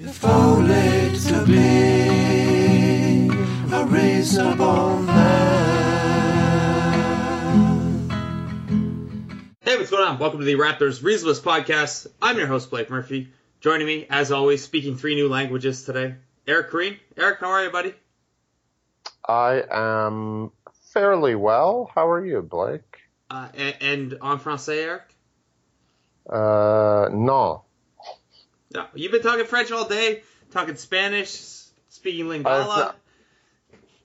If 0.00 0.24
only 0.24 1.18
to 1.26 1.44
be 1.44 1.58
a 3.74 3.84
reasonable 3.84 5.00
man. 5.00 5.68
Hey, 9.60 9.76
what's 9.76 9.90
going 9.90 10.04
on? 10.04 10.20
Welcome 10.20 10.38
to 10.38 10.44
the 10.44 10.54
Raptors 10.54 11.02
Reasonless 11.02 11.40
Podcast. 11.40 12.06
I'm 12.22 12.38
your 12.38 12.46
host, 12.46 12.70
Blake 12.70 12.90
Murphy. 12.90 13.32
Joining 13.60 13.88
me, 13.88 14.06
as 14.08 14.30
always, 14.30 14.62
speaking 14.62 14.96
three 14.96 15.16
new 15.16 15.28
languages 15.28 15.82
today, 15.82 16.14
Eric 16.46 16.70
Koreen. 16.70 16.96
Eric, 17.16 17.40
how 17.40 17.48
are 17.48 17.64
you, 17.64 17.70
buddy? 17.70 17.92
I 19.26 19.64
am 19.68 20.52
fairly 20.92 21.34
well. 21.34 21.90
How 21.92 22.08
are 22.08 22.24
you, 22.24 22.40
Blake? 22.42 23.00
Uh, 23.28 23.48
and, 23.52 23.74
and 23.80 24.12
en 24.12 24.38
français, 24.38 24.76
Eric? 24.80 25.02
Uh, 26.30 27.08
no. 27.12 27.64
No, 28.72 28.86
you've 28.94 29.12
been 29.12 29.22
talking 29.22 29.46
French 29.46 29.72
all 29.72 29.88
day, 29.88 30.22
talking 30.50 30.76
Spanish, 30.76 31.30
speaking 31.88 32.26
Lingala. 32.26 32.94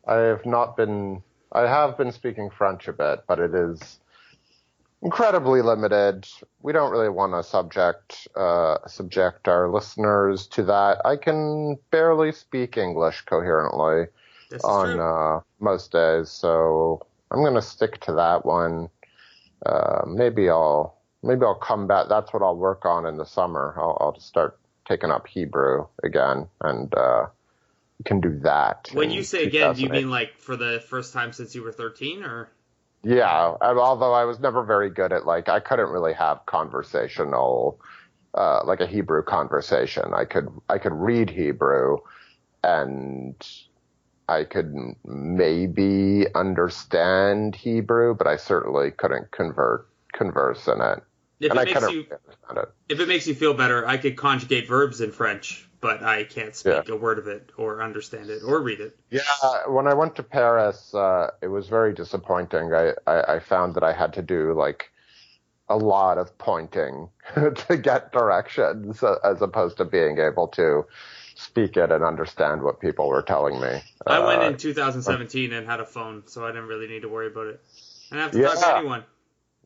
I 0.08 0.16
have 0.16 0.46
not 0.46 0.78
been. 0.78 1.22
I 1.52 1.62
have 1.62 1.98
been 1.98 2.12
speaking 2.12 2.50
French 2.50 2.88
a 2.88 2.94
bit, 2.94 3.24
but 3.28 3.40
it 3.40 3.54
is 3.54 4.00
incredibly 5.02 5.62
limited. 5.62 6.28
We 6.62 6.72
don't 6.72 6.92
really 6.92 7.10
want 7.10 7.34
to 7.34 7.44
subject 7.44 8.28
uh, 8.36 8.78
subject 8.88 9.48
our 9.48 9.70
listeners 9.70 10.48
to 10.48 10.64
that. 10.64 11.02
I 11.06 11.18
can 11.18 11.78
barely 11.92 12.32
speak 12.32 12.78
English 12.78 13.22
coherently 13.22 14.08
on 14.64 15.00
uh, 15.00 15.42
most 15.60 15.92
days, 15.92 16.30
so 16.30 17.06
I'm 17.32 17.42
going 17.42 17.56
to 17.56 17.62
stick 17.62 18.00
to 18.02 18.14
that 18.14 18.46
one. 18.46 18.90
Uh, 19.66 20.04
maybe 20.08 20.50
I'll 20.50 20.98
maybe 21.22 21.44
I'll 21.44 21.56
come 21.56 21.88
back. 21.88 22.08
That's 22.10 22.34
what 22.34 22.42
I'll 22.42 22.58
work 22.58 22.86
on 22.86 23.06
in 23.06 23.18
the 23.18 23.26
summer. 23.26 23.76
I'll, 23.78 23.98
I'll 24.00 24.12
just 24.14 24.28
start 24.28 24.58
taking 24.88 25.12
up 25.12 25.28
Hebrew 25.28 25.88
again, 26.04 26.48
and 26.62 26.94
uh, 26.96 27.28
can 28.06 28.20
do 28.20 28.40
that. 28.40 28.90
when 28.94 29.12
you 29.12 29.24
say 29.24 29.44
again, 29.44 29.74
do 29.74 29.82
you 29.82 29.90
mean 29.90 30.10
like 30.10 30.38
for 30.38 30.56
the 30.56 30.84
first 30.88 31.14
time 31.14 31.34
since 31.34 31.56
you 31.56 31.64
were 31.64 31.72
13, 31.72 32.24
or? 32.24 32.50
Yeah, 33.04 33.56
although 33.62 34.14
I 34.14 34.24
was 34.24 34.40
never 34.40 34.64
very 34.64 34.90
good 34.90 35.12
at 35.12 35.26
like 35.26 35.50
I 35.50 35.60
couldn't 35.60 35.90
really 35.90 36.14
have 36.14 36.46
conversational 36.46 37.80
uh, 38.34 38.62
like 38.66 38.80
a 38.80 38.88
Hebrew 38.88 39.24
conversation. 39.24 40.14
I 40.14 40.26
could 40.26 40.48
I 40.70 40.78
could 40.78 40.94
read 40.94 41.30
Hebrew 41.30 41.98
and 42.64 43.36
I 44.28 44.46
could 44.46 44.74
maybe 45.06 46.26
understand 46.34 47.56
Hebrew, 47.56 48.16
but 48.16 48.26
I 48.26 48.38
certainly 48.38 48.92
couldn't 48.92 49.32
convert 49.32 49.88
converse 50.14 50.68
in 50.68 50.80
it. 50.82 51.04
If 51.46 51.52
and 51.52 51.60
it 51.60 51.62
I 51.62 51.66
makes 51.66 51.82
you 51.82 51.88
really 51.88 52.08
understand 52.26 52.58
it. 52.58 52.70
if 52.90 53.00
it 53.00 53.08
makes 53.08 53.28
you 53.28 53.36
feel 53.36 53.54
better, 53.54 53.88
I 53.88 53.98
could 53.98 54.16
conjugate 54.16 54.68
verbs 54.68 55.02
in 55.02 55.12
French, 55.12 55.68
but 55.82 56.04
I 56.04 56.24
can't 56.24 56.56
speak 56.56 56.88
Yeah. 56.88 56.94
a 56.94 56.98
word 56.98 57.20
of 57.20 57.28
it 57.28 57.52
or 57.58 57.82
understand 57.82 58.30
it 58.30 58.42
or 58.44 58.62
read 58.62 58.80
it. 58.80 58.98
Yeah, 59.10 59.22
when 59.68 59.88
I 59.88 59.94
went 59.94 60.16
to 60.16 60.24
Paris, 60.24 60.94
uh, 60.94 61.32
it 61.42 61.48
was 61.48 61.68
very 61.68 61.94
disappointing. 61.94 62.74
I, 62.74 62.94
I, 63.06 63.36
I 63.36 63.40
found 63.40 63.76
that 63.76 63.84
I 63.84 63.94
had 63.94 64.14
to 64.14 64.22
do 64.22 64.54
like 64.54 64.92
a 65.70 65.78
lot 65.78 66.18
of 66.18 66.38
pointing 66.38 67.10
to 67.36 67.78
get 67.78 68.12
directions 68.12 69.02
uh, 69.04 69.16
as 69.24 69.42
opposed 69.42 69.78
to 69.78 69.86
being 69.86 70.18
able 70.20 70.48
to 70.50 70.86
speak 71.36 71.78
it 71.78 71.92
and 71.92 72.04
understand 72.04 72.62
what 72.62 72.80
people 72.80 73.08
were 73.08 73.22
telling 73.22 73.60
me. 73.60 73.82
I 74.06 74.20
went 74.20 74.44
Uh, 74.44 74.48
in 74.48 74.58
2017 74.58 75.54
and 75.54 75.66
had 75.68 75.80
a 75.80 75.86
phone, 75.86 76.24
so 76.28 76.46
I 76.46 76.50
didn't 76.50 76.68
really 76.68 76.88
need 76.88 77.02
to 77.04 77.10
worry 77.10 77.28
about 77.28 77.48
it. 77.48 77.62
I 78.12 78.16
didn't 78.16 78.24
have 78.24 78.32
to 78.34 78.42
talk 78.42 78.60
to 78.60 78.78
anyone. 78.78 79.04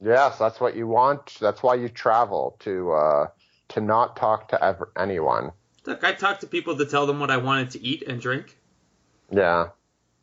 Yes, 0.02 0.38
that's 0.38 0.60
what 0.60 0.76
you 0.76 0.88
want. 0.88 1.38
That's 1.40 1.64
why 1.64 1.76
you 1.76 1.90
travel 1.90 2.56
to 2.60 2.92
uh, 2.92 3.28
to 3.70 3.82
not 3.82 4.16
talk 4.16 4.50
to 4.50 4.64
ever, 4.64 4.92
anyone. 4.98 5.52
Look, 5.86 6.04
I 6.04 6.14
talked 6.14 6.42
to 6.42 6.48
people 6.48 6.78
to 6.78 6.86
tell 6.86 7.08
them 7.08 7.20
what 7.20 7.32
I 7.32 7.38
wanted 7.38 7.72
to 7.72 7.84
eat 7.84 8.04
and 8.08 8.22
drink. 8.22 8.58
Yeah. 9.32 9.70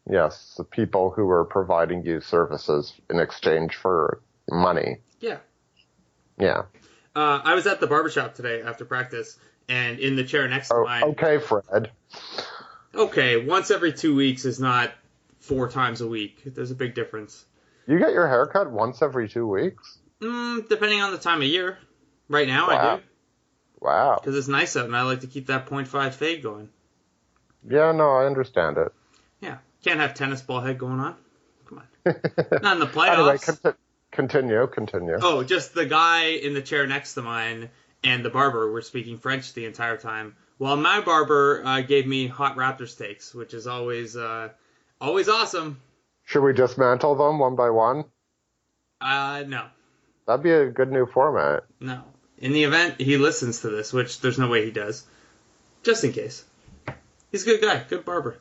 Yes, 0.08 0.54
the 0.58 0.64
people 0.64 1.10
who 1.10 1.24
were 1.24 1.44
providing 1.46 2.04
you 2.04 2.20
services 2.20 2.92
in 3.08 3.18
exchange 3.18 3.74
for 3.74 4.20
money. 4.50 4.98
Yeah. 5.20 5.38
Yeah. 6.38 6.64
Uh, 7.16 7.40
I 7.42 7.54
was 7.54 7.66
at 7.66 7.80
the 7.80 7.86
barbershop 7.86 8.34
today 8.34 8.60
after 8.60 8.84
practice, 8.84 9.38
and 9.68 9.98
in 9.98 10.16
the 10.16 10.24
chair 10.24 10.46
next 10.48 10.68
to 10.68 10.74
Oh, 10.74 10.84
mine. 10.84 11.02
okay, 11.04 11.38
Fred. 11.38 11.90
Okay, 12.94 13.44
once 13.44 13.70
every 13.70 13.92
two 13.92 14.14
weeks 14.14 14.44
is 14.44 14.60
not 14.60 14.92
four 15.40 15.68
times 15.70 16.00
a 16.02 16.06
week. 16.06 16.42
There's 16.44 16.70
a 16.70 16.74
big 16.74 16.94
difference. 16.94 17.44
You 17.86 17.98
get 17.98 18.12
your 18.12 18.26
hair 18.28 18.46
cut 18.46 18.70
once 18.70 19.02
every 19.02 19.28
two 19.28 19.46
weeks? 19.46 19.98
Mm, 20.20 20.68
depending 20.68 21.00
on 21.02 21.12
the 21.12 21.18
time 21.18 21.42
of 21.42 21.48
year. 21.48 21.78
Right 22.28 22.48
now 22.48 22.68
I 22.68 22.96
do, 22.96 23.02
Wow. 23.80 24.18
because 24.18 24.34
it's 24.36 24.48
nice 24.48 24.76
out, 24.76 24.86
and 24.86 24.96
I 24.96 25.02
like 25.02 25.20
to 25.20 25.26
keep 25.26 25.48
that 25.48 25.66
0.5 25.66 26.14
fade 26.14 26.42
going. 26.42 26.70
Yeah, 27.68 27.92
no, 27.92 28.12
I 28.12 28.24
understand 28.24 28.78
it. 28.78 28.92
Yeah, 29.40 29.58
can't 29.84 30.00
have 30.00 30.14
tennis 30.14 30.40
ball 30.40 30.60
head 30.60 30.78
going 30.78 31.00
on. 31.00 31.16
Come 31.66 31.82
on, 32.06 32.14
not 32.62 32.72
in 32.74 32.78
the 32.80 32.86
playoffs. 32.86 33.18
anyway, 33.18 33.38
conti- 33.38 33.78
continue, 34.10 34.66
continue. 34.68 35.18
Oh, 35.20 35.44
just 35.44 35.74
the 35.74 35.84
guy 35.84 36.28
in 36.28 36.54
the 36.54 36.62
chair 36.62 36.86
next 36.86 37.12
to 37.14 37.22
mine 37.22 37.68
and 38.02 38.24
the 38.24 38.30
barber 38.30 38.70
were 38.72 38.80
speaking 38.82 39.18
French 39.18 39.52
the 39.52 39.66
entire 39.66 39.98
time. 39.98 40.34
While 40.56 40.76
my 40.76 41.00
barber 41.02 41.62
uh, 41.64 41.80
gave 41.82 42.06
me 42.06 42.26
hot 42.26 42.56
raptor 42.56 42.88
steaks, 42.88 43.34
which 43.34 43.52
is 43.52 43.66
always 43.66 44.16
uh, 44.16 44.48
always 44.98 45.28
awesome. 45.28 45.78
Should 46.24 46.42
we 46.42 46.52
dismantle 46.52 47.14
them 47.16 47.38
one 47.38 47.54
by 47.56 47.70
one? 47.70 48.04
Uh, 49.00 49.44
no, 49.46 49.66
That'd 50.26 50.42
be 50.42 50.50
a 50.52 50.70
good 50.70 50.90
new 50.90 51.06
format. 51.06 51.64
no. 51.80 52.02
In 52.38 52.52
the 52.52 52.64
event 52.64 53.00
he 53.00 53.16
listens 53.16 53.60
to 53.60 53.70
this, 53.70 53.92
which 53.92 54.20
there's 54.20 54.38
no 54.38 54.48
way 54.48 54.64
he 54.64 54.70
does, 54.70 55.04
just 55.82 56.02
in 56.04 56.12
case. 56.12 56.44
He's 57.30 57.42
a 57.42 57.46
good 57.46 57.60
guy, 57.62 57.84
good 57.88 58.04
barber. 58.04 58.38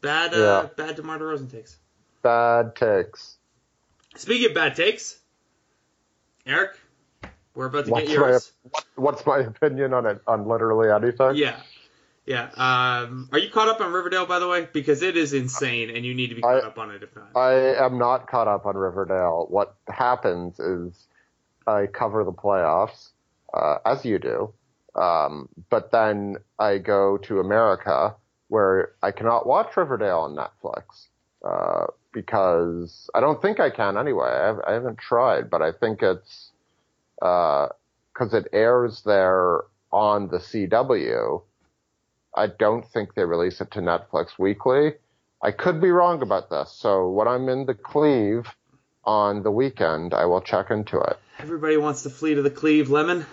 Bad, 0.00 0.34
uh, 0.34 0.36
Yeah. 0.36 0.68
bad 0.76 0.96
DeMar 0.96 1.18
DeRozan 1.18 1.50
takes. 1.50 1.78
Bad 2.22 2.74
takes. 2.76 3.36
Speaking 4.16 4.48
of 4.50 4.54
bad 4.54 4.74
takes, 4.74 5.18
Eric, 6.46 6.78
we're 7.54 7.66
about 7.66 7.84
to 7.86 7.90
What's 7.92 8.08
get 8.08 8.14
yours. 8.14 8.52
what, 8.70 8.84
what's 8.96 9.26
my 9.26 9.38
opinion 9.38 9.94
on 9.94 10.06
it 10.06 10.20
on 10.26 10.46
literally 10.48 10.90
anything? 10.90 11.36
Yeah. 11.36 11.60
Yeah. 12.28 12.50
Um, 12.56 13.30
are 13.32 13.38
you 13.38 13.48
caught 13.48 13.68
up 13.68 13.80
on 13.80 13.90
Riverdale, 13.90 14.26
by 14.26 14.38
the 14.38 14.46
way? 14.46 14.68
Because 14.70 15.00
it 15.02 15.16
is 15.16 15.32
insane, 15.32 15.88
and 15.88 16.04
you 16.04 16.12
need 16.14 16.28
to 16.28 16.34
be 16.34 16.42
caught 16.42 16.62
I- 16.62 16.66
up 16.66 16.78
on 16.78 16.90
it 16.90 17.02
if 17.02 17.16
not. 17.16 17.34
I 17.34 17.74
am 17.82 17.96
not 17.96 18.28
caught 18.30 18.46
up 18.46 18.66
on 18.66 18.76
Riverdale. 18.76 19.46
What 19.48 19.74
happens 19.88 20.60
is 20.60 21.06
I 21.66 21.86
cover 21.86 22.24
the 22.24 22.32
playoffs, 22.32 23.08
uh, 23.54 23.78
as 23.86 24.04
you 24.04 24.18
do, 24.18 24.52
um, 24.94 25.48
but 25.70 25.90
then 25.90 26.36
I 26.58 26.76
go 26.76 27.16
to 27.16 27.40
America 27.40 28.14
where 28.48 28.92
I 29.02 29.10
cannot 29.10 29.46
watch 29.46 29.74
Riverdale 29.74 30.20
on 30.20 30.36
Netflix 30.36 31.06
uh, 31.42 31.86
because 32.12 33.08
I 33.14 33.20
don't 33.20 33.40
think 33.40 33.58
I 33.58 33.70
can 33.70 33.96
anyway. 33.96 34.28
I, 34.28 34.70
I 34.70 34.72
haven't 34.74 34.98
tried, 34.98 35.48
but 35.48 35.62
I 35.62 35.72
think 35.72 36.02
it's 36.02 36.50
because 37.20 38.34
it 38.34 38.48
airs 38.52 39.02
there 39.02 39.62
on 39.92 40.28
the 40.28 40.38
CW. 40.38 41.42
I 42.34 42.46
don't 42.46 42.84
think 42.86 43.14
they 43.14 43.24
release 43.24 43.60
it 43.60 43.70
to 43.72 43.80
Netflix 43.80 44.38
weekly. 44.38 44.94
I 45.42 45.50
could 45.52 45.80
be 45.80 45.90
wrong 45.90 46.22
about 46.22 46.50
this. 46.50 46.72
So 46.72 47.08
when 47.10 47.28
I'm 47.28 47.48
in 47.48 47.64
the 47.66 47.74
Cleve 47.74 48.46
on 49.04 49.42
the 49.42 49.50
weekend, 49.50 50.12
I 50.14 50.26
will 50.26 50.40
check 50.40 50.70
into 50.70 50.98
it. 50.98 51.16
Everybody 51.38 51.76
wants 51.76 52.02
to 52.02 52.10
flee 52.10 52.34
to 52.34 52.42
the 52.42 52.50
Cleve, 52.50 52.90
Lemon. 52.90 53.24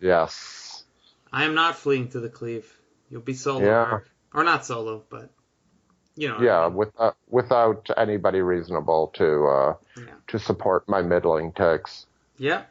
Yes. 0.00 0.84
I 1.32 1.44
am 1.44 1.54
not 1.54 1.76
fleeing 1.76 2.08
to 2.10 2.20
the 2.20 2.28
Cleve. 2.28 2.70
You'll 3.10 3.20
be 3.22 3.34
solo, 3.34 3.64
Yeah. 3.64 3.88
Eric. 3.92 4.04
or 4.32 4.44
not 4.44 4.64
solo, 4.66 5.02
but 5.08 5.30
you 6.16 6.28
know. 6.28 6.34
what 6.34 6.42
I 6.42 6.46
Yeah, 6.46 6.68
mean. 6.68 6.76
without 6.76 7.16
without 7.28 7.90
anybody 7.96 8.40
reasonable 8.40 9.08
to 9.14 9.46
uh, 9.46 9.74
Yeah. 9.96 10.04
to 10.28 10.38
support 10.38 10.88
my 10.88 11.02
middling 11.02 11.52
takes. 11.52 12.06
Yeah, 12.38 12.62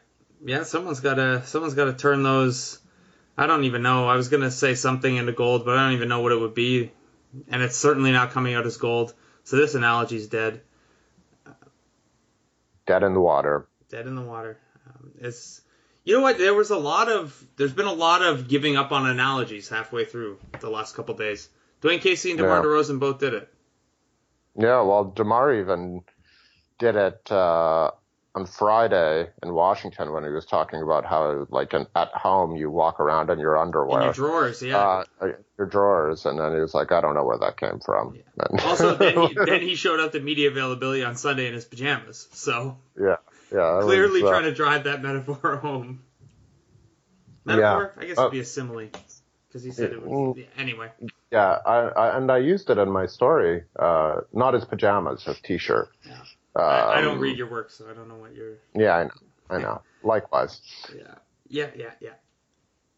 yeah. 0.44 0.62
Someone's 0.62 1.00
got 1.00 1.14
to. 1.14 1.44
Someone's 1.46 1.74
got 1.74 1.86
to 1.86 1.94
turn 1.94 2.22
those. 2.22 2.78
I 3.36 3.46
don't 3.46 3.64
even 3.64 3.82
know. 3.82 4.06
I 4.08 4.16
was 4.16 4.28
gonna 4.28 4.50
say 4.50 4.74
something 4.74 5.16
into 5.16 5.32
gold, 5.32 5.64
but 5.64 5.76
I 5.76 5.84
don't 5.84 5.94
even 5.96 6.08
know 6.08 6.20
what 6.20 6.32
it 6.32 6.40
would 6.40 6.54
be, 6.54 6.92
and 7.48 7.62
it's 7.62 7.76
certainly 7.76 8.12
not 8.12 8.30
coming 8.30 8.54
out 8.54 8.66
as 8.66 8.76
gold. 8.76 9.12
So 9.44 9.56
this 9.56 9.74
analogy's 9.74 10.28
dead. 10.28 10.62
Dead 12.86 13.02
in 13.02 13.14
the 13.14 13.20
water. 13.20 13.66
dead 13.88 14.06
in 14.06 14.14
the 14.14 14.22
water. 14.22 14.58
Um, 14.86 15.12
it's 15.20 15.60
you 16.04 16.14
know 16.14 16.20
what? 16.22 16.36
There 16.38 16.54
was 16.54 16.70
a 16.70 16.76
lot 16.78 17.08
of 17.10 17.42
there's 17.56 17.72
been 17.72 17.86
a 17.86 17.92
lot 17.92 18.22
of 18.22 18.46
giving 18.48 18.76
up 18.76 18.92
on 18.92 19.06
analogies 19.08 19.68
halfway 19.68 20.04
through 20.04 20.38
the 20.60 20.68
last 20.70 20.94
couple 20.94 21.14
days. 21.14 21.48
Dwane 21.80 22.00
Casey 22.00 22.30
and 22.30 22.38
DeMar 22.38 22.58
Yeah. 22.58 22.62
DeRozan 22.64 23.00
both 23.00 23.18
did 23.18 23.34
it. 23.34 23.48
Yeah, 24.56 24.82
well, 24.82 25.04
Demar 25.04 25.54
even 25.54 26.02
did 26.78 26.94
it 26.96 27.30
uh, 27.32 27.90
on 28.36 28.46
Friday 28.46 29.28
in 29.42 29.54
Washington 29.54 30.12
when 30.12 30.24
he 30.24 30.30
was 30.30 30.44
talking 30.44 30.82
about 30.82 31.04
how, 31.04 31.46
like, 31.50 31.72
in, 31.72 31.86
at 31.94 32.08
home 32.08 32.56
you 32.56 32.68
walk 32.70 32.98
around 32.98 33.30
in 33.30 33.38
your 33.38 33.56
underwear, 33.56 34.00
In 34.00 34.04
your 34.06 34.12
drawers, 34.12 34.60
yeah. 34.60 35.04
uh, 35.20 35.28
your 35.56 35.68
drawers, 35.68 36.26
and 36.26 36.38
then 36.38 36.52
he 36.52 36.58
was 36.58 36.74
like, 36.74 36.90
I 36.90 37.00
don't 37.00 37.14
know 37.14 37.24
where 37.24 37.38
that 37.38 37.56
came 37.56 37.78
from. 37.78 38.18
And- 38.38 38.60
also, 38.64 38.96
then 38.96 39.28
he, 39.28 39.34
then 39.46 39.60
he 39.62 39.76
showed 39.76 40.00
up 40.00 40.12
to 40.12 40.20
media 40.20 40.48
availability 40.50 41.04
on 41.04 41.14
Sunday 41.14 41.46
in 41.46 41.54
his 41.54 41.64
pajamas. 41.64 42.28
So 42.32 42.76
yeah, 43.00 43.16
yeah, 43.52 43.80
clearly 43.82 44.22
was, 44.22 44.28
uh, 44.30 44.32
trying 44.32 44.44
to 44.44 44.54
drive 44.54 44.84
that 44.84 45.00
metaphor 45.02 45.56
home. 45.56 46.02
Metaphor? 47.44 47.94
I 47.98 48.06
guess 48.06 48.18
Oh. 48.18 48.22
it'd 48.22 48.32
be 48.32 48.40
a 48.40 48.44
simile. 48.44 48.88
because 49.48 49.62
he 49.62 49.70
said 49.70 49.92
it 49.92 50.02
was. 50.04 50.36
Yeah, 50.38 50.44
anyway. 50.56 50.90
Yeah, 51.30 51.58
I, 51.64 51.76
I, 51.76 52.16
and 52.16 52.32
I 52.32 52.38
used 52.38 52.68
it 52.70 52.78
in 52.78 52.90
my 52.90 53.06
story, 53.06 53.62
uh, 53.78 54.22
not 54.32 54.54
as 54.56 54.64
pajamas, 54.64 55.22
as 55.28 55.38
t-shirt. 55.40 55.88
Yeah. 56.06 56.18
I, 56.56 56.98
I 56.98 57.00
don't 57.00 57.14
Um, 57.16 57.20
read 57.20 57.36
your 57.38 57.50
work, 57.50 57.70
so 57.70 57.88
I 57.90 57.94
don't 57.94 58.08
know 58.08 58.16
what 58.16 58.34
you're. 58.34 58.54
Yeah, 58.74 58.96
I 58.96 59.04
know. 59.04 59.10
I 59.50 59.58
know. 59.58 59.82
Likewise. 60.02 60.60
Yeah. 60.96 61.14
Yeah, 61.48 61.70
yeah, 61.76 61.90
yeah. 62.00 62.10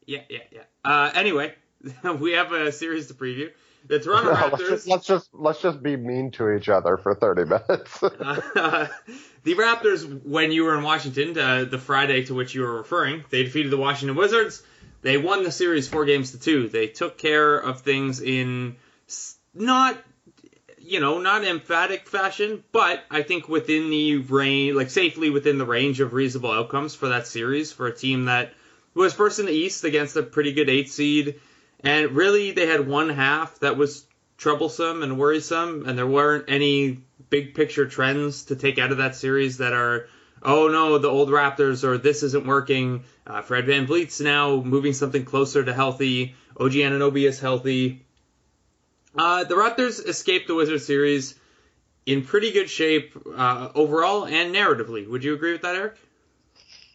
Yeah, 0.07 0.21
yeah, 0.29 0.39
yeah. 0.53 0.63
Uh, 0.85 1.11
anyway, 1.15 1.55
we 2.21 2.33
have 2.33 2.53
a 2.53 2.71
series 2.73 3.09
to 3.09 3.15
preview. 3.15 3.51
The 3.87 3.99
Toronto 4.01 4.31
let's, 4.33 4.43
Raptors. 4.63 4.69
just, 4.69 4.89
let's 4.89 5.07
just 5.07 5.29
let's 5.33 5.63
just 5.63 5.83
be 5.83 5.97
mean 5.97 6.31
to 6.33 6.51
each 6.53 6.69
other 6.69 6.97
for 6.97 7.15
thirty 7.15 7.45
minutes. 7.45 8.03
Uh, 8.03 8.89
the 9.45 9.55
Raptors, 9.55 10.25
when 10.25 10.53
you 10.53 10.65
were 10.65 10.77
in 10.77 10.83
Washington, 10.85 11.39
uh, 11.39 11.65
the 11.65 11.79
Friday 11.79 12.25
to 12.25 12.35
which 12.35 12.55
you 12.55 12.63
were 12.63 12.75
referring, 12.79 13.25
they 13.31 13.43
defeated 13.45 13.71
the 13.71 13.77
Washington 13.77 14.17
Wizards. 14.17 14.63
They 15.03 15.19
won 15.19 15.45
the 15.45 15.53
series 15.53 15.89
four 15.89 16.05
games 16.05 16.33
to 16.33 16.39
two. 16.41 16.69
They 16.69 16.89
took 16.89 17.17
care 17.19 17.57
of 17.59 17.83
things 17.83 18.21
in 18.21 18.77
not, 19.55 19.97
you 20.87 21.01
know, 21.01 21.19
not 21.19 21.45
emphatic 21.45 22.09
fashion, 22.09 22.63
but 22.73 23.03
I 23.11 23.23
think 23.23 23.49
within 23.49 23.91
the 23.91 24.19
range, 24.19 24.77
like 24.77 24.91
safely 24.91 25.31
within 25.31 25.59
the 25.59 25.67
range 25.67 26.01
of 26.01 26.13
reasonable 26.13 26.53
outcomes 26.53 26.95
for 26.95 27.09
that 27.09 27.27
series 27.27 27.73
for 27.73 27.87
a 27.87 27.95
team 27.95 28.27
that 28.27 28.53
was 28.95 29.13
first 29.13 29.39
in 29.39 29.47
the 29.47 29.53
East 29.53 29.85
against 29.85 30.17
a 30.17 30.23
pretty 30.23 30.53
good 30.53 30.69
eight 30.69 30.89
seed. 30.89 31.41
And 31.81 32.13
really, 32.13 32.53
they 32.53 32.67
had 32.67 32.87
one 32.87 33.09
half 33.09 33.59
that 33.61 33.77
was 33.77 34.07
troublesome 34.39 35.03
and 35.03 35.19
worrisome, 35.19 35.87
and 35.87 35.99
there 35.99 36.07
weren't 36.07 36.47
any 36.49 37.01
big 37.31 37.55
picture 37.55 37.87
trends 37.87 38.47
to 38.47 38.57
take 38.57 38.79
out 38.79 38.93
of 38.93 38.99
that 38.99 39.17
series 39.17 39.59
that 39.59 39.73
are, 39.73 40.09
oh 40.43 40.69
no, 40.69 40.99
the 40.99 41.09
old 41.09 41.29
Raptors 41.31 41.85
or 41.85 41.99
this 41.99 42.23
isn't 42.23 42.47
working. 42.47 43.05
Uh, 43.27 43.43
Fred 43.43 43.67
VanVleet's 43.67 44.21
now 44.21 44.57
moving 44.57 44.93
something 44.93 45.25
closer 45.25 45.65
to 45.65 45.75
healthy. 45.75 46.35
OG 46.59 46.73
Anunoby 46.73 47.27
is 47.27 47.41
healthy. 47.41 48.06
Uh, 49.19 49.45
the 49.45 49.55
Raptors 49.55 50.07
escaped 50.07 50.47
the 50.47 50.55
Wizards 50.55 50.85
series 50.87 51.35
in 52.05 52.23
pretty 52.23 52.53
good 52.53 52.71
shape 52.71 53.17
uh, 53.37 53.71
overall 53.75 54.27
and 54.27 54.55
narratively. 54.55 55.09
Would 55.09 55.25
you 55.25 55.35
agree 55.35 55.53
with 55.53 55.63
that, 55.63 55.75
Eric? 55.75 55.97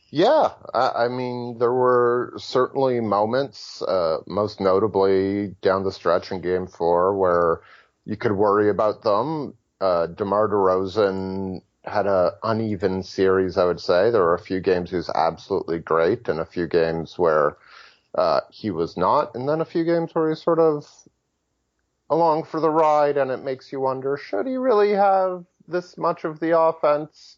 Yeah, 0.09 0.49
I, 0.73 1.05
I 1.05 1.07
mean, 1.07 1.57
there 1.57 1.71
were 1.71 2.33
certainly 2.37 2.99
moments, 2.99 3.81
uh, 3.81 4.17
most 4.27 4.59
notably 4.59 5.55
down 5.61 5.83
the 5.83 5.91
stretch 5.91 6.31
in 6.31 6.41
Game 6.41 6.67
Four, 6.67 7.15
where 7.17 7.61
you 8.05 8.17
could 8.17 8.33
worry 8.33 8.69
about 8.69 9.03
them. 9.03 9.55
Uh, 9.79 10.07
DeMar 10.07 10.49
DeRozan 10.49 11.61
had 11.83 12.07
a 12.07 12.33
uneven 12.43 13.03
series, 13.03 13.57
I 13.57 13.65
would 13.65 13.79
say. 13.79 14.11
There 14.11 14.21
were 14.21 14.35
a 14.35 14.39
few 14.39 14.59
games 14.59 14.89
he 14.89 14.97
was 14.97 15.09
absolutely 15.09 15.79
great, 15.79 16.27
and 16.27 16.39
a 16.39 16.45
few 16.45 16.67
games 16.67 17.17
where 17.17 17.57
uh, 18.13 18.41
he 18.49 18.69
was 18.69 18.97
not, 18.97 19.33
and 19.35 19.47
then 19.47 19.61
a 19.61 19.65
few 19.65 19.85
games 19.85 20.13
where 20.13 20.29
he's 20.29 20.43
sort 20.43 20.59
of 20.59 20.85
along 22.11 22.43
for 22.43 22.59
the 22.59 22.69
ride, 22.69 23.17
and 23.17 23.31
it 23.31 23.43
makes 23.43 23.71
you 23.71 23.79
wonder: 23.79 24.17
should 24.17 24.45
he 24.45 24.57
really 24.57 24.91
have 24.91 25.45
this 25.67 25.97
much 25.97 26.25
of 26.25 26.39
the 26.39 26.59
offense? 26.59 27.37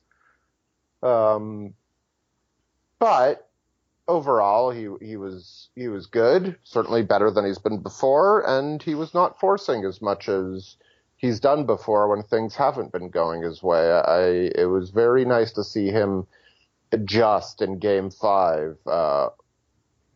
Um, 1.02 1.76
but 3.00 3.48
overall, 4.08 4.72
he 4.72 4.90
he 5.06 5.16
was 5.16 5.70
he 5.76 5.88
was 5.88 6.08
good, 6.08 6.58
certainly 6.64 7.04
better 7.04 7.32
than 7.32 7.46
he's 7.46 7.60
been 7.60 7.82
before, 7.82 8.46
and 8.48 8.82
he 8.82 8.96
was 8.96 9.14
not 9.14 9.40
forcing 9.40 9.86
as 9.86 10.02
much 10.02 10.28
as 10.28 10.76
he's 11.18 11.40
done 11.40 11.66
before 11.66 12.10
when 12.10 12.24
things 12.24 12.56
haven't 12.56 12.92
been 12.92 13.10
going 13.10 13.44
his 13.44 13.62
way. 13.62 13.92
I 13.92 14.52
it 14.60 14.70
was 14.70 14.90
very 14.90 15.24
nice 15.24 15.52
to 15.54 15.64
see 15.64 15.88
him 15.88 16.26
adjust 16.92 17.62
in 17.62 17.80
Game 17.80 18.10
Five 18.10 18.78
uh, 18.88 19.30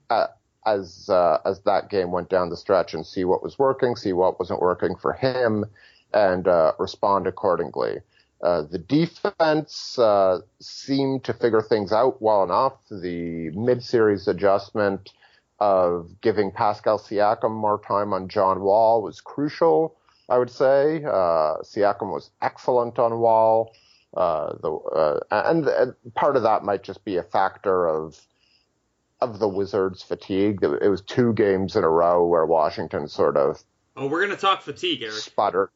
uh, 0.09 0.27
as 0.67 1.09
uh, 1.09 1.37
as 1.45 1.61
that 1.61 1.89
game 1.89 2.11
went 2.11 2.29
down 2.29 2.49
the 2.49 2.57
stretch 2.57 2.93
and 2.93 3.05
see 3.05 3.23
what 3.23 3.41
was 3.41 3.57
working, 3.57 3.95
see 3.95 4.13
what 4.13 4.37
wasn't 4.39 4.61
working 4.61 4.95
for 4.95 5.13
him, 5.13 5.65
and 6.13 6.47
uh, 6.47 6.73
respond 6.77 7.25
accordingly. 7.27 7.97
Uh, 8.43 8.61
the 8.61 8.77
defense 8.77 9.97
uh, 9.97 10.39
seemed 10.59 11.23
to 11.23 11.33
figure 11.33 11.61
things 11.61 11.91
out 11.91 12.21
well 12.21 12.43
enough. 12.43 12.73
The 12.91 13.49
mid-series 13.55 14.27
adjustment 14.27 15.11
of 15.59 16.11
giving 16.21 16.51
Pascal 16.51 16.99
Siakam 16.99 17.51
more 17.51 17.81
time 17.87 18.13
on 18.13 18.27
John 18.27 18.61
Wall 18.61 19.01
was 19.01 19.21
crucial. 19.21 19.97
I 20.29 20.37
would 20.37 20.51
say 20.51 21.03
uh, 21.03 21.63
Siakam 21.63 22.11
was 22.11 22.29
excellent 22.41 22.99
on 22.99 23.17
Wall, 23.19 23.73
uh, 24.15 24.53
the, 24.61 25.19
and, 25.31 25.67
and 25.67 25.95
part 26.13 26.35
of 26.35 26.43
that 26.43 26.63
might 26.63 26.83
just 26.83 27.03
be 27.05 27.17
a 27.17 27.23
factor 27.23 27.87
of 27.87 28.19
of 29.19 29.39
the 29.39 29.47
Wizards' 29.47 30.03
fatigue. 30.03 30.59
It 30.63 30.89
was 30.89 31.01
two 31.01 31.33
games 31.33 31.75
in 31.75 31.83
a 31.83 31.89
row 31.89 32.25
where 32.25 32.45
Washington 32.45 33.07
sort 33.07 33.37
of 33.37 33.63
Oh, 33.95 34.05
we're 34.07 34.21
gonna 34.21 34.37
talk 34.37 34.61
fatigue, 34.61 35.01
Eric. 35.01 35.15
sputtered. 35.15 35.69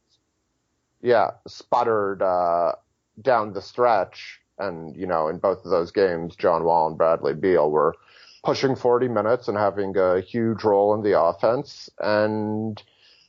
Yeah, 1.01 1.31
sputtered 1.47 2.21
uh, 2.21 2.73
down 3.19 3.53
the 3.53 3.61
stretch, 3.61 4.39
and 4.59 4.95
you 4.95 5.07
know, 5.07 5.27
in 5.27 5.39
both 5.39 5.65
of 5.65 5.71
those 5.71 5.91
games, 5.91 6.35
John 6.35 6.63
Wall 6.63 6.87
and 6.87 6.97
Bradley 6.97 7.33
Beal 7.33 7.71
were 7.71 7.95
pushing 8.43 8.75
40 8.75 9.07
minutes 9.07 9.47
and 9.47 9.57
having 9.57 9.97
a 9.97 10.19
huge 10.21 10.63
role 10.63 10.93
in 10.93 11.01
the 11.01 11.19
offense. 11.19 11.89
And 11.99 12.81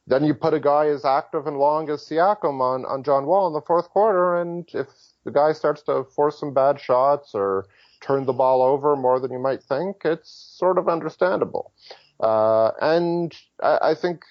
then 0.06 0.24
you 0.24 0.34
put 0.34 0.52
a 0.54 0.60
guy 0.60 0.86
as 0.88 1.04
active 1.04 1.46
and 1.46 1.58
long 1.58 1.88
as 1.88 2.02
Siakam 2.06 2.60
on 2.60 2.84
on 2.84 3.02
John 3.02 3.24
Wall 3.24 3.46
in 3.46 3.54
the 3.54 3.62
fourth 3.62 3.88
quarter, 3.88 4.36
and 4.38 4.68
if 4.74 4.88
the 5.24 5.30
guy 5.30 5.52
starts 5.52 5.80
to 5.84 6.04
force 6.04 6.38
some 6.38 6.52
bad 6.52 6.78
shots 6.78 7.34
or 7.34 7.66
turn 8.02 8.26
the 8.26 8.32
ball 8.32 8.62
over 8.62 8.96
more 8.96 9.20
than 9.20 9.32
you 9.32 9.38
might 9.38 9.62
think, 9.62 10.02
it's 10.04 10.30
sort 10.58 10.76
of 10.76 10.88
understandable. 10.88 11.72
Uh, 12.20 12.70
and 12.80 13.34
I, 13.62 13.78
I 13.82 13.94
think 13.94 14.24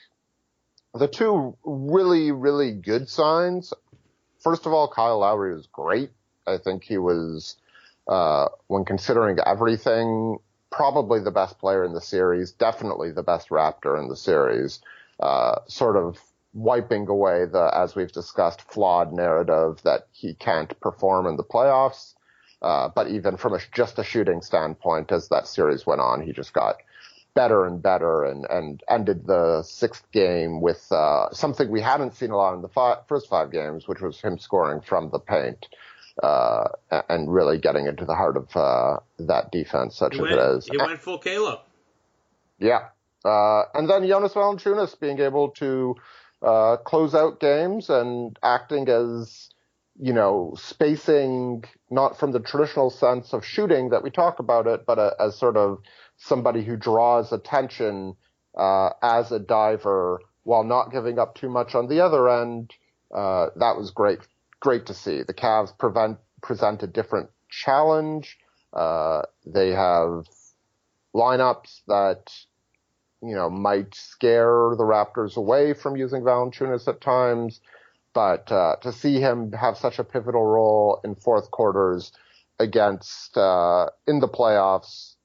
the 0.93 1.07
two 1.07 1.57
really, 1.63 2.31
really 2.31 2.73
good 2.73 3.09
signs. 3.09 3.73
First 4.39 4.65
of 4.65 4.73
all, 4.73 4.87
Kyle 4.87 5.19
Lowry 5.19 5.55
was 5.55 5.67
great. 5.67 6.11
I 6.45 6.57
think 6.57 6.83
he 6.83 6.97
was, 6.97 7.55
uh, 8.07 8.47
when 8.67 8.85
considering 8.85 9.37
everything, 9.45 10.37
probably 10.69 11.19
the 11.19 11.31
best 11.31 11.59
player 11.59 11.83
in 11.83 11.93
the 11.93 12.01
series, 12.01 12.51
definitely 12.51 13.11
the 13.11 13.23
best 13.23 13.49
Raptor 13.49 14.01
in 14.01 14.09
the 14.09 14.15
series. 14.15 14.79
Uh, 15.19 15.59
sort 15.67 15.97
of 15.97 16.17
wiping 16.53 17.07
away 17.07 17.45
the, 17.45 17.69
as 17.73 17.95
we've 17.95 18.11
discussed, 18.11 18.61
flawed 18.61 19.13
narrative 19.13 19.81
that 19.83 20.07
he 20.11 20.33
can't 20.33 20.77
perform 20.79 21.27
in 21.27 21.37
the 21.37 21.43
playoffs. 21.43 22.15
Uh, 22.61 22.89
but 22.93 23.07
even 23.09 23.37
from 23.37 23.53
a, 23.53 23.59
just 23.71 23.97
a 23.97 24.03
shooting 24.03 24.41
standpoint, 24.41 25.11
as 25.11 25.29
that 25.29 25.47
series 25.47 25.85
went 25.85 26.01
on, 26.01 26.21
he 26.21 26.31
just 26.31 26.53
got 26.53 26.75
better 27.33 27.65
and 27.65 27.81
better 27.81 28.23
and, 28.25 28.45
and 28.49 28.83
ended 28.89 29.25
the 29.25 29.63
sixth 29.63 30.03
game 30.11 30.61
with 30.61 30.85
uh, 30.91 31.31
something 31.31 31.71
we 31.71 31.81
hadn't 31.81 32.13
seen 32.13 32.29
a 32.31 32.35
lot 32.37 32.53
in 32.53 32.61
the 32.61 32.67
fi- 32.67 32.99
first 33.07 33.29
five 33.29 33.51
games, 33.51 33.87
which 33.87 34.01
was 34.01 34.19
him 34.21 34.37
scoring 34.37 34.81
from 34.81 35.09
the 35.11 35.19
paint 35.19 35.65
uh, 36.21 36.67
and 37.09 37.33
really 37.33 37.57
getting 37.57 37.87
into 37.87 38.05
the 38.05 38.13
heart 38.15 38.35
of 38.37 38.55
uh, 38.55 38.97
that 39.17 39.51
defense, 39.51 39.95
such 39.95 40.13
He 40.13 40.19
as 40.19 40.23
went, 40.23 40.33
it 40.33 40.57
is. 40.57 40.67
he 40.69 40.77
went 40.77 40.99
full 40.99 41.17
Caleb. 41.19 41.59
Yeah. 42.59 42.89
Uh, 43.23 43.63
and 43.73 43.89
then 43.89 44.07
Jonas 44.07 44.33
Valanciunas 44.33 44.99
being 44.99 45.19
able 45.19 45.49
to 45.51 45.95
uh, 46.41 46.77
close 46.77 47.15
out 47.15 47.39
games 47.39 47.89
and 47.89 48.37
acting 48.43 48.89
as, 48.89 49.49
you 50.01 50.13
know, 50.13 50.55
spacing 50.57 51.63
not 51.91 52.19
from 52.19 52.31
the 52.31 52.39
traditional 52.39 52.89
sense 52.89 53.33
of 53.33 53.45
shooting 53.45 53.89
that 53.91 54.01
we 54.01 54.09
talk 54.09 54.39
about 54.39 54.65
it, 54.65 54.83
but 54.87 54.97
a, 54.97 55.15
as 55.19 55.37
sort 55.37 55.55
of 55.55 55.77
somebody 56.17 56.63
who 56.63 56.75
draws 56.75 57.31
attention 57.31 58.15
uh, 58.57 58.89
as 59.03 59.31
a 59.31 59.37
diver 59.37 60.19
while 60.43 60.63
not 60.63 60.91
giving 60.91 61.19
up 61.19 61.35
too 61.35 61.49
much 61.49 61.75
on 61.75 61.87
the 61.87 62.01
other 62.01 62.27
end. 62.29 62.73
Uh, 63.15 63.47
that 63.57 63.77
was 63.77 63.91
great, 63.91 64.19
great 64.59 64.87
to 64.87 64.93
see. 64.95 65.21
The 65.21 65.35
Cavs 65.35 65.77
prevent, 65.77 66.17
present 66.41 66.81
a 66.81 66.87
different 66.87 67.29
challenge. 67.51 68.39
Uh, 68.73 69.21
they 69.45 69.69
have 69.69 70.25
lineups 71.13 71.81
that 71.87 72.31
you 73.21 73.35
know, 73.35 73.51
might 73.51 73.93
scare 73.93 74.73
the 74.75 74.83
Raptors 74.83 75.37
away 75.37 75.73
from 75.73 75.95
using 75.95 76.23
Valanciunas 76.23 76.87
at 76.87 77.01
times. 77.01 77.61
But 78.13 78.51
uh, 78.51 78.75
to 78.81 78.91
see 78.91 79.19
him 79.19 79.53
have 79.53 79.77
such 79.77 79.99
a 79.99 80.03
pivotal 80.03 80.45
role 80.45 80.99
in 81.03 81.15
fourth 81.15 81.49
quarters 81.49 82.11
against 82.59 83.37
uh, 83.37 83.87
in 84.05 84.19
the 84.19 84.27
playoffs, 84.27 85.15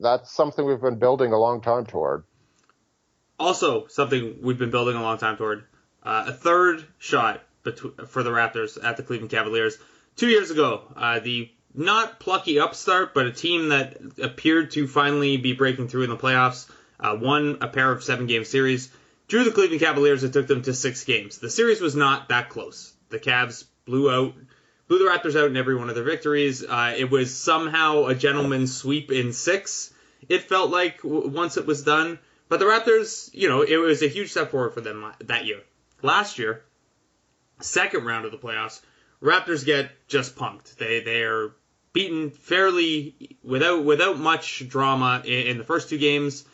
that's 0.00 0.32
something 0.32 0.64
we've 0.64 0.80
been 0.80 0.98
building 0.98 1.32
a 1.32 1.38
long 1.38 1.60
time 1.60 1.86
toward. 1.86 2.24
Also, 3.38 3.86
something 3.86 4.38
we've 4.42 4.58
been 4.58 4.70
building 4.70 4.96
a 4.96 5.02
long 5.02 5.18
time 5.18 5.36
toward. 5.36 5.64
Uh, 6.02 6.24
a 6.28 6.32
third 6.32 6.84
shot 6.98 7.42
for 8.06 8.22
the 8.22 8.30
Raptors 8.30 8.82
at 8.82 8.96
the 8.96 9.02
Cleveland 9.02 9.30
Cavaliers. 9.30 9.76
Two 10.16 10.28
years 10.28 10.50
ago, 10.50 10.82
uh, 10.96 11.20
the 11.20 11.50
not 11.74 12.18
plucky 12.20 12.58
upstart, 12.58 13.12
but 13.12 13.26
a 13.26 13.32
team 13.32 13.68
that 13.68 13.98
appeared 14.22 14.70
to 14.72 14.86
finally 14.88 15.36
be 15.36 15.52
breaking 15.52 15.88
through 15.88 16.04
in 16.04 16.10
the 16.10 16.16
playoffs, 16.16 16.70
uh, 16.98 17.16
won 17.20 17.58
a 17.60 17.68
pair 17.68 17.92
of 17.92 18.02
seven 18.02 18.26
game 18.26 18.44
series, 18.44 18.90
drew 19.28 19.44
the 19.44 19.50
Cleveland 19.50 19.80
Cavaliers 19.80 20.22
and 20.22 20.32
took 20.32 20.46
them 20.46 20.62
to 20.62 20.74
six 20.74 21.04
games. 21.04 21.38
The 21.38 21.50
series 21.50 21.80
was 21.80 21.96
not 21.96 22.28
that 22.28 22.48
close. 22.48 22.92
The 23.08 23.18
Cavs 23.18 23.64
blew 23.84 24.10
out, 24.10 24.34
blew 24.88 24.98
the 24.98 25.04
Raptors 25.04 25.36
out 25.36 25.48
in 25.50 25.56
every 25.56 25.74
one 25.76 25.88
of 25.88 25.94
their 25.94 26.04
victories. 26.04 26.64
Uh, 26.64 26.94
it 26.96 27.10
was 27.10 27.36
somehow 27.36 28.06
a 28.06 28.14
gentleman's 28.14 28.76
sweep 28.76 29.10
in 29.10 29.32
six. 29.32 29.92
It 30.28 30.42
felt 30.42 30.70
like 30.70 31.02
w- 31.02 31.28
once 31.28 31.56
it 31.56 31.66
was 31.66 31.82
done, 31.82 32.18
But 32.48 32.60
the 32.60 32.66
Raptors, 32.66 33.30
you 33.32 33.48
know, 33.48 33.62
it 33.62 33.76
was 33.76 34.02
a 34.02 34.08
huge 34.08 34.30
step 34.30 34.50
forward 34.50 34.74
for 34.74 34.80
them 34.80 35.12
that 35.24 35.44
year. 35.46 35.60
Last 36.02 36.38
year, 36.38 36.62
second 37.60 38.04
round 38.04 38.24
of 38.24 38.32
the 38.32 38.38
playoffs, 38.38 38.80
Raptors 39.20 39.64
get 39.64 39.90
just 40.08 40.36
punked. 40.36 40.76
They 40.76 41.00
they 41.00 41.22
are 41.22 41.52
beaten 41.92 42.30
fairly 42.30 43.38
without 43.42 43.84
without 43.84 44.18
much 44.18 44.68
drama 44.68 45.22
in, 45.24 45.46
in 45.48 45.58
the 45.58 45.64
first 45.64 45.88
two 45.88 45.98
games. 45.98 46.44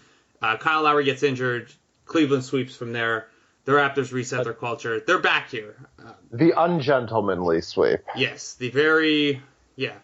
Uh, 0.40 0.56
Kyle 0.56 0.82
Lowry 0.82 1.04
gets 1.04 1.22
injured. 1.22 1.72
Cleveland 2.12 2.44
sweeps 2.44 2.76
from 2.76 2.92
there. 2.92 3.28
The 3.64 3.72
Raptors 3.72 4.12
reset 4.12 4.44
their 4.44 4.52
culture. 4.52 5.00
They're 5.00 5.20
back 5.20 5.50
here. 5.50 5.76
Uh, 5.98 6.12
the 6.30 6.52
ungentlemanly 6.56 7.62
sweep. 7.62 8.00
Yes, 8.16 8.54
the 8.54 8.70
very 8.70 9.40
yeah, 9.76 9.94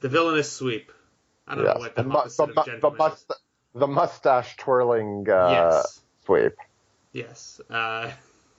the 0.00 0.08
villainous 0.08 0.52
sweep. 0.52 0.92
I 1.46 1.54
don't 1.54 1.64
yes. 1.64 1.74
know 1.74 1.80
what 1.80 1.96
the, 1.96 2.02
the, 2.02 2.10
opposite 2.10 2.54
the, 2.54 2.60
of 2.60 2.80
the, 2.80 2.90
must, 2.90 3.32
the 3.74 3.86
mustache 3.86 4.56
twirling 4.56 5.26
uh, 5.28 5.48
yes. 5.50 6.00
sweep. 6.26 6.54
Yes. 7.12 7.60
Uh, 7.70 8.10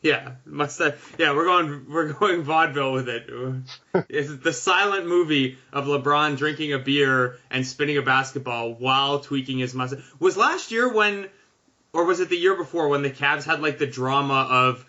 yeah, 0.02 0.34
mustache. 0.46 0.94
Yeah, 1.18 1.34
we're 1.36 1.46
going 1.46 1.86
we're 1.90 2.14
going 2.14 2.44
vaudeville 2.44 2.94
with 2.94 3.10
it. 3.10 3.30
it's 4.10 4.36
the 4.38 4.54
silent 4.54 5.08
movie 5.08 5.58
of 5.74 5.86
LeBron 5.86 6.38
drinking 6.38 6.74
a 6.74 6.80
beer 6.80 7.38
and 7.50 7.66
spinning 7.66 7.98
a 7.98 8.04
basketball 8.04 8.74
while 8.74 9.20
tweaking 9.20 9.60
his 9.60 9.74
mustache. 9.74 10.04
Was 10.20 10.38
last 10.38 10.72
year 10.72 10.94
when, 10.94 11.28
or 11.96 12.04
was 12.04 12.20
it 12.20 12.28
the 12.28 12.36
year 12.36 12.56
before 12.56 12.90
when 12.90 13.04
the 13.04 13.10
Cavs 13.10 13.46
had 13.46 13.62
like 13.62 13.78
the 13.78 13.88
drama 13.88 14.48
of 14.52 14.86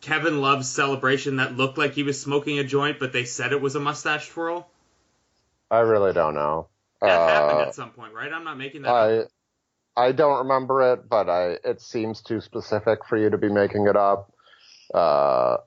Kevin 0.00 0.40
Love's 0.40 0.66
celebration 0.68 1.36
that 1.36 1.54
looked 1.54 1.76
like 1.76 1.92
he 1.92 2.02
was 2.02 2.18
smoking 2.18 2.58
a 2.58 2.64
joint, 2.64 2.98
but 2.98 3.12
they 3.12 3.24
said 3.24 3.52
it 3.52 3.60
was 3.60 3.74
a 3.74 3.80
mustache 3.80 4.28
twirl? 4.30 4.66
I 5.70 5.80
really 5.80 6.14
don't 6.14 6.34
know. 6.34 6.68
That 7.02 7.10
uh, 7.10 7.26
happened 7.28 7.60
at 7.68 7.74
some 7.74 7.90
point, 7.90 8.14
right? 8.14 8.32
I'm 8.32 8.44
not 8.44 8.56
making 8.56 8.82
that. 8.82 8.88
I 8.88 9.18
up. 9.18 9.28
I 9.94 10.12
don't 10.12 10.38
remember 10.38 10.94
it, 10.94 11.06
but 11.06 11.28
I 11.28 11.58
it 11.64 11.82
seems 11.82 12.22
too 12.22 12.40
specific 12.40 13.00
for 13.06 13.18
you 13.18 13.28
to 13.28 13.36
be 13.36 13.50
making 13.50 13.86
it 13.86 13.96
up. 13.96 14.32
Uh, 14.94 15.58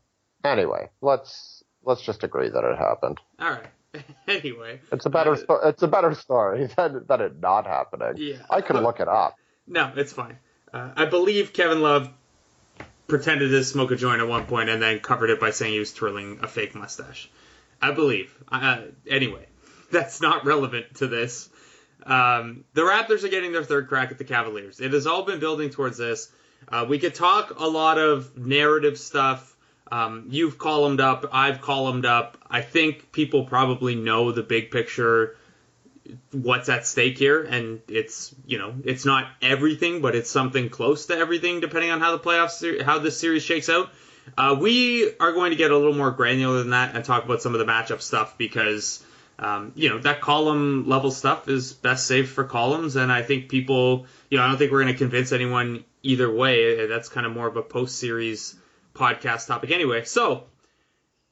anyway, 0.43 0.89
let's 1.01 1.63
let's 1.83 2.01
just 2.01 2.23
agree 2.23 2.49
that 2.49 2.63
it 2.63 2.77
happened. 2.79 3.19
All 3.39 3.51
right. 3.51 4.03
anyway, 4.27 4.81
it's 4.91 5.05
a 5.05 5.11
better 5.11 5.33
uh, 5.33 5.37
sto- 5.37 5.61
it's 5.63 5.83
a 5.83 5.87
better 5.87 6.15
story 6.15 6.69
than 6.77 7.05
than 7.07 7.21
it 7.21 7.39
not 7.39 7.67
happening. 7.67 8.13
Yeah, 8.17 8.37
I 8.49 8.61
can 8.61 8.81
look 8.81 8.99
it 8.99 9.07
up. 9.07 9.35
No, 9.67 9.93
it's 9.95 10.11
fine. 10.11 10.37
Uh, 10.73 10.89
I 10.95 11.05
believe 11.05 11.53
Kevin 11.53 11.81
Love 11.81 12.09
pretended 13.07 13.49
to 13.49 13.63
smoke 13.63 13.91
a 13.91 13.95
joint 13.95 14.21
at 14.21 14.27
one 14.27 14.45
point 14.45 14.69
and 14.69 14.81
then 14.81 14.99
covered 14.99 15.29
it 15.29 15.39
by 15.39 15.51
saying 15.51 15.73
he 15.73 15.79
was 15.79 15.93
twirling 15.93 16.39
a 16.41 16.47
fake 16.47 16.75
mustache. 16.75 17.29
I 17.81 17.91
believe. 17.91 18.33
Uh, 18.49 18.83
anyway, 19.07 19.45
that's 19.91 20.21
not 20.21 20.45
relevant 20.45 20.95
to 20.95 21.07
this. 21.07 21.49
Um, 22.03 22.63
the 22.73 22.81
Raptors 22.81 23.23
are 23.23 23.29
getting 23.29 23.51
their 23.51 23.63
third 23.63 23.87
crack 23.87 24.11
at 24.11 24.17
the 24.17 24.23
Cavaliers. 24.23 24.79
It 24.79 24.93
has 24.93 25.05
all 25.05 25.23
been 25.23 25.39
building 25.39 25.69
towards 25.69 25.97
this. 25.97 26.31
Uh, 26.67 26.85
we 26.87 26.99
could 26.99 27.15
talk 27.15 27.59
a 27.59 27.67
lot 27.67 27.97
of 27.97 28.37
narrative 28.37 28.97
stuff. 28.97 29.55
Um, 29.91 30.27
you've 30.29 30.57
columned 30.57 31.01
up, 31.01 31.25
I've 31.33 31.59
columned 31.59 32.05
up. 32.05 32.37
I 32.49 32.61
think 32.61 33.11
people 33.11 33.45
probably 33.45 33.95
know 33.95 34.31
the 34.31 34.43
big 34.43 34.71
picture, 34.71 35.35
what's 36.31 36.69
at 36.69 36.85
stake 36.85 37.17
here, 37.17 37.43
and 37.43 37.81
it's 37.87 38.33
you 38.45 38.57
know 38.57 38.75
it's 38.83 39.05
not 39.05 39.27
everything, 39.41 40.01
but 40.01 40.15
it's 40.15 40.29
something 40.29 40.69
close 40.69 41.07
to 41.07 41.17
everything, 41.17 41.59
depending 41.59 41.91
on 41.91 41.99
how 41.99 42.11
the 42.11 42.19
playoffs, 42.19 42.81
how 42.83 42.99
this 42.99 43.19
series 43.19 43.43
shakes 43.43 43.69
out. 43.69 43.89
Uh, 44.37 44.55
we 44.59 45.11
are 45.19 45.31
going 45.31 45.51
to 45.51 45.57
get 45.57 45.71
a 45.71 45.77
little 45.77 45.95
more 45.95 46.11
granular 46.11 46.59
than 46.59 46.71
that 46.71 46.95
and 46.95 47.03
talk 47.03 47.25
about 47.25 47.41
some 47.41 47.53
of 47.53 47.59
the 47.59 47.65
matchup 47.65 48.01
stuff 48.01 48.37
because 48.37 49.03
um, 49.41 49.71
you 49.75 49.89
know, 49.89 49.97
that 49.99 50.21
column 50.21 50.87
level 50.87 51.09
stuff 51.09 51.49
is 51.49 51.73
best 51.73 52.05
saved 52.05 52.29
for 52.29 52.43
columns, 52.43 52.95
and 52.95 53.11
I 53.11 53.23
think 53.23 53.49
people, 53.49 54.05
you 54.29 54.37
know, 54.37 54.43
I 54.43 54.47
don't 54.47 54.57
think 54.57 54.71
we're 54.71 54.83
going 54.83 54.93
to 54.93 54.97
convince 54.97 55.31
anyone 55.31 55.83
either 56.03 56.31
way. 56.31 56.85
That's 56.85 57.09
kind 57.09 57.25
of 57.25 57.33
more 57.33 57.47
of 57.47 57.57
a 57.57 57.63
post 57.63 57.97
series 57.97 58.55
podcast 58.93 59.47
topic 59.47 59.71
anyway. 59.71 60.03
So, 60.03 60.43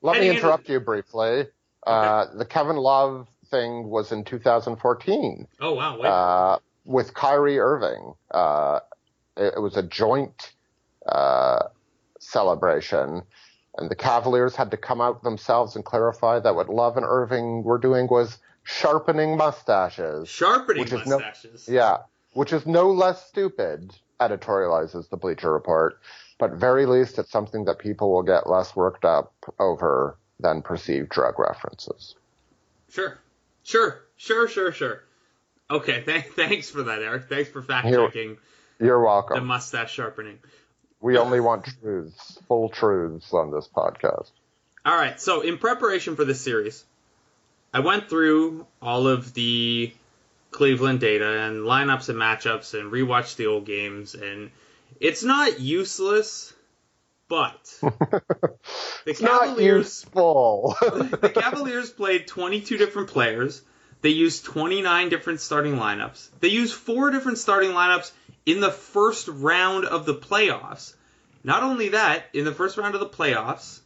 let 0.02 0.20
me 0.20 0.30
interrupt 0.30 0.64
into... 0.64 0.74
you 0.74 0.80
briefly. 0.80 1.48
Uh, 1.86 2.26
the 2.36 2.46
Kevin 2.46 2.78
Love 2.78 3.28
thing 3.50 3.90
was 3.90 4.12
in 4.12 4.24
2014. 4.24 5.48
Oh 5.60 5.74
wow! 5.74 6.00
Uh, 6.00 6.60
with 6.86 7.14
Kyrie 7.14 7.60
Irving, 7.60 8.14
uh, 8.32 8.80
it, 9.38 9.54
it, 9.58 9.60
was 9.60 9.78
a 9.78 9.84
joint 9.84 10.52
uh, 11.06 11.64
celebration 12.20 13.24
and 13.80 13.90
the 13.90 13.96
Cavaliers 13.96 14.56
had 14.56 14.72
to 14.72 14.78
come 14.78 15.00
out 15.00 15.24
themselves 15.24 15.76
and 15.76 15.86
clarify 15.86 16.40
that 16.40 16.56
what 16.56 16.70
Love 16.70 16.98
and 16.98 17.06
Irving 17.08 17.64
were 17.64 17.78
doing 17.78 18.08
was 18.08 18.38
sharpening 18.64 19.38
mustaches. 19.38 20.28
Sharpening 20.28 20.88
mustaches. 20.90 21.68
No, 21.68 21.74
yeah, 21.74 21.98
which 22.34 22.52
is 22.52 22.66
no 22.66 22.92
less 22.92 23.26
stupid, 23.28 23.96
editorializes 24.20 25.10
the 25.10 25.18
Bleacher 25.18 25.52
Report, 25.52 26.00
but 26.38 26.52
very 26.52 26.86
least 26.86 27.20
it's 27.20 27.32
something 27.32 27.66
that 27.66 27.80
people 27.80 28.12
will 28.12 28.24
get 28.24 28.50
less 28.50 28.76
worked 28.76 29.06
up 29.06 29.34
over 29.60 30.18
than 30.40 30.62
perceived 30.62 31.10
drug 31.10 31.40
references. 31.40 32.16
Sure, 32.90 33.18
sure, 33.70 34.02
sure, 34.18 34.48
sure, 34.48 34.72
sure. 34.72 35.04
Okay, 35.70 36.04
th- 36.06 36.26
thanks 36.36 36.70
for 36.70 36.84
that, 36.84 37.02
Eric. 37.02 37.30
Thanks 37.30 37.50
for 37.50 37.62
fact 37.62 37.88
checking. 37.88 38.38
You're, 38.80 38.88
you're 38.88 39.04
welcome. 39.04 39.38
The 39.38 39.46
mustache 39.46 39.94
sharpening. 39.94 40.40
We 41.02 41.18
only 41.18 41.40
want 41.40 41.66
truths, 41.82 42.40
full 42.48 42.70
truths 42.70 43.34
on 43.34 43.52
this 43.52 43.70
podcast. 43.74 44.32
All 44.86 44.96
right. 44.96 45.20
So 45.20 45.42
in 45.42 45.58
preparation 45.58 46.16
for 46.16 46.26
this 46.26 46.42
series, 46.42 46.84
I 47.74 47.80
went 47.80 48.10
through 48.10 48.66
all 48.82 49.08
of 49.08 49.34
the 49.34 49.94
Cleveland 50.52 51.00
data 51.00 51.42
and 51.42 51.58
lineups 51.66 52.10
and 52.10 52.18
matchups 52.18 52.78
and 52.78 52.92
rewatched 52.92 53.38
the 53.38 53.48
old 53.48 53.66
games 53.66 54.16
and 54.16 54.52
it's 55.00 55.24
not 55.24 55.60
useless, 55.60 56.54
but 57.30 57.64
the 59.06 59.14
Cavaliers 59.14 60.04
the 60.12 61.32
Cavaliers 61.34 61.92
played 61.92 62.28
22 62.28 62.78
different 62.78 63.10
players. 63.10 63.62
They 64.02 64.10
used 64.10 64.46
29 64.46 65.10
different 65.10 65.40
starting 65.40 65.76
lineups. 65.76 66.30
They 66.40 66.48
used 66.50 66.74
four 66.74 67.12
different 67.12 67.38
starting 67.38 67.72
lineups 67.72 68.12
in 68.46 68.60
the 68.60 68.72
first 68.72 69.28
round 69.28 69.86
of 69.86 70.06
the 70.06 70.16
playoffs. 70.16 70.96
Not 71.44 71.64
only 71.64 71.90
that, 71.90 72.26
in 72.34 72.46
the 72.46 72.54
first 72.54 72.78
round 72.78 72.96
of 72.96 73.02
the 73.02 73.08
playoffs, 73.08 73.80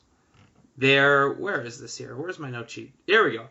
there 0.77 1.31
where 1.31 1.61
is 1.61 1.79
this 1.79 1.97
here? 1.97 2.15
Where's 2.15 2.39
my 2.39 2.49
note 2.49 2.69
sheet? 2.69 2.93
There 3.07 3.25
we 3.25 3.37
go. 3.37 3.47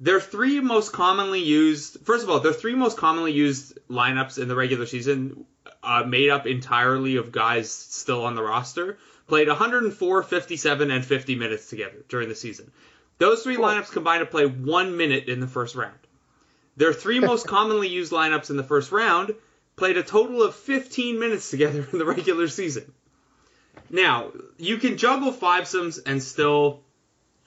Their 0.00 0.20
three 0.20 0.58
most 0.58 0.92
commonly 0.92 1.42
used, 1.42 1.98
first 2.04 2.24
of 2.24 2.30
all, 2.30 2.40
their 2.40 2.52
three 2.52 2.74
most 2.74 2.96
commonly 2.96 3.32
used 3.32 3.78
lineups 3.88 4.40
in 4.40 4.48
the 4.48 4.56
regular 4.56 4.86
season, 4.86 5.44
uh, 5.82 6.04
made 6.06 6.30
up 6.30 6.46
entirely 6.46 7.16
of 7.16 7.32
guys 7.32 7.70
still 7.70 8.24
on 8.24 8.34
the 8.34 8.42
roster, 8.42 8.98
played 9.26 9.48
104, 9.48 10.22
57, 10.22 10.90
and 10.90 11.04
50 11.04 11.34
minutes 11.36 11.68
together 11.70 12.04
during 12.08 12.28
the 12.28 12.34
season. 12.34 12.70
Those 13.18 13.42
three 13.42 13.56
cool. 13.56 13.66
lineups 13.66 13.92
combined 13.92 14.20
to 14.20 14.26
play 14.26 14.46
one 14.46 14.96
minute 14.96 15.28
in 15.28 15.40
the 15.40 15.46
first 15.46 15.74
round. 15.74 15.98
Their 16.76 16.92
three 16.92 17.20
most 17.30 17.46
commonly 17.46 17.88
used 17.88 18.12
lineups 18.12 18.50
in 18.50 18.56
the 18.56 18.64
first 18.64 18.92
round 18.92 19.34
played 19.76 19.96
a 19.96 20.02
total 20.02 20.42
of 20.42 20.54
15 20.54 21.18
minutes 21.18 21.50
together 21.50 21.86
in 21.92 21.98
the 21.98 22.04
regular 22.04 22.48
season. 22.48 22.92
Now, 23.90 24.32
you 24.58 24.78
can 24.78 24.96
juggle 24.96 25.32
fivesomes 25.32 25.98
and 26.04 26.22
still 26.22 26.82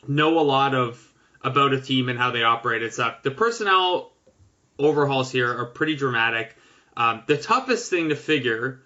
know 0.08 0.40
a 0.40 0.42
lot 0.42 0.76
of 0.76 1.02
about 1.42 1.74
a 1.74 1.82
team 1.82 2.10
and 2.10 2.18
how 2.18 2.32
they 2.32 2.44
operate 2.44 2.84
and 2.84 2.92
stuff. 2.92 3.22
The 3.24 3.32
personnel 3.32 4.12
overhauls 4.80 5.32
here 5.32 5.52
are 5.56 5.66
pretty 5.66 5.96
dramatic. 5.96 6.56
Um, 6.98 7.24
the 7.28 7.38
toughest 7.38 7.90
thing 7.90 8.10
to 8.10 8.16
figure 8.16 8.82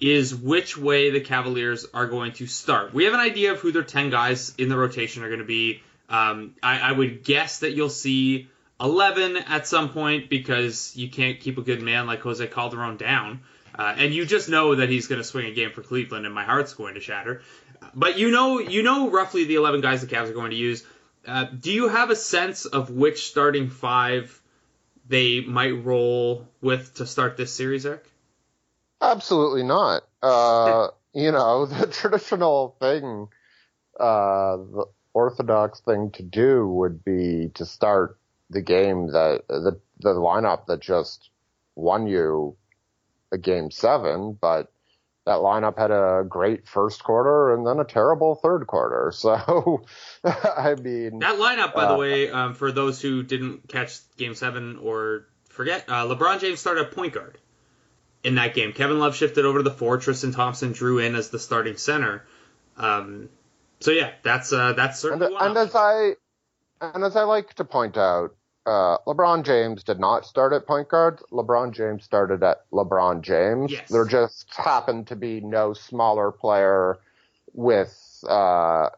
is 0.00 0.34
which 0.34 0.76
way 0.76 1.10
the 1.10 1.20
Cavaliers 1.20 1.86
are 1.94 2.06
going 2.06 2.32
to 2.32 2.46
start. 2.46 2.92
We 2.92 3.04
have 3.04 3.14
an 3.14 3.20
idea 3.20 3.52
of 3.52 3.60
who 3.60 3.72
their 3.72 3.82
10 3.82 4.10
guys 4.10 4.54
in 4.58 4.68
the 4.68 4.76
rotation 4.76 5.22
are 5.22 5.28
going 5.28 5.40
to 5.40 5.46
be. 5.46 5.82
Um, 6.08 6.54
I, 6.62 6.80
I, 6.80 6.92
would 6.92 7.24
guess 7.24 7.60
that 7.60 7.72
you'll 7.72 7.88
see 7.88 8.48
11 8.80 9.36
at 9.36 9.66
some 9.66 9.88
point 9.88 10.28
because 10.30 10.94
you 10.94 11.08
can't 11.08 11.40
keep 11.40 11.58
a 11.58 11.62
good 11.62 11.82
man 11.82 12.06
like 12.06 12.20
Jose 12.20 12.46
Calderon 12.46 12.96
down. 12.96 13.40
Uh, 13.76 13.94
and 13.96 14.14
you 14.14 14.24
just 14.24 14.48
know 14.48 14.76
that 14.76 14.88
he's 14.88 15.08
going 15.08 15.20
to 15.20 15.24
swing 15.24 15.46
a 15.46 15.52
game 15.52 15.72
for 15.72 15.82
Cleveland, 15.82 16.24
and 16.24 16.34
my 16.34 16.44
heart's 16.44 16.74
going 16.74 16.94
to 16.94 17.00
shatter. 17.00 17.42
But 17.94 18.18
you 18.18 18.30
know, 18.30 18.58
you 18.60 18.82
know 18.82 19.10
roughly 19.10 19.44
the 19.44 19.56
11 19.56 19.80
guys 19.80 20.00
the 20.00 20.06
Cavs 20.06 20.30
are 20.30 20.34
going 20.34 20.50
to 20.50 20.56
use. 20.56 20.84
Uh, 21.26 21.44
do 21.44 21.72
you 21.72 21.88
have 21.88 22.10
a 22.10 22.16
sense 22.16 22.66
of 22.66 22.90
which 22.90 23.26
starting 23.26 23.68
five 23.68 24.40
they 25.08 25.40
might 25.40 25.84
roll 25.84 26.48
with 26.60 26.94
to 26.94 27.06
start 27.06 27.36
this 27.36 27.54
series, 27.54 27.86
Eric? 27.86 28.04
Absolutely 29.00 29.62
not. 29.62 30.02
Uh, 30.22 30.88
you 31.14 31.32
know, 31.32 31.66
the 31.66 31.86
traditional 31.86 32.76
thing, 32.80 33.28
uh, 33.98 34.56
the 34.56 34.86
orthodox 35.12 35.80
thing 35.80 36.10
to 36.12 36.22
do 36.22 36.66
would 36.66 37.04
be 37.04 37.50
to 37.54 37.64
start 37.64 38.18
the 38.50 38.62
game 38.62 39.08
that 39.08 39.42
the 39.48 39.80
the 40.00 40.14
lineup 40.14 40.66
that 40.66 40.80
just 40.80 41.30
won 41.74 42.06
you 42.06 42.56
a 43.32 43.38
game 43.38 43.70
seven, 43.70 44.36
but 44.40 44.70
that 45.26 45.38
lineup 45.40 45.76
had 45.76 45.90
a 45.90 46.24
great 46.26 46.66
first 46.68 47.02
quarter 47.04 47.52
and 47.54 47.66
then 47.66 47.78
a 47.80 47.84
terrible 47.84 48.36
third 48.36 48.66
quarter. 48.66 49.12
So, 49.16 49.84
I 50.24 50.74
mean, 50.80 51.18
that 51.18 51.38
lineup, 51.38 51.74
by 51.74 51.84
uh, 51.84 51.92
the 51.92 51.98
way, 51.98 52.30
um, 52.30 52.54
for 52.54 52.70
those 52.72 53.00
who 53.02 53.22
didn't 53.24 53.68
catch 53.68 53.98
game 54.16 54.34
seven 54.36 54.78
or 54.80 55.26
forget, 55.50 55.84
uh, 55.88 56.06
LeBron 56.06 56.40
James 56.40 56.60
started 56.60 56.86
at 56.86 56.92
point 56.92 57.12
guard. 57.12 57.38
in 58.22 58.36
that 58.36 58.54
game. 58.54 58.72
Kevin 58.72 58.98
Love 59.00 59.16
shifted 59.16 59.44
over 59.44 59.58
to 59.58 59.62
the 59.64 59.70
four. 59.74 59.98
Tristan 59.98 60.32
Thompson 60.32 60.72
drew 60.72 60.98
in 61.00 61.14
as 61.16 61.30
the 61.30 61.38
starting 61.38 61.76
center. 61.76 62.24
Um, 62.76 63.28
so 63.80 63.90
yeah, 63.90 64.12
that's 64.22 64.52
uh, 64.52 64.74
that's 64.74 65.02
And, 65.04 65.18
certainly 65.20 65.34
one 65.34 65.48
and 65.48 65.56
as 65.58 65.74
I 65.74 66.12
and 66.80 67.02
as 67.04 67.16
I 67.16 67.22
like 67.24 67.54
to 67.54 67.64
point 67.64 67.96
out, 67.96 68.35
uh, 68.66 68.98
LeBron 69.06 69.44
James 69.44 69.82
did 69.84 70.00
not 70.00 70.26
start 70.26 70.52
at 70.52 70.66
point 70.66 70.88
guard. 70.88 71.20
LeBron 71.32 71.72
James 71.72 72.04
started 72.04 72.42
at 72.42 72.68
LeBron 72.72 73.22
James. 73.22 73.70
Yes. 73.72 73.88
There 73.88 74.04
just 74.04 74.52
happened 74.54 75.06
to 75.08 75.16
be 75.16 75.40
no 75.40 75.72
smaller 75.72 76.32
player 76.32 76.98
with 77.54 78.24
uh, 78.28 78.90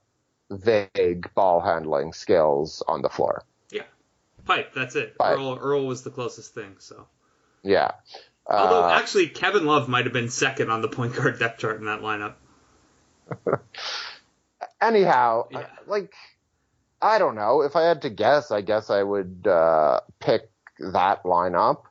vague 0.50 1.32
ball 1.34 1.60
handling 1.60 2.12
skills 2.12 2.82
on 2.88 3.02
the 3.02 3.08
floor. 3.08 3.44
Yeah, 3.70 3.82
pipe. 4.46 4.72
That's 4.74 4.96
it. 4.96 5.16
Pipe. 5.18 5.36
Earl 5.36 5.58
Earl 5.60 5.86
was 5.86 6.02
the 6.02 6.10
closest 6.10 6.54
thing. 6.54 6.76
So 6.78 7.06
Yeah. 7.62 7.90
although 8.46 8.84
Uh, 8.84 8.98
actually 8.98 9.28
Kevin 9.28 9.66
Love 9.66 9.88
might 9.88 10.04
have 10.06 10.14
been 10.14 10.30
second 10.30 10.70
on 10.70 10.80
the 10.80 10.88
point 10.88 11.14
guard 11.14 11.38
depth 11.38 11.60
chart 11.60 11.78
in 11.78 11.84
that 11.84 12.00
lineup. 12.00 12.34
anyhow, 14.80 15.46
Yeah. 15.50 15.66
Like 15.86 16.14
I 17.00 17.18
don't 17.18 17.36
know. 17.36 17.62
If 17.62 17.76
I 17.76 17.82
had 17.82 18.02
to 18.02 18.10
guess, 18.10 18.50
I 18.50 18.60
guess 18.60 18.90
I 18.90 19.02
would 19.02 19.46
uh, 19.46 20.00
pick 20.20 20.50
that 20.92 21.22
lineup. 21.24 21.82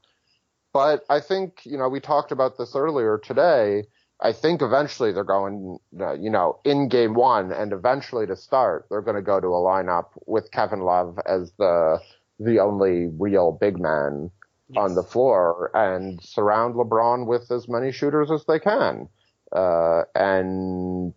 But 0.73 1.03
I 1.09 1.19
think 1.21 1.61
you 1.65 1.77
know 1.77 1.89
we 1.89 1.99
talked 1.99 2.31
about 2.31 2.57
this 2.57 2.75
earlier 2.75 3.17
today. 3.17 3.85
I 4.19 4.33
think 4.33 4.61
eventually 4.61 5.11
they're 5.11 5.23
going, 5.23 5.77
uh, 5.99 6.13
you 6.13 6.31
know, 6.31 6.59
in 6.65 6.89
game 6.89 7.13
one, 7.13 7.51
and 7.51 7.71
eventually 7.71 8.25
to 8.25 8.35
start, 8.35 8.87
they're 8.89 9.01
going 9.01 9.15
to 9.15 9.21
go 9.21 9.39
to 9.39 9.47
a 9.47 9.51
lineup 9.51 10.07
with 10.25 10.51
Kevin 10.51 10.81
Love 10.81 11.19
as 11.25 11.51
the 11.57 11.99
the 12.39 12.59
only 12.59 13.07
real 13.07 13.51
big 13.51 13.79
man 13.79 14.29
on 14.75 14.95
the 14.95 15.03
floor 15.03 15.71
and 15.73 16.21
surround 16.21 16.75
LeBron 16.75 17.25
with 17.25 17.49
as 17.51 17.67
many 17.67 17.91
shooters 17.91 18.29
as 18.29 18.45
they 18.45 18.59
can. 18.59 19.07
Uh, 19.51 20.03
and 20.13 21.13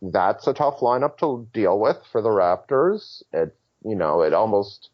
that's 0.00 0.46
a 0.46 0.54
tough 0.54 0.80
lineup 0.80 1.18
to 1.18 1.48
deal 1.52 1.78
with 1.78 1.98
for 2.10 2.22
the 2.22 2.28
Raptors. 2.28 3.22
It, 3.32 3.56
you 3.84 3.96
know, 3.96 4.22
it 4.22 4.32
almost 4.32 4.90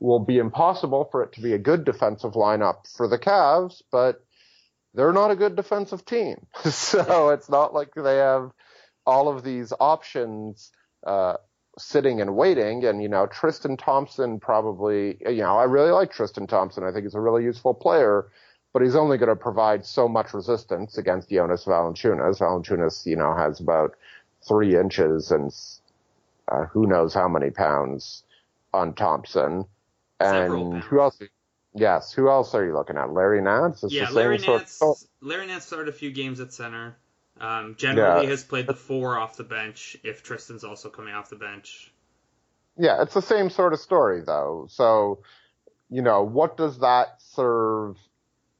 will 0.00 0.18
be 0.18 0.38
impossible 0.38 1.08
for 1.10 1.22
it 1.22 1.32
to 1.32 1.40
be 1.40 1.52
a 1.52 1.58
good 1.58 1.84
defensive 1.84 2.32
lineup 2.32 2.90
for 2.96 3.06
the 3.06 3.18
Cavs, 3.18 3.82
but 3.92 4.24
they're 4.94 5.12
not 5.12 5.30
a 5.30 5.36
good 5.36 5.56
defensive 5.56 6.04
team. 6.04 6.46
so 6.64 7.30
it's 7.30 7.48
not 7.48 7.74
like 7.74 7.94
they 7.94 8.16
have 8.16 8.50
all 9.06 9.28
of 9.28 9.44
these 9.44 9.72
options, 9.78 10.72
uh, 11.06 11.34
sitting 11.78 12.20
and 12.20 12.36
waiting. 12.36 12.84
And, 12.84 13.02
you 13.02 13.08
know, 13.08 13.26
Tristan 13.26 13.76
Thompson 13.76 14.40
probably, 14.40 15.18
you 15.26 15.42
know, 15.42 15.56
I 15.56 15.64
really 15.64 15.90
like 15.90 16.12
Tristan 16.12 16.46
Thompson. 16.46 16.84
I 16.84 16.92
think 16.92 17.04
he's 17.04 17.14
a 17.14 17.20
really 17.20 17.44
useful 17.44 17.74
player, 17.74 18.30
but 18.72 18.82
he's 18.82 18.96
only 18.96 19.18
going 19.18 19.28
to 19.28 19.36
provide 19.36 19.84
so 19.84 20.08
much 20.08 20.34
resistance 20.34 20.98
against 20.98 21.30
Jonas 21.30 21.64
Valanciunas. 21.64 22.38
Valanciunas, 22.38 23.06
you 23.06 23.16
know, 23.16 23.34
has 23.34 23.60
about 23.60 23.94
three 24.46 24.76
inches 24.78 25.30
and 25.30 25.52
uh, 26.48 26.64
who 26.66 26.86
knows 26.86 27.14
how 27.14 27.28
many 27.28 27.50
pounds 27.50 28.24
on 28.72 28.94
Thompson. 28.94 29.64
And 30.18 30.82
who 30.82 31.00
else? 31.00 31.18
Yes, 31.74 32.12
who 32.12 32.28
else 32.28 32.54
are 32.54 32.64
you 32.64 32.74
looking 32.74 32.96
at? 32.96 33.12
Larry 33.12 33.40
Nance? 33.40 33.84
It's 33.84 33.92
yeah, 33.92 34.10
Larry 34.10 34.38
sort 34.38 34.58
Nance. 34.58 34.82
of 34.82 34.96
Larry 35.20 35.46
Nance 35.46 35.64
started 35.64 35.88
a 35.88 35.92
few 35.96 36.10
games 36.10 36.40
at 36.40 36.52
center. 36.52 36.96
Um, 37.40 37.74
generally 37.78 38.24
Yeah. 38.24 38.30
has 38.30 38.44
played 38.44 38.66
the 38.66 38.74
four 38.74 39.16
off 39.16 39.36
the 39.36 39.44
bench 39.44 39.96
if 40.02 40.22
Tristan's 40.22 40.64
also 40.64 40.90
coming 40.90 41.14
off 41.14 41.30
the 41.30 41.36
bench. 41.36 41.92
Yeah, 42.76 43.02
it's 43.02 43.14
the 43.14 43.22
same 43.22 43.50
sort 43.50 43.72
of 43.72 43.80
story 43.80 44.22
though. 44.26 44.66
So, 44.68 45.22
you 45.88 46.02
know, 46.02 46.22
what 46.22 46.56
does 46.56 46.78
that 46.80 47.22
serve 47.22 47.96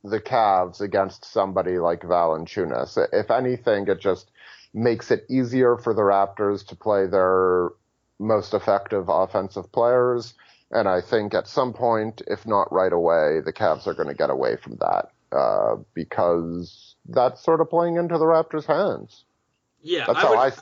the 0.03 0.21
Cavs 0.21 0.81
against 0.81 1.25
somebody 1.27 1.79
like 1.79 2.01
Valanciunas? 2.03 2.97
If 3.13 3.31
anything, 3.31 3.87
it 3.89 4.01
just 4.01 4.31
makes 4.73 5.11
it 5.11 5.27
easier 5.29 5.77
for 5.77 5.95
the 5.95 6.03
Raptors 6.03 6.67
to 6.69 6.77
play 6.77 7.07
their 7.07 7.71
most 8.19 8.55
effective 8.55 9.09
offensive 9.09 9.73
players. 9.73 10.35
And 10.71 10.89
I 10.89 11.01
think 11.01 11.35
at 11.35 11.49
some 11.49 11.73
point, 11.73 12.23
if 12.27 12.47
not 12.47 12.73
right 12.73 12.93
away, 12.93 13.41
the 13.45 13.53
Cavs 13.53 13.87
are 13.87 13.95
going 13.95 14.09
to 14.09 14.15
get 14.15 14.31
away 14.31 14.57
from 14.57 14.77
that 14.77 15.11
uh, 15.37 15.77
because 15.95 16.95
that's 17.09 17.43
sort 17.43 17.61
of 17.61 17.71
playing 17.71 17.97
into 17.97 18.19
the 18.19 18.25
Raptors' 18.25 18.67
hands. 18.67 19.25
Yeah, 19.83 20.05
That's 20.07 20.19
I 20.19 20.23
how 20.23 20.31
would, 20.31 20.53
I. 20.53 20.57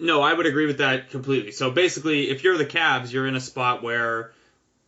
No, 0.00 0.22
I 0.22 0.32
would 0.32 0.46
agree 0.46 0.66
with 0.66 0.78
that 0.78 1.10
completely. 1.10 1.52
So 1.52 1.70
basically, 1.70 2.30
if 2.30 2.42
you're 2.42 2.56
the 2.56 2.66
Cavs, 2.66 3.12
you're 3.12 3.26
in 3.26 3.36
a 3.36 3.40
spot 3.40 3.82
where, 3.82 4.32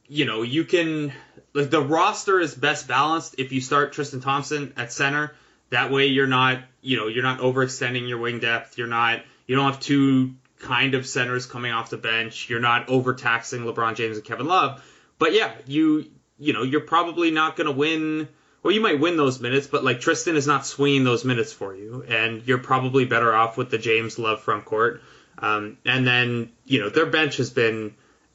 you 0.09 0.25
know, 0.25 0.43
you 0.43 0.65
can 0.65 1.13
like 1.53 1.71
the 1.71 1.83
roster 1.83 2.41
is 2.41 2.55
best 2.55 2.89
balanced 2.89 3.37
if 3.39 3.53
you 3.53 3.61
start 3.61 3.93
Tristan 3.93 4.21
Thompson 4.21 4.73
at 4.77 4.93
center. 4.93 5.33
That 5.71 5.91
way, 5.91 6.07
you're 6.07 6.27
not, 6.27 6.63
you 6.81 6.97
know, 6.97 7.07
you're 7.07 7.23
not 7.23 7.41
overextending 7.41 8.09
your 8.09 8.19
wing 8.19 8.41
depth. 8.41 8.77
You're 8.79 8.87
not, 8.87 9.23
you 9.47 9.57
don't 9.57 9.73
have 9.73 9.81
two 9.81 10.35
kind 10.59 10.95
of 10.95 11.07
centers 11.07 11.47
coming 11.47 11.73
off 11.73 11.91
the 11.91 11.97
bench. 11.97 12.49
You're 12.49 12.61
not 12.61 12.89
overtaxing 12.89 13.63
LeBron 13.63 13.97
James 13.97 14.17
and 14.17 14.27
Kevin 14.27 14.47
Love. 14.47 14.85
But 15.19 15.33
yeah, 15.33 15.53
you, 15.67 16.11
you 16.39 16.53
know, 16.53 16.63
you're 16.63 16.81
probably 16.81 17.31
not 17.31 17.57
going 17.57 17.67
to 17.67 17.73
win. 17.73 18.29
Well, 18.63 18.75
you 18.75 18.81
might 18.81 19.01
win 19.01 19.17
those 19.17 19.41
minutes, 19.41 19.67
but 19.67 19.85
like 19.85 20.01
Tristan 20.01 20.37
is 20.37 20.47
not 20.47 20.67
swinging 20.67 21.05
those 21.05 21.25
minutes 21.25 21.53
for 21.53 21.75
you, 21.75 22.05
and 22.07 22.43
you're 22.47 22.59
probably 22.59 23.05
better 23.07 23.35
off 23.35 23.57
with 23.57 23.71
the 23.71 23.79
James 23.79 24.19
Love 24.19 24.43
front 24.43 24.65
court. 24.65 25.03
Um, 25.39 25.79
and 25.87 26.07
then 26.07 26.53
you 26.67 26.81
know 26.81 26.91
their 26.91 27.07
bench 27.07 27.39
has 27.39 27.51
been 27.51 27.95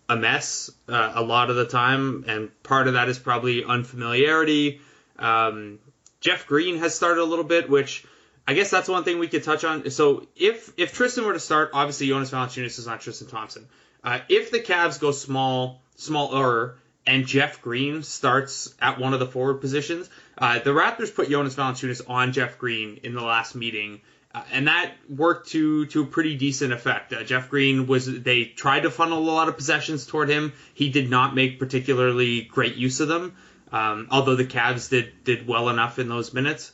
a 0.10 0.16
mess 0.16 0.72
uh, 0.88 1.12
a 1.16 1.22
lot 1.22 1.50
of 1.50 1.56
the 1.56 1.66
time, 1.66 2.26
and 2.28 2.64
part 2.64 2.88
of 2.88 2.94
that 2.94 3.10
is 3.10 3.20
probably 3.20 3.64
unfamiliarity. 3.64 4.82
Um, 5.18 5.80
Jeff 6.26 6.48
Green 6.48 6.80
has 6.80 6.96
started 6.96 7.22
a 7.22 7.24
little 7.24 7.46
bit, 7.46 7.70
which 7.70 8.04
I 8.48 8.56
guess 8.56 8.72
that's 8.72 8.90
one 8.90 9.04
thing 9.04 9.20
we 9.20 9.28
could 9.28 9.44
touch 9.44 9.64
on. 9.64 9.92
So 9.92 10.28
if 10.36 10.74
if 10.76 10.92
Tristan 10.92 11.24
were 11.24 11.34
to 11.34 11.40
start, 11.40 11.70
obviously 11.72 12.08
Jonas 12.08 12.32
Valanciunas 12.32 12.80
is 12.80 12.88
not 12.88 13.02
Tristan 13.02 13.28
Thompson. 13.28 13.68
Uh, 14.04 14.22
if 14.28 14.50
the 14.50 14.60
Cavs 14.60 15.00
go 15.00 15.12
small, 15.12 15.84
smaller, 15.98 16.78
and 17.06 17.28
Jeff 17.28 17.62
Green 17.62 18.02
starts 18.02 18.74
at 18.82 19.00
one 19.00 19.14
of 19.14 19.20
the 19.20 19.28
forward 19.28 19.62
positions, 19.62 20.10
uh, 20.40 20.58
the 20.58 20.72
Raptors 20.72 21.14
put 21.14 21.30
Jonas 21.30 21.54
Valanciunas 21.54 22.02
on 22.10 22.34
Jeff 22.34 22.58
Green 22.58 23.02
in 23.04 23.14
the 23.14 23.22
last 23.22 23.54
meeting. 23.54 24.02
Uh, 24.34 24.42
and 24.52 24.68
that 24.68 24.94
worked 25.08 25.50
to 25.50 25.86
to 25.86 26.02
a 26.02 26.06
pretty 26.08 26.36
decent 26.36 26.74
effect. 26.74 27.14
Uh, 27.14 27.24
Jeff 27.24 27.52
Green 27.52 27.86
was 27.86 28.08
they 28.24 28.46
tried 28.46 28.82
to 28.82 28.90
funnel 28.90 29.20
a 29.20 29.30
lot 29.30 29.48
of 29.48 29.58
possessions 29.58 30.08
toward 30.08 30.30
him. 30.30 30.54
He 30.74 30.90
did 30.90 31.08
not 31.08 31.36
make 31.36 31.60
particularly 31.60 32.42
great 32.42 32.78
use 32.78 33.00
of 33.00 33.10
them, 33.10 33.36
um, 33.72 34.08
although 34.12 34.36
the 34.36 34.46
Cavs 34.46 34.90
did 34.90 35.24
did 35.24 35.48
well 35.48 35.70
enough 35.70 36.00
in 36.00 36.10
those 36.10 36.34
minutes. 36.34 36.72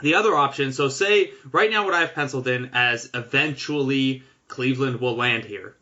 The 0.00 0.14
other 0.14 0.34
option, 0.34 0.72
so 0.72 0.88
say 0.88 1.32
right 1.50 1.70
now 1.70 1.84
what 1.84 1.94
I've 1.94 2.14
penciled 2.14 2.46
in 2.46 2.70
as 2.72 3.10
eventually 3.14 4.22
Cleveland 4.46 5.00
will 5.00 5.16
land 5.16 5.44
here, 5.44 5.74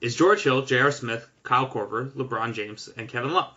is 0.00 0.16
George 0.16 0.42
Hill, 0.42 0.62
J.R. 0.62 0.90
Smith, 0.90 1.28
Kyle 1.42 1.68
Korver, 1.68 2.10
LeBron 2.12 2.54
James, 2.54 2.88
and 2.96 3.08
Kevin 3.08 3.32
Love. 3.32 3.52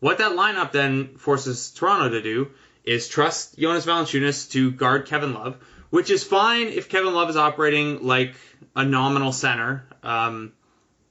What 0.00 0.18
that 0.18 0.32
lineup 0.32 0.72
then 0.72 1.16
forces 1.16 1.70
Toronto 1.70 2.10
to 2.10 2.22
do 2.22 2.50
is 2.84 3.08
trust 3.08 3.58
Jonas 3.58 3.86
Valanciunas 3.86 4.50
to 4.52 4.70
guard 4.70 5.06
Kevin 5.06 5.34
Love, 5.34 5.56
which 5.90 6.10
is 6.10 6.24
fine 6.24 6.68
if 6.68 6.88
Kevin 6.88 7.14
Love 7.14 7.30
is 7.30 7.36
operating 7.36 8.06
like 8.06 8.34
a 8.76 8.84
nominal 8.84 9.32
center, 9.32 9.86
um, 10.02 10.52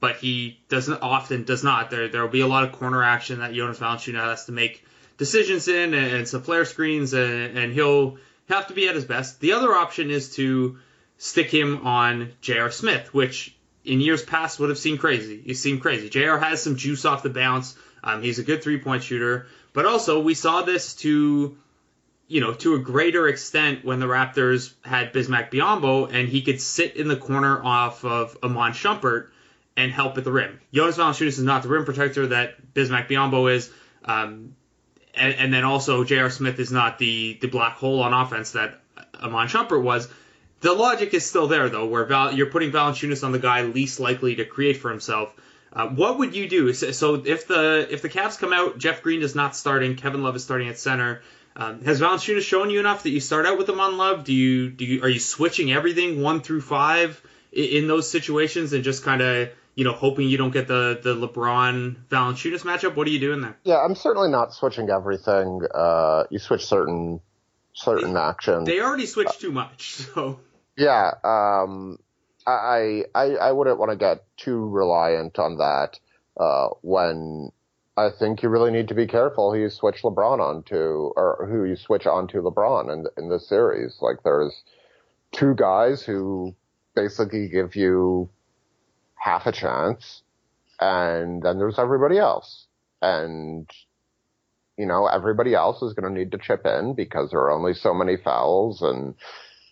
but 0.00 0.16
he 0.16 0.60
doesn't 0.68 1.02
often 1.02 1.44
does 1.44 1.64
not. 1.64 1.90
There 1.90 2.08
there 2.08 2.22
will 2.22 2.28
be 2.28 2.40
a 2.40 2.46
lot 2.46 2.64
of 2.64 2.72
corner 2.72 3.02
action 3.02 3.40
that 3.40 3.54
Jonas 3.54 3.78
Valanciunas 3.78 4.24
has 4.24 4.44
to 4.46 4.52
make 4.52 4.84
decisions 5.16 5.68
in 5.68 5.94
and, 5.94 6.12
and 6.12 6.28
some 6.28 6.42
flare 6.42 6.64
screens, 6.64 7.12
and, 7.12 7.58
and 7.58 7.72
he'll 7.72 8.18
have 8.48 8.68
to 8.68 8.74
be 8.74 8.88
at 8.88 8.94
his 8.94 9.04
best. 9.04 9.40
The 9.40 9.52
other 9.52 9.72
option 9.74 10.10
is 10.10 10.34
to 10.36 10.78
stick 11.18 11.50
him 11.50 11.86
on 11.86 12.32
J.R. 12.40 12.70
Smith, 12.70 13.12
which 13.12 13.54
in 13.84 14.00
years 14.00 14.22
past 14.22 14.60
would 14.60 14.68
have 14.68 14.78
seemed 14.78 15.00
crazy. 15.00 15.40
He 15.40 15.54
seemed 15.54 15.82
crazy. 15.82 16.08
J.R. 16.08 16.38
has 16.38 16.62
some 16.62 16.76
juice 16.76 17.04
off 17.04 17.22
the 17.22 17.30
bounce. 17.30 17.76
Um, 18.02 18.22
he's 18.22 18.38
a 18.38 18.44
good 18.44 18.62
three 18.62 18.78
point 18.78 19.02
shooter, 19.02 19.46
but 19.72 19.86
also 19.86 20.20
we 20.20 20.34
saw 20.34 20.62
this 20.62 20.94
to, 20.96 21.58
you 22.28 22.40
know, 22.40 22.54
to 22.54 22.74
a 22.74 22.78
greater 22.78 23.26
extent 23.26 23.84
when 23.84 23.98
the 23.98 24.06
Raptors 24.06 24.72
had 24.84 25.12
Bismack 25.12 25.50
Biyombo 25.50 26.12
and 26.12 26.28
he 26.28 26.42
could 26.42 26.60
sit 26.60 26.96
in 26.96 27.08
the 27.08 27.16
corner 27.16 27.62
off 27.62 28.04
of 28.04 28.38
Iman 28.42 28.72
Shumpert 28.72 29.28
and 29.78 29.92
help 29.92 30.18
at 30.18 30.24
the 30.24 30.32
rim. 30.32 30.60
Jonas 30.74 30.98
Valanciunas 30.98 31.28
is 31.28 31.38
not 31.38 31.62
the 31.62 31.68
rim 31.68 31.84
protector 31.84 32.26
that 32.26 32.74
Bismack 32.74 33.08
Biyombo 33.08 33.54
is. 33.54 33.70
Um, 34.04 34.56
and, 35.14 35.34
and 35.34 35.54
then 35.54 35.64
also 35.64 36.02
J.R. 36.02 36.30
Smith 36.30 36.58
is 36.58 36.72
not 36.72 36.98
the 36.98 37.38
the 37.40 37.48
black 37.48 37.74
hole 37.74 38.02
on 38.02 38.12
offense 38.12 38.52
that 38.52 38.80
Iman 39.22 39.46
Shumpert 39.46 39.82
was. 39.82 40.08
The 40.60 40.72
logic 40.72 41.14
is 41.14 41.24
still 41.24 41.46
there 41.46 41.68
though, 41.68 41.86
where 41.86 42.04
Val, 42.04 42.34
you're 42.34 42.50
putting 42.50 42.72
Valanciunas 42.72 43.22
on 43.22 43.30
the 43.30 43.38
guy 43.38 43.62
least 43.62 44.00
likely 44.00 44.34
to 44.36 44.44
create 44.44 44.78
for 44.78 44.90
himself. 44.90 45.32
Uh, 45.72 45.86
what 45.88 46.18
would 46.18 46.34
you 46.34 46.48
do? 46.48 46.72
So, 46.72 47.14
if 47.14 47.46
the 47.46 47.86
if 47.88 48.02
the 48.02 48.08
Cavs 48.08 48.38
come 48.38 48.52
out, 48.52 48.78
Jeff 48.78 49.02
Green 49.02 49.22
is 49.22 49.36
not 49.36 49.54
starting, 49.54 49.94
Kevin 49.94 50.22
Love 50.22 50.34
is 50.34 50.42
starting 50.42 50.68
at 50.68 50.78
center. 50.78 51.22
Um, 51.54 51.82
has 51.84 52.00
Valanciunas 52.00 52.42
shown 52.42 52.70
you 52.70 52.80
enough 52.80 53.04
that 53.04 53.10
you 53.10 53.20
start 53.20 53.46
out 53.46 53.58
with 53.58 53.68
him 53.68 53.78
on 53.78 53.96
Love? 53.96 54.24
Do 54.24 54.32
you 54.32 54.70
do 54.70 54.84
you, 54.84 55.02
are 55.02 55.08
you 55.08 55.20
switching 55.20 55.70
everything 55.70 56.20
one 56.20 56.40
through 56.40 56.62
five 56.62 57.20
in, 57.52 57.64
in 57.64 57.88
those 57.88 58.10
situations 58.10 58.72
and 58.72 58.82
just 58.82 59.04
kind 59.04 59.20
of 59.20 59.50
you 59.78 59.84
know 59.84 59.92
hoping 59.92 60.28
you 60.28 60.36
don't 60.36 60.50
get 60.50 60.66
the 60.66 60.98
the 61.00 61.14
LeBron 61.14 62.08
Valanciunas 62.08 62.62
matchup? 62.62 62.96
What 62.96 63.06
are 63.06 63.10
you 63.10 63.20
doing 63.20 63.42
there? 63.42 63.56
Yeah, 63.62 63.76
I'm 63.76 63.94
certainly 63.94 64.28
not 64.28 64.52
switching 64.52 64.90
everything. 64.90 65.60
Uh, 65.72 66.24
you 66.30 66.40
switch 66.40 66.66
certain 66.66 67.20
certain 67.74 68.16
actions. 68.16 68.66
They 68.66 68.80
already 68.80 69.06
switched 69.06 69.40
too 69.40 69.52
much, 69.52 69.94
so 70.14 70.40
Yeah, 70.76 71.12
um, 71.22 72.00
I 72.44 73.04
I 73.14 73.36
I 73.36 73.52
wouldn't 73.52 73.78
want 73.78 73.92
to 73.92 73.96
get 73.96 74.24
too 74.36 74.68
reliant 74.68 75.38
on 75.38 75.58
that 75.58 76.00
uh, 76.36 76.70
when 76.80 77.52
I 77.96 78.10
think 78.10 78.42
you 78.42 78.48
really 78.48 78.72
need 78.72 78.88
to 78.88 78.94
be 78.94 79.06
careful 79.06 79.52
who 79.52 79.60
you 79.60 79.70
switch 79.70 80.02
LeBron 80.02 80.40
onto 80.40 81.12
or 81.14 81.46
who 81.48 81.64
you 81.64 81.76
switch 81.76 82.04
onto 82.04 82.42
LeBron 82.42 82.92
in 82.92 83.06
in 83.16 83.30
this 83.30 83.48
series. 83.48 83.98
Like 84.00 84.24
there's 84.24 84.60
two 85.30 85.54
guys 85.54 86.02
who 86.02 86.56
basically 86.96 87.48
give 87.48 87.76
you 87.76 88.28
half 89.20 89.46
a 89.46 89.52
chance, 89.52 90.22
and 90.80 91.42
then 91.42 91.58
there's 91.58 91.78
everybody 91.78 92.18
else, 92.18 92.66
and 93.02 93.68
you 94.76 94.86
know 94.86 95.06
everybody 95.06 95.54
else 95.54 95.82
is 95.82 95.94
going 95.94 96.12
to 96.12 96.18
need 96.18 96.30
to 96.32 96.38
chip 96.38 96.64
in 96.66 96.94
because 96.94 97.30
there 97.30 97.40
are 97.40 97.50
only 97.50 97.74
so 97.74 97.92
many 97.92 98.16
fouls 98.16 98.82
and 98.82 99.14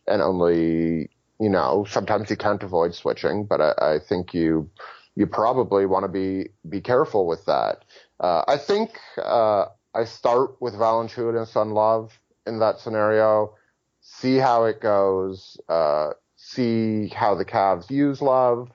and 0.06 0.22
only 0.22 1.08
you 1.40 1.48
know 1.48 1.86
sometimes 1.88 2.30
you 2.30 2.36
can't 2.36 2.62
avoid 2.62 2.94
switching, 2.94 3.44
but 3.44 3.60
I, 3.60 3.94
I 3.94 3.98
think 4.06 4.34
you 4.34 4.70
you 5.14 5.26
probably 5.26 5.86
want 5.86 6.04
to 6.04 6.08
be 6.08 6.50
be 6.68 6.80
careful 6.80 7.26
with 7.26 7.44
that. 7.46 7.84
Uh, 8.20 8.42
I 8.46 8.58
think 8.58 8.98
uh, 9.22 9.66
I 9.94 10.04
start 10.04 10.60
with 10.60 10.74
Valanciunas 10.74 11.56
on 11.56 11.70
Love 11.70 12.18
in 12.46 12.58
that 12.60 12.78
scenario, 12.78 13.54
see 14.00 14.36
how 14.36 14.64
it 14.64 14.80
goes, 14.80 15.58
uh, 15.68 16.10
see 16.36 17.08
how 17.08 17.34
the 17.34 17.44
Cavs 17.44 17.90
use 17.90 18.22
Love, 18.22 18.70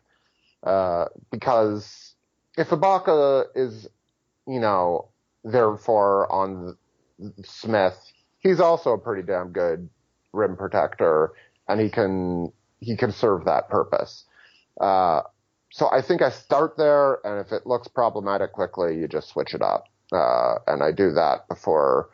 uh, 0.63 1.05
because 1.31 2.15
if 2.57 2.69
Ibaka 2.69 3.45
is, 3.55 3.87
you 4.47 4.59
know, 4.59 5.09
therefore 5.43 6.31
on 6.31 6.77
Smith, 7.43 7.97
he's 8.39 8.59
also 8.59 8.93
a 8.93 8.97
pretty 8.97 9.23
damn 9.23 9.49
good 9.49 9.89
rim 10.33 10.55
protector, 10.55 11.33
and 11.67 11.79
he 11.79 11.89
can 11.89 12.51
he 12.79 12.95
can 12.95 13.11
serve 13.11 13.45
that 13.45 13.69
purpose. 13.69 14.25
Uh, 14.79 15.21
so 15.71 15.89
I 15.91 16.01
think 16.01 16.21
I 16.21 16.29
start 16.29 16.77
there, 16.77 17.25
and 17.25 17.45
if 17.45 17.51
it 17.51 17.65
looks 17.65 17.87
problematic 17.87 18.51
quickly, 18.51 18.97
you 18.97 19.07
just 19.07 19.29
switch 19.29 19.53
it 19.53 19.61
up. 19.61 19.85
Uh, 20.11 20.55
and 20.67 20.83
I 20.83 20.91
do 20.91 21.13
that 21.13 21.47
before 21.47 22.09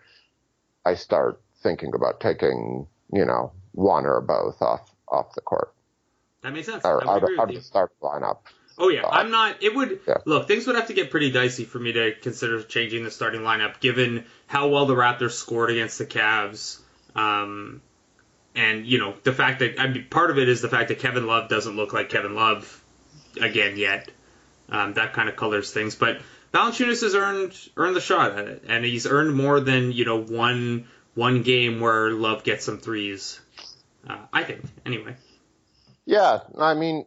I 0.86 0.93
start 0.93 1.41
thinking 1.63 1.91
about 1.95 2.19
taking, 2.19 2.88
you 3.12 3.25
know, 3.25 3.51
one 3.71 4.05
or 4.05 4.21
both 4.21 4.62
off 4.62 4.93
off 5.10 5.33
the 5.36 5.41
court 5.41 5.73
that 6.43 6.54
makes 6.54 6.67
sense. 6.67 6.84
or 6.86 7.08
out, 7.08 7.23
of- 7.23 7.30
out 7.39 7.47
the 7.47 7.62
start 7.62 7.91
lineup. 8.02 8.39
Oh 8.80 8.89
yeah, 8.89 9.02
Uh, 9.04 9.10
I'm 9.10 9.32
not. 9.32 9.63
It 9.63 9.73
would 9.76 10.02
yeah. 10.08 10.17
look. 10.26 10.47
Things 10.47 10.67
would 10.67 10.76
have 10.76 10.88
to 10.88 10.93
get 10.93 11.10
pretty 11.10 11.32
dicey 11.32 11.63
for 11.65 11.80
me 11.80 11.93
to 11.93 12.13
consider 12.21 12.62
changing 12.62 13.04
the 13.04 13.10
starting 13.12 13.41
lineup, 13.41 13.80
given 13.80 14.26
how 14.45 14.67
well 14.67 14.86
the 14.86 14.93
Raptors 14.93 15.32
scored 15.32 15.71
against 15.71 15.97
the 15.97 16.06
Cavs. 16.06 16.80
Um, 17.15 17.82
and 18.56 18.86
you 18.86 19.00
know 19.00 19.15
the 19.23 19.34
fact 19.34 19.60
that 19.62 19.80
I 19.80 19.88
mean, 19.88 20.06
part 20.12 20.30
of 20.30 20.38
it 20.38 20.47
is 20.47 20.62
the 20.62 20.69
fact 20.69 20.89
that 20.89 21.00
Kevin 21.00 21.26
Love 21.26 21.50
doesn't 21.50 21.76
look 21.76 21.91
like 21.91 22.10
Kevin 22.10 22.36
Love 22.36 22.84
again 23.41 23.78
yet. 23.78 24.12
Um, 24.69 24.93
that 24.93 25.13
kind 25.13 25.28
of 25.30 25.36
colors 25.36 25.71
things, 25.71 25.95
but 25.95 26.19
Valanciunas 26.54 27.02
has 27.02 27.15
earned 27.15 27.58
earned 27.78 27.95
the 27.95 28.02
shot 28.02 28.38
at 28.38 28.47
it, 28.47 28.63
and 28.67 28.86
he's 28.86 29.08
earned 29.08 29.34
more 29.36 29.60
than 29.60 29.91
you 29.91 30.06
know 30.06 30.21
one 30.21 30.88
one 31.15 31.41
game 31.41 31.80
where 31.80 32.12
Love 32.12 32.43
gets 32.43 32.65
some 32.65 32.78
threes. 32.78 33.39
Uh, 34.08 34.17
I 34.32 34.43
think 34.43 34.63
anyway. 34.86 35.15
Yeah, 36.08 36.39
I 36.58 36.74
mean, 36.74 37.06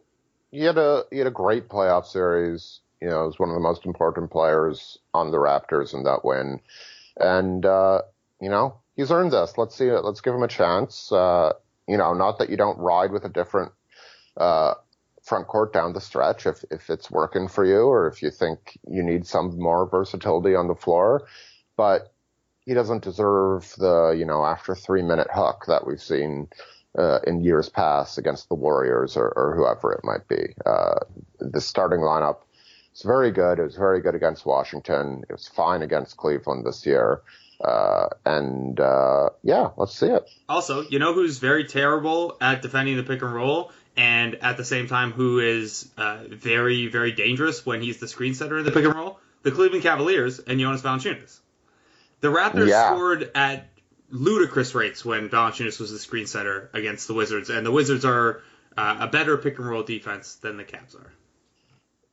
he 0.51 0.61
had 0.63 0.77
a 0.77 1.03
he 1.11 1.17
had 1.17 1.25
a 1.27 1.31
great 1.31 1.69
playoff 1.69 2.05
series. 2.05 2.81
You 3.01 3.09
know, 3.09 3.25
was 3.25 3.39
one 3.39 3.49
of 3.49 3.55
the 3.55 3.59
most 3.59 3.83
important 3.83 4.29
players 4.29 4.99
on 5.11 5.31
the 5.31 5.39
Raptors 5.39 5.95
in 5.95 6.03
that 6.03 6.23
win, 6.23 6.61
and 7.17 7.65
uh, 7.65 8.03
you 8.39 8.49
know 8.49 8.75
he's 8.95 9.11
earned 9.11 9.31
this. 9.31 9.57
Let's 9.57 9.75
see 9.75 9.87
it. 9.87 10.05
Let's 10.05 10.21
give 10.21 10.35
him 10.35 10.43
a 10.43 10.47
chance. 10.47 11.11
Uh, 11.11 11.53
you 11.87 11.97
know, 11.97 12.13
not 12.13 12.37
that 12.37 12.51
you 12.51 12.57
don't 12.57 12.77
ride 12.77 13.11
with 13.11 13.25
a 13.25 13.29
different 13.29 13.71
uh, 14.37 14.75
front 15.23 15.47
court 15.47 15.73
down 15.73 15.93
the 15.93 16.01
stretch 16.01 16.45
if 16.45 16.63
if 16.69 16.91
it's 16.91 17.09
working 17.09 17.47
for 17.47 17.65
you, 17.65 17.81
or 17.81 18.07
if 18.07 18.21
you 18.21 18.29
think 18.29 18.77
you 18.87 19.01
need 19.01 19.25
some 19.25 19.57
more 19.57 19.89
versatility 19.89 20.53
on 20.53 20.67
the 20.67 20.75
floor, 20.75 21.23
but 21.75 22.13
he 22.65 22.75
doesn't 22.75 23.03
deserve 23.03 23.73
the 23.79 24.15
you 24.15 24.25
know 24.27 24.45
after 24.45 24.75
three 24.75 25.01
minute 25.01 25.27
hook 25.33 25.63
that 25.67 25.87
we've 25.87 25.99
seen 26.03 26.49
uh, 26.97 27.19
in 27.25 27.41
years 27.43 27.69
past 27.69 28.17
against 28.17 28.49
the 28.49 28.55
Warriors 28.55 29.17
or, 29.17 29.27
or 29.29 29.55
whoever 29.55 29.93
it 29.93 30.01
might 30.03 30.27
be. 30.27 30.53
Uh, 30.65 30.99
the 31.39 31.61
starting 31.61 31.99
lineup 31.99 32.39
is 32.93 33.01
very 33.03 33.31
good. 33.31 33.59
It 33.59 33.63
was 33.63 33.75
very 33.75 34.01
good 34.01 34.15
against 34.15 34.45
Washington. 34.45 35.23
It 35.29 35.31
was 35.31 35.47
fine 35.47 35.81
against 35.81 36.17
Cleveland 36.17 36.65
this 36.65 36.85
year. 36.85 37.21
Uh, 37.63 38.07
and 38.25 38.79
uh, 38.79 39.29
yeah, 39.43 39.69
let's 39.77 39.93
see 39.97 40.07
it. 40.07 40.27
Also, 40.49 40.81
you 40.81 40.97
know 40.99 41.13
who's 41.13 41.37
very 41.37 41.63
terrible 41.65 42.35
at 42.41 42.61
defending 42.61 42.97
the 42.97 43.03
pick 43.03 43.21
and 43.21 43.33
roll, 43.33 43.71
and 43.95 44.35
at 44.35 44.57
the 44.57 44.65
same 44.65 44.87
time 44.87 45.11
who 45.11 45.39
is 45.39 45.87
uh, 45.95 46.23
very, 46.29 46.87
very 46.87 47.11
dangerous 47.11 47.63
when 47.65 47.81
he's 47.81 47.99
the 47.99 48.07
screen 48.07 48.33
setter 48.33 48.57
in 48.57 48.65
the 48.65 48.71
pick 48.71 48.83
and 48.85 48.95
roll? 48.95 49.19
The 49.43 49.51
Cleveland 49.51 49.83
Cavaliers 49.83 50.39
and 50.39 50.59
Jonas 50.59 50.81
Valanciunas. 50.81 51.39
The 52.21 52.27
Raptors 52.29 52.67
Yeah. 52.67 52.89
scored 52.93 53.31
at 53.35 53.67
ludicrous 54.11 54.75
rates 54.75 55.03
when 55.03 55.29
Valanciunas 55.29 55.79
was 55.79 55.91
the 55.91 55.99
screen 55.99 56.27
setter 56.27 56.69
against 56.73 57.07
the 57.07 57.13
Wizards, 57.13 57.49
and 57.49 57.65
the 57.65 57.71
Wizards 57.71 58.05
are 58.05 58.41
uh, 58.77 58.97
a 59.01 59.07
better 59.07 59.37
pick 59.37 59.57
and 59.57 59.67
roll 59.67 59.83
defense 59.83 60.35
than 60.35 60.57
the 60.57 60.63
Cavs 60.63 60.95
are. 60.95 61.11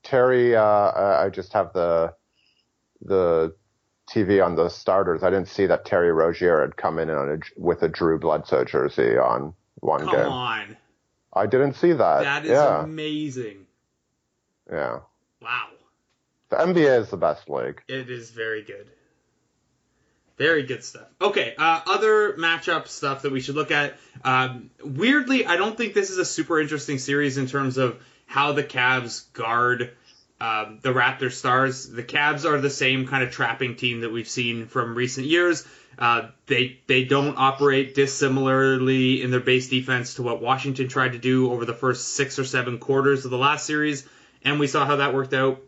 Terry, 0.02 0.56
uh, 0.56 0.62
I 0.62 1.28
just 1.28 1.52
have 1.52 1.72
the 1.72 2.14
the 3.02 3.54
TV 4.10 4.44
on 4.44 4.56
the 4.56 4.68
starters. 4.68 5.22
I 5.22 5.30
didn't 5.30 5.48
see 5.48 5.66
that 5.66 5.84
Terry 5.84 6.12
Rozier 6.12 6.62
had 6.62 6.76
come 6.76 6.98
in 6.98 7.10
on 7.10 7.28
a, 7.28 7.60
with 7.60 7.82
a 7.82 7.88
Drew 7.88 8.18
Bledsoe 8.18 8.64
jersey 8.64 9.18
on 9.18 9.54
one 9.76 10.00
Come 10.00 10.10
game. 10.10 10.26
on, 10.28 10.76
I 11.32 11.46
didn't 11.46 11.74
see 11.74 11.92
that. 11.92 12.22
that 12.22 12.44
is 12.44 12.52
yeah, 12.52 12.82
amazing! 12.84 13.66
yeah. 14.70 15.00
Wow. 15.42 15.68
The 16.48 16.56
NBA 16.56 17.00
is 17.00 17.10
the 17.10 17.18
best 17.18 17.50
league. 17.50 17.82
It 17.88 18.08
is 18.08 18.30
very 18.30 18.62
good. 18.62 18.90
Very 20.38 20.62
good 20.62 20.84
stuff. 20.84 21.08
Okay, 21.20 21.54
uh, 21.58 21.80
other 21.86 22.34
matchup 22.34 22.86
stuff 22.86 23.22
that 23.22 23.32
we 23.32 23.40
should 23.40 23.56
look 23.56 23.72
at. 23.72 23.96
Um, 24.24 24.70
weirdly, 24.82 25.44
I 25.44 25.56
don't 25.56 25.76
think 25.76 25.94
this 25.94 26.10
is 26.10 26.18
a 26.18 26.24
super 26.24 26.60
interesting 26.60 26.98
series 26.98 27.38
in 27.38 27.48
terms 27.48 27.76
of 27.76 28.00
how 28.26 28.52
the 28.52 28.62
Cavs 28.62 29.32
guard 29.32 29.90
um, 30.40 30.78
the 30.82 30.90
Raptor 30.90 31.32
stars. 31.32 31.88
The 31.88 32.04
Cavs 32.04 32.44
are 32.44 32.60
the 32.60 32.70
same 32.70 33.08
kind 33.08 33.24
of 33.24 33.32
trapping 33.32 33.74
team 33.74 34.02
that 34.02 34.12
we've 34.12 34.28
seen 34.28 34.66
from 34.66 34.94
recent 34.94 35.26
years. 35.26 35.66
Uh, 35.98 36.28
they 36.46 36.78
they 36.86 37.02
don't 37.02 37.36
operate 37.36 37.96
dissimilarly 37.96 39.20
in 39.20 39.32
their 39.32 39.40
base 39.40 39.68
defense 39.68 40.14
to 40.14 40.22
what 40.22 40.40
Washington 40.40 40.86
tried 40.86 41.12
to 41.12 41.18
do 41.18 41.50
over 41.50 41.64
the 41.64 41.74
first 41.74 42.14
six 42.14 42.38
or 42.38 42.44
seven 42.44 42.78
quarters 42.78 43.24
of 43.24 43.32
the 43.32 43.38
last 43.38 43.66
series, 43.66 44.06
and 44.44 44.60
we 44.60 44.68
saw 44.68 44.86
how 44.86 44.96
that 44.96 45.12
worked 45.12 45.34
out 45.34 45.60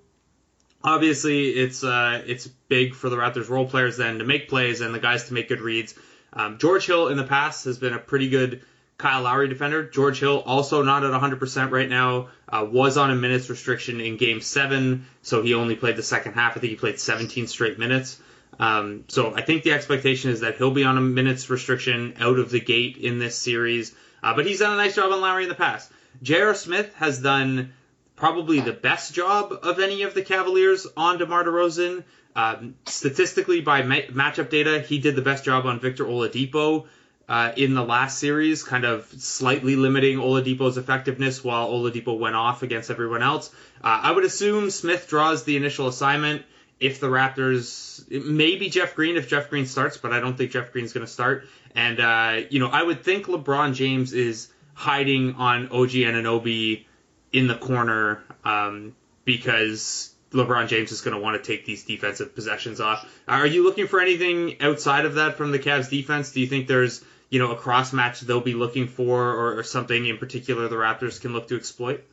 obviously 0.82 1.48
it's 1.50 1.84
uh, 1.84 2.22
it's 2.26 2.46
big 2.46 2.94
for 2.94 3.08
the 3.08 3.16
Raptors 3.16 3.48
role 3.48 3.66
players 3.66 3.96
then 3.96 4.18
to 4.18 4.24
make 4.24 4.48
plays 4.48 4.80
and 4.80 4.94
the 4.94 4.98
guys 4.98 5.28
to 5.28 5.34
make 5.34 5.48
good 5.48 5.60
reads. 5.60 5.94
Um, 6.32 6.58
George 6.58 6.86
Hill 6.86 7.08
in 7.08 7.16
the 7.16 7.24
past 7.24 7.64
has 7.64 7.78
been 7.78 7.92
a 7.92 7.98
pretty 7.98 8.28
good 8.28 8.62
Kyle 8.98 9.22
Lowry 9.22 9.48
defender. 9.48 9.82
George 9.82 10.20
Hill 10.20 10.42
also 10.44 10.82
not 10.82 11.04
at 11.04 11.10
100% 11.10 11.70
right 11.70 11.88
now. 11.88 12.28
Uh, 12.48 12.66
was 12.70 12.96
on 12.96 13.10
a 13.10 13.16
minutes 13.16 13.48
restriction 13.48 14.00
in 14.00 14.16
Game 14.16 14.40
Seven, 14.40 15.06
so 15.22 15.42
he 15.42 15.54
only 15.54 15.74
played 15.74 15.96
the 15.96 16.02
second 16.02 16.34
half. 16.34 16.56
I 16.56 16.60
think 16.60 16.70
he 16.70 16.76
played 16.76 17.00
17 17.00 17.46
straight 17.46 17.78
minutes. 17.78 18.20
Um, 18.58 19.04
so 19.08 19.34
I 19.34 19.40
think 19.40 19.62
the 19.62 19.72
expectation 19.72 20.30
is 20.30 20.40
that 20.40 20.56
he'll 20.56 20.70
be 20.70 20.84
on 20.84 20.98
a 20.98 21.00
minutes 21.00 21.48
restriction 21.48 22.14
out 22.20 22.38
of 22.38 22.50
the 22.50 22.60
gate 22.60 22.98
in 22.98 23.18
this 23.18 23.36
series. 23.36 23.94
Uh, 24.22 24.34
but 24.36 24.44
he's 24.44 24.58
done 24.58 24.74
a 24.74 24.76
nice 24.76 24.94
job 24.94 25.10
on 25.10 25.20
Lowry 25.20 25.44
in 25.44 25.48
the 25.48 25.54
past. 25.54 25.90
J.R. 26.22 26.54
Smith 26.54 26.92
has 26.96 27.20
done 27.20 27.72
probably 28.20 28.60
the 28.60 28.72
best 28.72 29.14
job 29.14 29.58
of 29.62 29.80
any 29.80 30.02
of 30.02 30.14
the 30.14 30.22
Cavaliers 30.22 30.86
on 30.96 31.18
DeMar 31.18 31.44
DeRozan. 31.44 32.04
Um, 32.36 32.76
statistically, 32.86 33.62
by 33.62 33.82
ma- 33.82 34.06
matchup 34.12 34.50
data, 34.50 34.80
he 34.80 34.98
did 34.98 35.16
the 35.16 35.22
best 35.22 35.42
job 35.42 35.66
on 35.66 35.80
Victor 35.80 36.04
Oladipo 36.04 36.86
uh, 37.28 37.52
in 37.56 37.74
the 37.74 37.82
last 37.82 38.18
series, 38.18 38.62
kind 38.62 38.84
of 38.84 39.06
slightly 39.06 39.74
limiting 39.74 40.18
Oladipo's 40.18 40.76
effectiveness 40.76 41.42
while 41.42 41.70
Oladipo 41.70 42.16
went 42.18 42.36
off 42.36 42.62
against 42.62 42.90
everyone 42.90 43.22
else. 43.22 43.50
Uh, 43.82 44.00
I 44.02 44.12
would 44.12 44.24
assume 44.24 44.70
Smith 44.70 45.08
draws 45.08 45.44
the 45.44 45.56
initial 45.56 45.88
assignment 45.88 46.42
if 46.78 47.00
the 47.00 47.08
Raptors, 47.08 48.08
maybe 48.10 48.68
Jeff 48.68 48.94
Green 48.94 49.16
if 49.16 49.28
Jeff 49.28 49.48
Green 49.48 49.64
starts, 49.64 49.96
but 49.96 50.12
I 50.12 50.20
don't 50.20 50.36
think 50.36 50.50
Jeff 50.50 50.72
Green's 50.72 50.92
going 50.92 51.06
to 51.06 51.12
start. 51.12 51.48
And 51.74 52.00
uh, 52.00 52.42
you 52.50 52.58
know, 52.58 52.68
I 52.68 52.82
would 52.82 53.02
think 53.02 53.26
LeBron 53.26 53.74
James 53.74 54.12
is 54.12 54.48
hiding 54.74 55.34
on 55.34 55.68
OG 55.68 55.90
Anunoby 55.90 56.84
in 57.32 57.46
the 57.46 57.56
corner 57.56 58.22
um, 58.44 58.94
because 59.24 60.12
LeBron 60.32 60.68
James 60.68 60.92
is 60.92 61.00
going 61.00 61.16
to 61.16 61.22
want 61.22 61.42
to 61.42 61.46
take 61.46 61.64
these 61.64 61.84
defensive 61.84 62.34
possessions 62.34 62.80
off. 62.80 63.08
Are 63.26 63.46
you 63.46 63.64
looking 63.64 63.86
for 63.86 64.00
anything 64.00 64.60
outside 64.60 65.04
of 65.04 65.14
that 65.14 65.36
from 65.36 65.52
the 65.52 65.58
Cavs 65.58 65.90
defense? 65.90 66.32
Do 66.32 66.40
you 66.40 66.46
think 66.46 66.66
there's 66.66 67.04
you 67.28 67.38
know 67.38 67.52
a 67.52 67.56
cross 67.56 67.92
match 67.92 68.20
they'll 68.20 68.40
be 68.40 68.54
looking 68.54 68.88
for, 68.88 69.30
or, 69.30 69.58
or 69.58 69.62
something 69.62 70.06
in 70.06 70.18
particular 70.18 70.68
the 70.68 70.76
Raptors 70.76 71.20
can 71.20 71.32
look 71.32 71.48
to 71.48 71.56
exploit? 71.56 72.04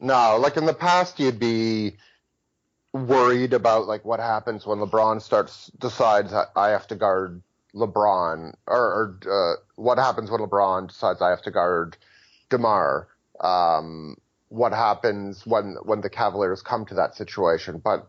No, 0.00 0.36
like 0.38 0.56
in 0.56 0.66
the 0.66 0.74
past, 0.74 1.18
you'd 1.20 1.38
be 1.38 1.96
worried 2.92 3.52
about 3.52 3.86
like 3.86 4.04
what 4.04 4.20
happens 4.20 4.66
when 4.66 4.78
LeBron 4.78 5.20
starts 5.20 5.70
decides 5.78 6.32
I 6.32 6.70
have 6.70 6.86
to 6.88 6.94
guard 6.94 7.42
LeBron, 7.74 8.54
or, 8.66 9.18
or 9.26 9.56
uh, 9.56 9.60
what 9.76 9.98
happens 9.98 10.30
when 10.30 10.40
LeBron 10.40 10.88
decides 10.88 11.20
I 11.20 11.30
have 11.30 11.42
to 11.42 11.50
guard 11.50 11.96
DeMar. 12.50 13.08
Um, 13.40 14.16
what 14.48 14.72
happens 14.72 15.44
when 15.46 15.76
when 15.82 16.00
the 16.00 16.10
Cavaliers 16.10 16.62
come 16.62 16.86
to 16.86 16.94
that 16.94 17.16
situation? 17.16 17.80
But 17.82 18.08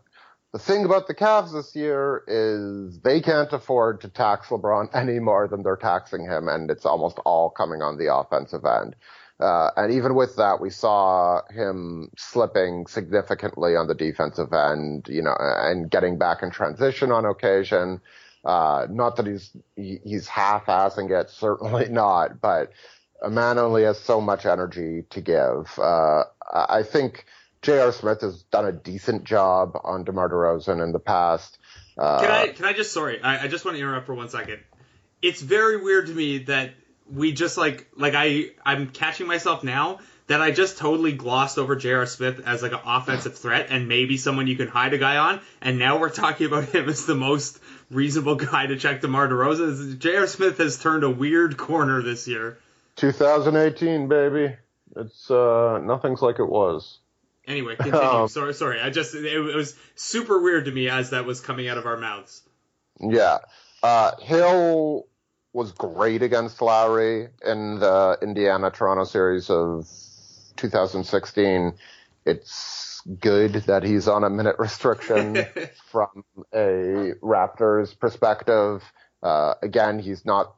the 0.52 0.58
thing 0.58 0.84
about 0.84 1.06
the 1.06 1.14
Cavs 1.14 1.52
this 1.52 1.74
year 1.76 2.22
is 2.26 3.00
they 3.00 3.20
can't 3.20 3.52
afford 3.52 4.00
to 4.02 4.08
tax 4.08 4.48
LeBron 4.48 4.88
any 4.94 5.18
more 5.18 5.48
than 5.48 5.62
they're 5.62 5.76
taxing 5.76 6.24
him, 6.24 6.48
and 6.48 6.70
it's 6.70 6.86
almost 6.86 7.18
all 7.24 7.50
coming 7.50 7.82
on 7.82 7.98
the 7.98 8.14
offensive 8.14 8.64
end. 8.64 8.96
Uh, 9.38 9.70
and 9.76 9.92
even 9.92 10.14
with 10.14 10.36
that, 10.36 10.60
we 10.60 10.70
saw 10.70 11.42
him 11.50 12.10
slipping 12.16 12.86
significantly 12.86 13.76
on 13.76 13.86
the 13.86 13.94
defensive 13.94 14.50
end, 14.52 15.06
you 15.10 15.20
know, 15.20 15.36
and 15.38 15.90
getting 15.90 16.16
back 16.16 16.42
in 16.42 16.50
transition 16.50 17.12
on 17.12 17.26
occasion. 17.26 18.00
Uh, 18.46 18.86
not 18.88 19.16
that 19.16 19.26
he's 19.26 19.50
he's 19.74 20.28
half-assing 20.28 21.10
it, 21.10 21.28
certainly 21.28 21.88
not, 21.90 22.40
but 22.40 22.72
a 23.22 23.30
man 23.30 23.58
only 23.58 23.84
has 23.84 23.98
so 23.98 24.20
much 24.20 24.46
energy 24.46 25.04
to 25.10 25.20
give. 25.20 25.78
Uh, 25.78 26.24
I 26.52 26.82
think 26.82 27.26
J.R. 27.62 27.92
Smith 27.92 28.20
has 28.20 28.42
done 28.44 28.66
a 28.66 28.72
decent 28.72 29.24
job 29.24 29.78
on 29.82 30.04
DeMar 30.04 30.28
DeRozan 30.28 30.82
in 30.82 30.92
the 30.92 30.98
past. 30.98 31.58
Uh, 31.98 32.20
Can 32.20 32.30
I 32.30 32.48
can 32.48 32.64
I 32.66 32.72
just 32.72 32.92
sorry, 32.92 33.20
I, 33.22 33.44
I 33.44 33.48
just 33.48 33.64
want 33.64 33.76
to 33.76 33.82
interrupt 33.82 34.06
for 34.06 34.14
one 34.14 34.28
second. 34.28 34.60
It's 35.22 35.40
very 35.40 35.82
weird 35.82 36.06
to 36.08 36.12
me 36.12 36.38
that 36.44 36.74
we 37.10 37.32
just 37.32 37.56
like 37.56 37.88
like 37.96 38.14
I 38.14 38.50
I'm 38.64 38.90
catching 38.90 39.26
myself 39.26 39.64
now 39.64 40.00
that 40.26 40.42
I 40.42 40.50
just 40.50 40.78
totally 40.78 41.12
glossed 41.12 41.56
over 41.56 41.76
J.R. 41.76 42.04
Smith 42.06 42.42
as 42.44 42.62
like 42.62 42.72
an 42.72 42.80
offensive 42.84 43.38
threat 43.38 43.68
and 43.70 43.88
maybe 43.88 44.16
someone 44.16 44.46
you 44.46 44.56
can 44.56 44.68
hide 44.68 44.92
a 44.92 44.98
guy 44.98 45.16
on, 45.16 45.40
and 45.60 45.78
now 45.78 45.98
we're 45.98 46.10
talking 46.24 46.46
about 46.46 46.68
him 46.68 46.88
as 46.88 47.06
the 47.06 47.14
most 47.14 47.58
reasonable 47.90 48.34
guy 48.34 48.66
to 48.66 48.76
check 48.76 49.00
DeMar 49.00 49.28
DeRozan. 49.28 49.98
J.R. 49.98 50.26
Smith 50.26 50.58
has 50.58 50.78
turned 50.78 51.04
a 51.04 51.10
weird 51.10 51.56
corner 51.56 52.02
this 52.02 52.28
year. 52.28 52.58
2018, 52.96 54.08
baby. 54.08 54.56
It's 54.96 55.30
uh, 55.30 55.78
nothing's 55.82 56.22
like 56.22 56.38
it 56.38 56.48
was. 56.48 56.98
Anyway, 57.46 57.76
continue. 57.76 58.00
Um, 58.00 58.28
sorry, 58.28 58.54
sorry. 58.54 58.80
I 58.80 58.90
just 58.90 59.14
it, 59.14 59.24
it, 59.24 59.38
was 59.38 59.76
super 59.94 60.40
weird 60.40 60.64
to 60.64 60.72
me 60.72 60.88
as 60.88 61.10
that 61.10 61.24
was 61.24 61.40
coming 61.40 61.68
out 61.68 61.78
of 61.78 61.86
our 61.86 61.96
mouths. 61.96 62.42
Yeah, 63.00 63.38
uh, 63.82 64.12
Hill 64.20 65.06
was 65.52 65.72
great 65.72 66.22
against 66.22 66.60
Lowry 66.60 67.28
in 67.44 67.78
the 67.78 68.18
Indiana 68.20 68.70
Toronto 68.70 69.04
series 69.04 69.48
of 69.48 69.88
2016. 70.56 71.74
It's 72.24 73.02
good 73.20 73.52
that 73.66 73.84
he's 73.84 74.08
on 74.08 74.24
a 74.24 74.30
minute 74.30 74.56
restriction 74.58 75.46
from 75.90 76.24
a 76.52 77.12
Raptors 77.22 77.98
perspective. 77.98 78.82
Uh, 79.22 79.54
again, 79.62 79.98
he's 79.98 80.24
not 80.24 80.56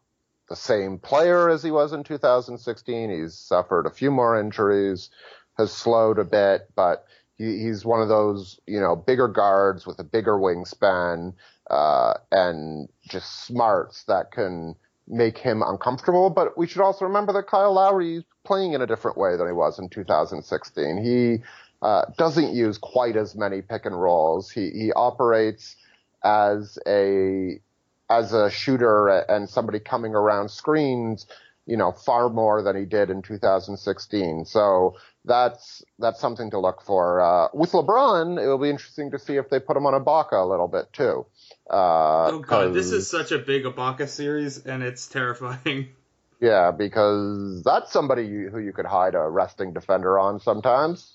the 0.48 0.56
same 0.56 0.98
player 0.98 1.48
as 1.48 1.62
he 1.62 1.70
was 1.70 1.92
in 1.92 2.04
2016. 2.04 3.10
He's 3.10 3.34
suffered 3.34 3.86
a 3.86 3.90
few 3.90 4.10
more 4.10 4.38
injuries, 4.38 5.10
has 5.56 5.72
slowed 5.72 6.18
a 6.18 6.24
bit, 6.24 6.70
but 6.74 7.06
he, 7.36 7.58
he's 7.58 7.84
one 7.84 8.00
of 8.00 8.08
those, 8.08 8.58
you 8.66 8.80
know, 8.80 8.96
bigger 8.96 9.28
guards 9.28 9.86
with 9.86 9.98
a 9.98 10.04
bigger 10.04 10.34
wingspan, 10.34 11.34
uh, 11.70 12.14
and 12.32 12.88
just 13.08 13.44
smarts 13.44 14.04
that 14.04 14.32
can 14.32 14.74
make 15.06 15.38
him 15.38 15.62
uncomfortable. 15.62 16.30
But 16.30 16.56
we 16.56 16.66
should 16.66 16.82
also 16.82 17.04
remember 17.04 17.32
that 17.34 17.46
Kyle 17.46 17.74
Lowry 17.74 18.18
is 18.18 18.24
playing 18.44 18.72
in 18.72 18.82
a 18.82 18.86
different 18.86 19.18
way 19.18 19.36
than 19.36 19.46
he 19.46 19.52
was 19.52 19.78
in 19.78 19.88
2016. 19.88 21.02
He, 21.02 21.42
uh, 21.80 22.06
doesn't 22.16 22.54
use 22.54 22.76
quite 22.78 23.16
as 23.16 23.36
many 23.36 23.62
pick 23.62 23.86
and 23.86 24.00
rolls. 24.00 24.50
He, 24.50 24.70
he 24.70 24.92
operates 24.92 25.76
as 26.24 26.78
a 26.86 27.60
as 28.10 28.32
a 28.32 28.50
shooter 28.50 29.08
and 29.08 29.48
somebody 29.48 29.80
coming 29.80 30.14
around 30.14 30.50
screens, 30.50 31.26
you 31.66 31.76
know, 31.76 31.92
far 31.92 32.30
more 32.30 32.62
than 32.62 32.76
he 32.76 32.84
did 32.84 33.10
in 33.10 33.22
2016. 33.22 34.44
So 34.46 34.96
that's 35.24 35.84
that's 35.98 36.20
something 36.20 36.50
to 36.50 36.58
look 36.58 36.82
for. 36.82 37.20
Uh, 37.20 37.48
with 37.52 37.72
LeBron, 37.72 38.42
it 38.42 38.46
will 38.46 38.58
be 38.58 38.70
interesting 38.70 39.10
to 39.10 39.18
see 39.18 39.36
if 39.36 39.50
they 39.50 39.60
put 39.60 39.76
him 39.76 39.86
on 39.86 39.92
Ibaka 40.02 40.42
a 40.42 40.48
little 40.48 40.68
bit 40.68 40.92
too. 40.92 41.26
Uh, 41.70 42.30
oh 42.32 42.44
god, 42.46 42.74
this 42.74 42.90
is 42.90 43.10
such 43.10 43.30
a 43.32 43.38
big 43.38 43.64
Ibaka 43.64 44.08
series, 44.08 44.64
and 44.64 44.82
it's 44.82 45.06
terrifying. 45.06 45.88
Yeah, 46.40 46.70
because 46.70 47.64
that's 47.64 47.90
somebody 47.90 48.22
you, 48.22 48.48
who 48.50 48.58
you 48.60 48.72
could 48.72 48.86
hide 48.86 49.16
a 49.16 49.28
resting 49.28 49.72
defender 49.72 50.20
on 50.20 50.38
sometimes. 50.38 51.12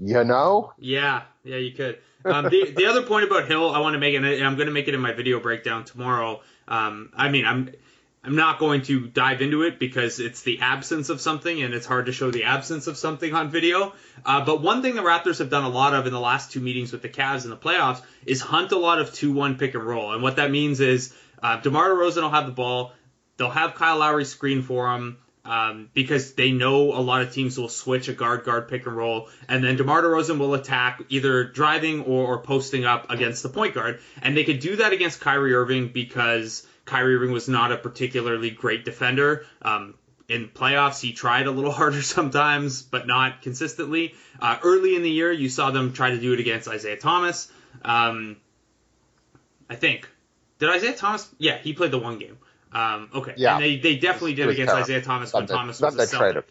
You 0.00 0.24
know? 0.24 0.72
Yeah, 0.78 1.22
yeah, 1.44 1.58
you 1.58 1.72
could. 1.72 1.98
Um, 2.24 2.48
the 2.48 2.72
the 2.74 2.86
other 2.86 3.02
point 3.02 3.24
about 3.24 3.46
Hill, 3.46 3.70
I 3.70 3.80
want 3.80 3.94
to 3.94 3.98
make, 3.98 4.14
and 4.14 4.26
I'm 4.26 4.56
going 4.56 4.66
to 4.66 4.72
make 4.72 4.88
it 4.88 4.94
in 4.94 5.00
my 5.00 5.12
video 5.12 5.40
breakdown 5.40 5.84
tomorrow. 5.84 6.40
Um, 6.66 7.10
I 7.14 7.28
mean, 7.28 7.44
I'm 7.44 7.70
I'm 8.22 8.36
not 8.36 8.58
going 8.58 8.82
to 8.82 9.06
dive 9.06 9.42
into 9.42 9.62
it 9.62 9.78
because 9.78 10.18
it's 10.18 10.42
the 10.42 10.60
absence 10.60 11.10
of 11.10 11.20
something, 11.20 11.62
and 11.62 11.74
it's 11.74 11.84
hard 11.84 12.06
to 12.06 12.12
show 12.12 12.30
the 12.30 12.44
absence 12.44 12.86
of 12.86 12.96
something 12.96 13.34
on 13.34 13.50
video. 13.50 13.92
Uh, 14.24 14.44
but 14.44 14.62
one 14.62 14.80
thing 14.80 14.94
the 14.94 15.02
Raptors 15.02 15.38
have 15.38 15.50
done 15.50 15.64
a 15.64 15.68
lot 15.68 15.92
of 15.92 16.06
in 16.06 16.12
the 16.12 16.20
last 16.20 16.50
two 16.50 16.60
meetings 16.60 16.92
with 16.92 17.02
the 17.02 17.10
Cavs 17.10 17.44
in 17.44 17.50
the 17.50 17.56
playoffs 17.56 18.00
is 18.24 18.40
hunt 18.40 18.72
a 18.72 18.78
lot 18.78 18.98
of 18.98 19.12
two-one 19.12 19.58
pick 19.58 19.74
and 19.74 19.84
roll, 19.84 20.12
and 20.12 20.22
what 20.22 20.36
that 20.36 20.50
means 20.50 20.80
is 20.80 21.14
uh, 21.42 21.60
DeMar 21.60 21.90
DeRozan 21.90 22.22
will 22.22 22.30
have 22.30 22.46
the 22.46 22.52
ball. 22.52 22.92
They'll 23.36 23.50
have 23.50 23.74
Kyle 23.74 23.98
Lowry 23.98 24.24
screen 24.24 24.62
for 24.62 24.94
him 24.94 25.18
um, 25.44 25.90
because 25.92 26.34
they 26.34 26.52
know 26.52 26.92
a 26.92 27.00
lot 27.00 27.22
of 27.22 27.32
teams 27.32 27.58
will 27.58 27.68
switch 27.68 28.08
a 28.08 28.12
guard 28.12 28.44
guard 28.44 28.68
pick 28.68 28.86
and 28.86 28.96
roll, 28.96 29.28
and 29.48 29.62
then 29.62 29.76
DeMar 29.76 30.02
DeRozan 30.02 30.38
will 30.38 30.54
attack 30.54 31.02
either 31.08 31.44
driving 31.44 32.02
or, 32.02 32.26
or 32.26 32.38
posting 32.38 32.84
up 32.84 33.10
against 33.10 33.42
the 33.42 33.48
point 33.48 33.74
guard, 33.74 34.00
and 34.22 34.36
they 34.36 34.44
could 34.44 34.60
do 34.60 34.76
that 34.76 34.92
against 34.92 35.20
Kyrie 35.20 35.54
Irving 35.54 35.88
because 35.88 36.66
Kyrie 36.84 37.16
Irving 37.16 37.32
was 37.32 37.48
not 37.48 37.72
a 37.72 37.76
particularly 37.76 38.50
great 38.50 38.84
defender. 38.84 39.44
Um, 39.62 39.94
in 40.28 40.48
playoffs, 40.48 41.00
he 41.00 41.12
tried 41.12 41.46
a 41.46 41.50
little 41.50 41.72
harder 41.80 42.02
sometimes, 42.02 42.82
but 42.82 43.06
not 43.06 43.42
consistently. 43.42 44.14
Uh, 44.40 44.58
early 44.62 44.96
in 44.96 45.02
the 45.02 45.10
year, 45.10 45.30
you 45.32 45.48
saw 45.48 45.70
them 45.70 45.92
try 45.92 46.10
to 46.10 46.20
do 46.20 46.32
it 46.32 46.40
against 46.40 46.68
Isaiah 46.68 46.96
Thomas. 46.96 47.50
Um, 47.84 48.36
I 49.68 49.76
think. 49.76 50.08
Did 50.58 50.70
Isaiah 50.70 50.94
Thomas? 50.94 51.28
Yeah, 51.38 51.58
he 51.58 51.72
played 51.72 51.90
the 51.90 51.98
one 51.98 52.18
game. 52.18 52.38
Um, 52.74 53.08
okay. 53.14 53.34
Yeah. 53.36 53.54
And 53.54 53.64
they, 53.64 53.76
they 53.78 53.96
definitely 53.96 54.34
did 54.34 54.48
against. 54.48 54.74
Isaiah 54.74 55.00
Thomas 55.00 55.32
when 55.32 55.46
Thomas 55.46 55.80
was 55.80 55.96
a 55.96 56.06
Celtic. 56.06 56.46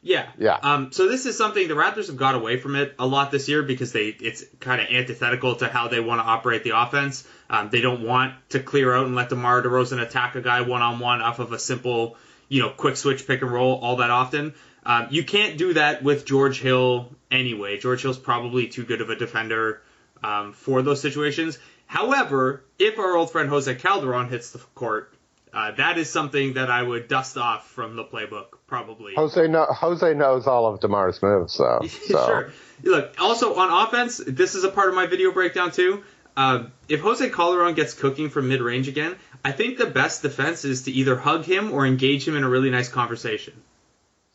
Yeah. 0.00 0.28
Yeah. 0.38 0.54
Um, 0.54 0.92
so 0.92 1.08
this 1.08 1.26
is 1.26 1.36
something 1.36 1.66
the 1.68 1.74
Raptors 1.74 2.06
have 2.06 2.16
got 2.16 2.34
away 2.34 2.56
from 2.56 2.76
it 2.76 2.94
a 2.98 3.06
lot 3.06 3.30
this 3.30 3.48
year 3.48 3.62
because 3.62 3.92
they 3.92 4.06
it's 4.08 4.44
kind 4.60 4.80
of 4.80 4.88
antithetical 4.88 5.56
to 5.56 5.68
how 5.68 5.88
they 5.88 6.00
want 6.00 6.20
to 6.20 6.24
operate 6.24 6.64
the 6.64 6.78
offense. 6.80 7.26
Um, 7.50 7.68
they 7.70 7.80
don't 7.80 8.02
want 8.02 8.34
to 8.50 8.60
clear 8.60 8.94
out 8.94 9.06
and 9.06 9.14
let 9.14 9.28
DeMar 9.28 9.62
DeRozan 9.62 10.00
attack 10.00 10.36
a 10.36 10.40
guy 10.40 10.62
one 10.62 10.82
on 10.82 11.00
one 11.00 11.20
off 11.20 11.38
of 11.38 11.52
a 11.52 11.58
simple, 11.58 12.16
you 12.48 12.62
know, 12.62 12.70
quick 12.70 12.96
switch 12.96 13.26
pick 13.26 13.42
and 13.42 13.50
roll 13.50 13.78
all 13.78 13.96
that 13.96 14.10
often. 14.10 14.54
Um, 14.86 15.08
you 15.10 15.24
can't 15.24 15.58
do 15.58 15.74
that 15.74 16.02
with 16.02 16.24
George 16.24 16.60
Hill 16.60 17.10
anyway. 17.30 17.78
George 17.78 18.00
Hill's 18.00 18.18
probably 18.18 18.68
too 18.68 18.84
good 18.84 19.02
of 19.02 19.10
a 19.10 19.16
defender 19.16 19.82
um, 20.22 20.52
for 20.52 20.80
those 20.80 21.02
situations. 21.02 21.58
However, 21.86 22.64
if 22.78 22.98
our 22.98 23.16
old 23.16 23.30
friend 23.32 23.48
Jose 23.48 23.74
Calderon 23.74 24.28
hits 24.28 24.50
the 24.52 24.58
court, 24.74 25.12
uh, 25.52 25.72
that 25.72 25.98
is 25.98 26.10
something 26.10 26.54
that 26.54 26.70
I 26.70 26.82
would 26.82 27.08
dust 27.08 27.36
off 27.36 27.68
from 27.68 27.96
the 27.96 28.04
playbook, 28.04 28.46
probably. 28.66 29.14
Jose, 29.14 29.48
no, 29.48 29.64
Jose 29.64 30.14
knows 30.14 30.46
all 30.46 30.66
of 30.66 30.80
Demar's 30.80 31.22
moves, 31.22 31.56
though. 31.58 31.80
So. 31.88 32.26
sure. 32.26 32.52
Look, 32.82 33.20
also 33.20 33.54
on 33.56 33.86
offense, 33.86 34.18
this 34.24 34.54
is 34.54 34.64
a 34.64 34.70
part 34.70 34.88
of 34.88 34.94
my 34.94 35.06
video 35.06 35.32
breakdown 35.32 35.70
too. 35.72 36.04
Uh, 36.36 36.66
if 36.88 37.00
Jose 37.00 37.28
Calderon 37.30 37.74
gets 37.74 37.94
cooking 37.94 38.30
from 38.30 38.48
mid 38.48 38.60
range 38.60 38.86
again, 38.86 39.16
I 39.44 39.52
think 39.52 39.76
the 39.76 39.86
best 39.86 40.22
defense 40.22 40.64
is 40.64 40.82
to 40.84 40.92
either 40.92 41.16
hug 41.16 41.44
him 41.44 41.72
or 41.72 41.84
engage 41.84 42.26
him 42.26 42.36
in 42.36 42.44
a 42.44 42.48
really 42.48 42.70
nice 42.70 42.88
conversation. 42.88 43.54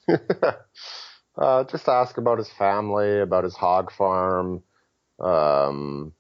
uh, 1.38 1.64
just 1.64 1.88
ask 1.88 2.18
about 2.18 2.40
his 2.40 2.50
family, 2.50 3.22
about 3.22 3.46
his 3.46 3.56
hog 3.56 3.92
farm, 3.92 4.64
um, 5.20 6.12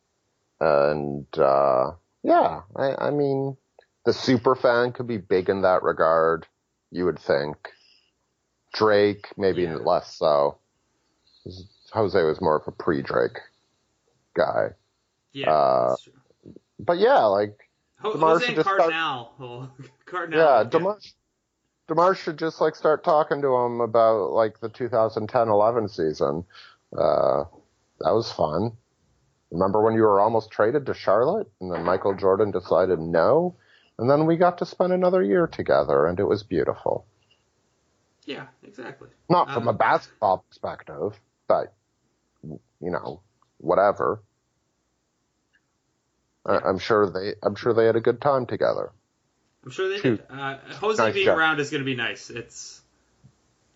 and 0.61 1.27
uh, 1.37 1.91
yeah, 2.23 2.61
I, 2.75 3.07
I 3.07 3.11
mean 3.11 3.57
the 4.05 4.13
super 4.13 4.55
fan 4.55 4.91
could 4.91 5.07
be 5.07 5.17
big 5.17 5.49
in 5.49 5.61
that 5.61 5.83
regard. 5.83 6.45
You 6.91 7.05
would 7.05 7.19
think 7.19 7.55
Drake 8.73 9.27
maybe 9.37 9.63
yeah. 9.63 9.75
less 9.75 10.15
so. 10.15 10.57
Jose 11.91 12.21
was 12.21 12.41
more 12.41 12.57
of 12.57 12.67
a 12.67 12.71
pre-Drake 12.71 13.39
guy. 14.35 14.69
Yeah, 15.31 15.51
uh, 15.51 15.95
but 16.79 16.99
yeah, 16.99 17.23
like 17.25 17.57
Ho- 17.99 18.13
Demar 18.13 18.39
Jose 18.39 18.53
and 18.53 18.63
Cardinal. 18.63 19.31
Start, 19.35 19.89
Cardinal. 20.05 20.39
Yeah, 20.45 20.63
Demar, 20.63 20.99
Demar 21.87 22.15
should 22.15 22.37
just 22.37 22.61
like 22.61 22.75
start 22.75 23.03
talking 23.03 23.41
to 23.41 23.55
him 23.55 23.81
about 23.81 24.31
like 24.31 24.59
the 24.59 24.69
2010-11 24.69 25.89
season. 25.89 26.45
Uh, 26.97 27.45
that 27.99 28.11
was 28.11 28.31
fun. 28.31 28.71
Remember 29.51 29.81
when 29.81 29.93
you 29.93 30.01
were 30.01 30.19
almost 30.19 30.51
traded 30.51 30.85
to 30.87 30.93
Charlotte 30.93 31.49
and 31.61 31.71
then 31.71 31.83
Michael 31.83 32.15
Jordan 32.15 32.51
decided 32.51 32.99
no? 32.99 33.55
And 33.97 34.09
then 34.09 34.25
we 34.25 34.37
got 34.37 34.57
to 34.59 34.65
spend 34.65 34.91
another 34.91 35.21
year 35.21 35.47
together, 35.47 36.07
and 36.07 36.19
it 36.19 36.23
was 36.23 36.43
beautiful. 36.43 37.05
Yeah, 38.25 38.47
exactly. 38.63 39.09
Not 39.29 39.51
from 39.51 39.67
um, 39.67 39.75
a 39.75 39.77
basketball 39.77 40.45
perspective, 40.49 41.19
but, 41.47 41.73
you 42.43 42.59
know, 42.79 43.21
whatever. 43.57 44.21
I, 46.45 46.57
I'm 46.57 46.79
sure 46.79 47.09
they 47.09 47.35
I'm 47.43 47.55
sure 47.55 47.73
they 47.73 47.85
had 47.85 47.95
a 47.95 48.01
good 48.01 48.21
time 48.21 48.45
together. 48.45 48.91
I'm 49.63 49.71
sure 49.71 49.89
they 49.89 49.99
Shoot. 49.99 50.27
did. 50.27 50.37
Uh, 50.37 50.57
Jose 50.81 51.01
Nice 51.01 51.13
being 51.13 51.25
job. 51.25 51.37
around 51.37 51.59
is 51.59 51.69
going 51.69 51.81
to 51.81 51.85
be 51.85 51.95
nice. 51.95 52.29
It's, 52.29 52.81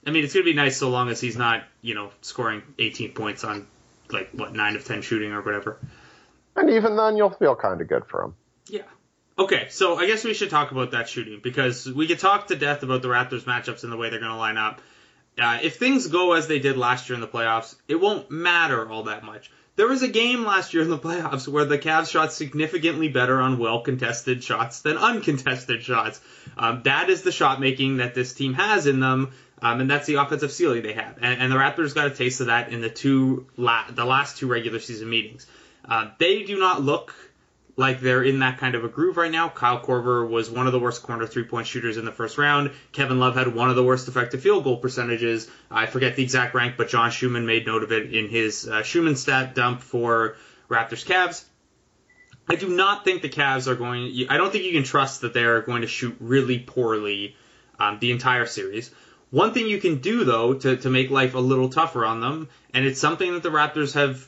I 0.05 0.11
mean, 0.11 0.25
it's 0.25 0.33
going 0.33 0.45
to 0.45 0.51
be 0.51 0.55
nice 0.55 0.77
so 0.77 0.89
long 0.89 1.09
as 1.09 1.21
he's 1.21 1.37
not, 1.37 1.63
you 1.81 1.95
know, 1.95 2.11
scoring 2.21 2.61
18 2.77 3.13
points 3.13 3.43
on 3.45 3.67
like 4.09 4.31
what 4.31 4.53
nine 4.53 4.75
of 4.75 4.83
10 4.83 5.01
shooting 5.01 5.31
or 5.31 5.41
whatever. 5.41 5.79
And 6.55 6.69
even 6.71 6.97
then, 6.97 7.15
you'll 7.15 7.29
feel 7.29 7.55
kind 7.55 7.79
of 7.79 7.87
good 7.87 8.05
for 8.05 8.23
him. 8.23 8.35
Yeah. 8.67 8.81
Okay, 9.39 9.67
so 9.69 9.97
I 9.97 10.07
guess 10.07 10.23
we 10.23 10.33
should 10.33 10.49
talk 10.49 10.71
about 10.71 10.91
that 10.91 11.07
shooting 11.07 11.39
because 11.43 11.85
we 11.85 12.07
could 12.07 12.17
talk 12.17 12.47
to 12.47 12.55
death 12.55 12.81
about 12.81 13.03
the 13.03 13.07
Raptors 13.07 13.43
matchups 13.43 13.83
and 13.83 13.91
the 13.91 13.97
way 13.97 14.09
they're 14.09 14.19
going 14.19 14.31
to 14.31 14.37
line 14.37 14.57
up. 14.57 14.81
Uh, 15.37 15.59
if 15.61 15.75
things 15.75 16.07
go 16.07 16.33
as 16.33 16.47
they 16.47 16.57
did 16.57 16.75
last 16.75 17.07
year 17.07 17.13
in 17.13 17.21
the 17.21 17.27
playoffs, 17.27 17.75
it 17.87 17.95
won't 17.95 18.31
matter 18.31 18.89
all 18.89 19.03
that 19.03 19.23
much. 19.23 19.51
There 19.75 19.87
was 19.87 20.01
a 20.01 20.07
game 20.07 20.43
last 20.43 20.73
year 20.73 20.81
in 20.81 20.89
the 20.89 20.97
playoffs 21.07 21.47
where 21.47 21.65
the 21.65 21.77
Cavs 21.77 22.09
shot 22.09 22.33
significantly 22.33 23.09
better 23.09 23.39
on 23.39 23.59
well 23.59 23.81
contested 23.81 24.43
shots 24.43 24.81
than 24.81 24.97
uncontested 24.97 25.83
shots. 25.83 26.19
Um, 26.57 26.81
that 26.85 27.11
is 27.11 27.21
the 27.21 27.31
shot 27.31 27.59
making 27.59 27.97
that 27.97 28.15
this 28.15 28.33
team 28.33 28.55
has 28.55 28.87
in 28.87 28.99
them, 28.99 29.33
um, 29.61 29.81
and 29.81 29.91
that's 29.91 30.07
the 30.07 30.15
offensive 30.15 30.51
ceiling 30.51 30.81
they 30.81 30.93
have. 30.93 31.19
And, 31.21 31.39
and 31.39 31.51
the 31.51 31.57
Raptors 31.57 31.93
got 31.93 32.07
a 32.07 32.09
taste 32.09 32.41
of 32.41 32.47
that 32.47 32.71
in 32.71 32.81
the 32.81 32.89
two 32.89 33.45
la- 33.55 33.85
the 33.91 34.05
last 34.05 34.37
two 34.37 34.47
regular 34.47 34.79
season 34.79 35.11
meetings. 35.11 35.45
Uh, 35.85 36.09
they 36.17 36.43
do 36.43 36.57
not 36.57 36.81
look 36.81 37.13
like 37.77 38.01
they're 38.01 38.23
in 38.23 38.39
that 38.39 38.57
kind 38.57 38.73
of 38.73 38.83
a 38.83 38.87
groove 38.87 39.17
right 39.17 39.31
now. 39.31 39.47
Kyle 39.47 39.79
Korver 39.79 40.27
was 40.27 40.49
one 40.49 40.65
of 40.65 40.73
the 40.73 40.79
worst 40.79 41.03
corner 41.03 41.27
three 41.27 41.43
point 41.43 41.67
shooters 41.67 41.97
in 41.97 42.05
the 42.05 42.11
first 42.11 42.37
round. 42.39 42.71
Kevin 42.91 43.19
Love 43.19 43.35
had 43.35 43.53
one 43.53 43.69
of 43.69 43.75
the 43.75 43.83
worst 43.83 44.07
effective 44.07 44.41
field 44.41 44.63
goal 44.63 44.77
percentages. 44.77 45.49
I 45.69 45.85
forget 45.85 46.15
the 46.15 46.23
exact 46.23 46.55
rank, 46.55 46.75
but 46.75 46.89
John 46.89 47.11
Schumann 47.11 47.45
made 47.45 47.67
note 47.67 47.83
of 47.83 47.91
it 47.91 48.13
in 48.13 48.29
his 48.29 48.67
uh, 48.67 48.81
Schumann 48.81 49.15
stat 49.15 49.53
dump 49.53 49.81
for 49.81 50.35
Raptors 50.67 51.05
Cavs. 51.05 51.45
I 52.49 52.55
do 52.55 52.67
not 52.67 53.05
think 53.05 53.21
the 53.21 53.29
Cavs 53.29 53.67
are 53.67 53.75
going. 53.75 54.25
I 54.27 54.37
don't 54.37 54.51
think 54.51 54.63
you 54.63 54.73
can 54.73 54.83
trust 54.83 55.21
that 55.21 55.33
they 55.33 55.43
are 55.43 55.61
going 55.61 55.81
to 55.81 55.87
shoot 55.87 56.17
really 56.19 56.57
poorly 56.57 57.35
um, 57.77 57.99
the 57.99 58.11
entire 58.11 58.47
series. 58.47 58.89
One 59.29 59.53
thing 59.53 59.67
you 59.67 59.79
can 59.79 59.99
do 59.99 60.23
though 60.23 60.55
to, 60.55 60.77
to 60.77 60.89
make 60.89 61.11
life 61.11 61.35
a 61.35 61.39
little 61.39 61.69
tougher 61.69 62.05
on 62.05 62.21
them, 62.21 62.49
and 62.73 62.85
it's 62.85 62.99
something 62.99 63.33
that 63.33 63.43
the 63.43 63.49
Raptors 63.49 63.93
have 63.93 64.27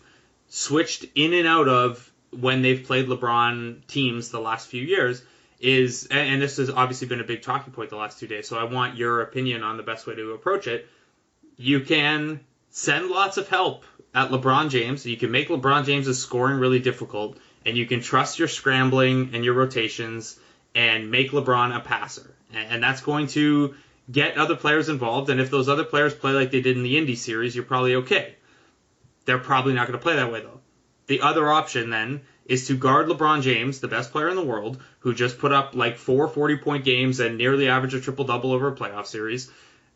switched 0.50 1.06
in 1.16 1.34
and 1.34 1.48
out 1.48 1.68
of 1.68 2.09
when 2.32 2.62
they've 2.62 2.84
played 2.84 3.08
LeBron 3.08 3.86
teams 3.88 4.30
the 4.30 4.40
last 4.40 4.68
few 4.68 4.84
years, 4.84 5.22
is 5.60 6.08
and 6.10 6.42
this 6.42 6.58
has 6.58 6.70
obviously 6.70 7.08
been 7.08 7.20
a 7.20 7.26
big 7.26 7.42
talking 7.42 7.74
point 7.74 7.90
the 7.90 7.98
last 7.98 8.20
two 8.20 8.28
days. 8.28 8.48
So 8.48 8.58
I 8.58 8.64
want 8.64 8.98
your 8.98 9.22
opinion 9.22 9.64
on 9.64 9.78
the 9.78 9.84
best 9.84 10.08
way 10.08 10.16
to 10.16 10.32
approach 10.32 10.68
it. 10.68 10.88
You 11.58 11.82
can 11.82 12.40
send 12.70 13.08
lots 13.10 13.38
of 13.38 13.50
help 13.50 13.84
at 14.14 14.32
LeBron 14.32 14.70
James. 14.70 15.06
You 15.06 15.18
can 15.18 15.32
make 15.32 15.50
LeBron 15.50 15.86
James' 15.86 16.22
scoring 16.22 16.60
really 16.60 16.80
difficult, 16.80 17.38
and 17.66 17.78
you 17.78 17.86
can 17.86 18.00
trust 18.00 18.40
your 18.40 18.48
scrambling 18.48 19.32
and 19.34 19.44
your 19.44 19.54
rotations 19.54 20.40
and 20.74 21.12
make 21.12 21.32
LeBron 21.32 21.76
a 21.76 21.82
passer. 21.82 22.34
And, 22.54 22.74
and 22.74 22.84
that's 22.84 23.02
going 23.02 23.28
to 23.28 23.76
get 24.10 24.38
other 24.38 24.56
players 24.56 24.90
involved. 24.90 25.30
And 25.30 25.40
if 25.40 25.52
those 25.52 25.70
other 25.70 25.84
players 25.84 26.14
play 26.14 26.32
like 26.32 26.52
they 26.52 26.62
did 26.62 26.78
in 26.78 26.84
the 26.84 26.98
Indy 26.98 27.16
series, 27.16 27.56
you're 27.56 27.66
probably 27.66 27.96
okay. 27.96 28.36
They're 29.26 29.40
probably 29.40 29.74
not 29.74 29.88
going 29.88 30.00
to 30.00 30.04
play 30.04 30.16
that 30.16 30.32
way 30.32 30.42
though. 30.42 30.60
The 31.10 31.22
other 31.22 31.50
option 31.50 31.90
then 31.90 32.22
is 32.46 32.68
to 32.68 32.78
guard 32.78 33.08
LeBron 33.08 33.42
James, 33.42 33.80
the 33.80 33.88
best 33.88 34.12
player 34.12 34.30
in 34.30 34.36
the 34.36 34.46
world, 34.46 34.80
who 35.00 35.16
just 35.16 35.40
put 35.40 35.52
up 35.52 35.74
like 35.74 35.98
four 35.98 36.28
40 36.28 36.58
point 36.58 36.86
games 36.86 37.20
and 37.20 37.36
nearly 37.36 37.68
average 37.68 37.96
a 37.96 38.00
triple 38.00 38.26
double 38.26 38.52
over 38.52 38.68
a 38.68 38.76
playoff 38.76 39.08
series, 39.08 39.50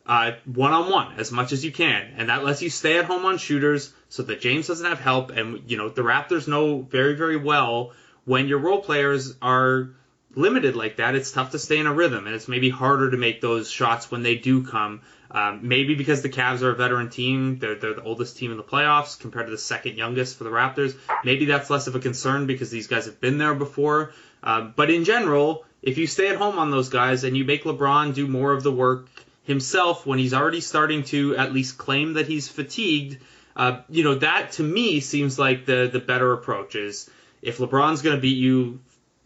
one 0.06 0.72
on 0.72 0.90
one 0.90 1.14
as 1.16 1.30
much 1.30 1.52
as 1.52 1.64
you 1.64 1.70
can. 1.70 2.14
And 2.16 2.30
that 2.30 2.42
lets 2.42 2.62
you 2.62 2.68
stay 2.68 2.98
at 2.98 3.04
home 3.04 3.24
on 3.26 3.38
shooters 3.38 3.92
so 4.08 4.24
that 4.24 4.40
James 4.40 4.66
doesn't 4.66 4.84
have 4.84 4.98
help. 4.98 5.30
And, 5.30 5.70
you 5.70 5.76
know, 5.76 5.88
the 5.88 6.02
Raptors 6.02 6.48
know 6.48 6.82
very, 6.82 7.14
very 7.14 7.36
well 7.36 7.92
when 8.24 8.48
your 8.48 8.58
role 8.58 8.80
players 8.80 9.36
are 9.40 9.90
limited 10.36 10.76
like 10.76 10.96
that, 10.96 11.14
it's 11.14 11.30
tough 11.30 11.52
to 11.52 11.58
stay 11.58 11.78
in 11.78 11.86
a 11.86 11.92
rhythm, 11.92 12.26
and 12.26 12.34
it's 12.34 12.48
maybe 12.48 12.70
harder 12.70 13.10
to 13.10 13.16
make 13.16 13.40
those 13.40 13.70
shots 13.70 14.10
when 14.10 14.22
they 14.22 14.36
do 14.36 14.64
come. 14.64 15.02
Um, 15.30 15.60
maybe 15.62 15.94
because 15.94 16.22
the 16.22 16.28
Cavs 16.28 16.62
are 16.62 16.70
a 16.70 16.76
veteran 16.76 17.10
team, 17.10 17.58
they're, 17.58 17.74
they're 17.74 17.94
the 17.94 18.02
oldest 18.02 18.36
team 18.36 18.52
in 18.52 18.56
the 18.56 18.62
playoffs 18.62 19.18
compared 19.18 19.46
to 19.46 19.50
the 19.50 19.58
second 19.58 19.96
youngest 19.96 20.38
for 20.38 20.44
the 20.44 20.50
Raptors. 20.50 20.96
Maybe 21.24 21.46
that's 21.46 21.70
less 21.70 21.88
of 21.88 21.96
a 21.96 22.00
concern 22.00 22.46
because 22.46 22.70
these 22.70 22.86
guys 22.86 23.06
have 23.06 23.20
been 23.20 23.38
there 23.38 23.54
before. 23.54 24.12
Um, 24.44 24.74
but 24.76 24.90
in 24.90 25.04
general, 25.04 25.64
if 25.82 25.98
you 25.98 26.06
stay 26.06 26.28
at 26.28 26.36
home 26.36 26.58
on 26.58 26.70
those 26.70 26.88
guys 26.88 27.24
and 27.24 27.36
you 27.36 27.44
make 27.44 27.64
LeBron 27.64 28.14
do 28.14 28.28
more 28.28 28.52
of 28.52 28.62
the 28.62 28.72
work 28.72 29.08
himself 29.42 30.06
when 30.06 30.18
he's 30.18 30.34
already 30.34 30.60
starting 30.60 31.02
to 31.04 31.36
at 31.36 31.52
least 31.52 31.78
claim 31.78 32.14
that 32.14 32.26
he's 32.26 32.48
fatigued, 32.48 33.18
uh, 33.56 33.80
you 33.88 34.02
know 34.02 34.16
that 34.16 34.52
to 34.52 34.62
me 34.62 35.00
seems 35.00 35.38
like 35.38 35.64
the 35.66 35.88
the 35.92 36.00
better 36.00 36.32
approach 36.32 36.74
is 36.74 37.08
if 37.42 37.58
LeBron's 37.58 38.02
going 38.02 38.16
to 38.16 38.20
beat 38.22 38.36
you 38.36 38.80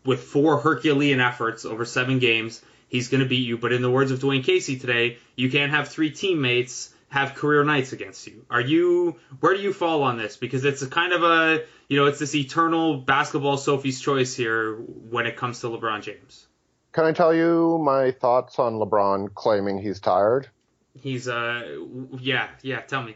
with 0.08 0.22
four 0.22 0.56
Herculean 0.56 1.20
efforts 1.20 1.66
over 1.66 1.84
seven 1.84 2.18
games, 2.18 2.62
he's 2.88 3.08
going 3.08 3.22
to 3.22 3.28
beat 3.28 3.46
you. 3.46 3.58
But 3.58 3.74
in 3.74 3.82
the 3.82 3.90
words 3.90 4.10
of 4.10 4.20
Dwane 4.20 4.42
Casey 4.42 4.78
today, 4.78 5.18
you 5.36 5.50
can't 5.50 5.70
have 5.70 5.88
three 5.88 6.10
teammates 6.10 6.94
have 7.10 7.34
career 7.34 7.62
nights 7.62 7.92
against 7.92 8.26
you. 8.26 8.46
Are 8.48 8.60
you 8.60 9.20
where 9.40 9.54
do 9.54 9.60
you 9.60 9.74
fall 9.74 10.02
on 10.02 10.16
this? 10.16 10.38
Because 10.38 10.64
it's 10.64 10.80
a 10.80 10.88
kind 10.88 11.12
of 11.12 11.22
a 11.22 11.62
you 11.88 11.98
know 11.98 12.06
it's 12.06 12.18
this 12.18 12.34
eternal 12.34 12.96
basketball 12.96 13.58
Sophie's 13.58 14.00
choice 14.00 14.34
here 14.34 14.76
when 14.76 15.26
it 15.26 15.36
comes 15.36 15.60
to 15.60 15.66
LeBron 15.66 16.02
James. 16.02 16.46
Can 16.92 17.04
I 17.04 17.12
tell 17.12 17.34
you 17.34 17.78
my 17.78 18.12
thoughts 18.12 18.58
on 18.58 18.74
LeBron 18.74 19.34
claiming 19.34 19.76
he's 19.76 20.00
tired? 20.00 20.48
He's 20.94 21.28
uh 21.28 21.80
yeah 22.18 22.48
yeah 22.62 22.80
tell 22.80 23.02
me 23.02 23.14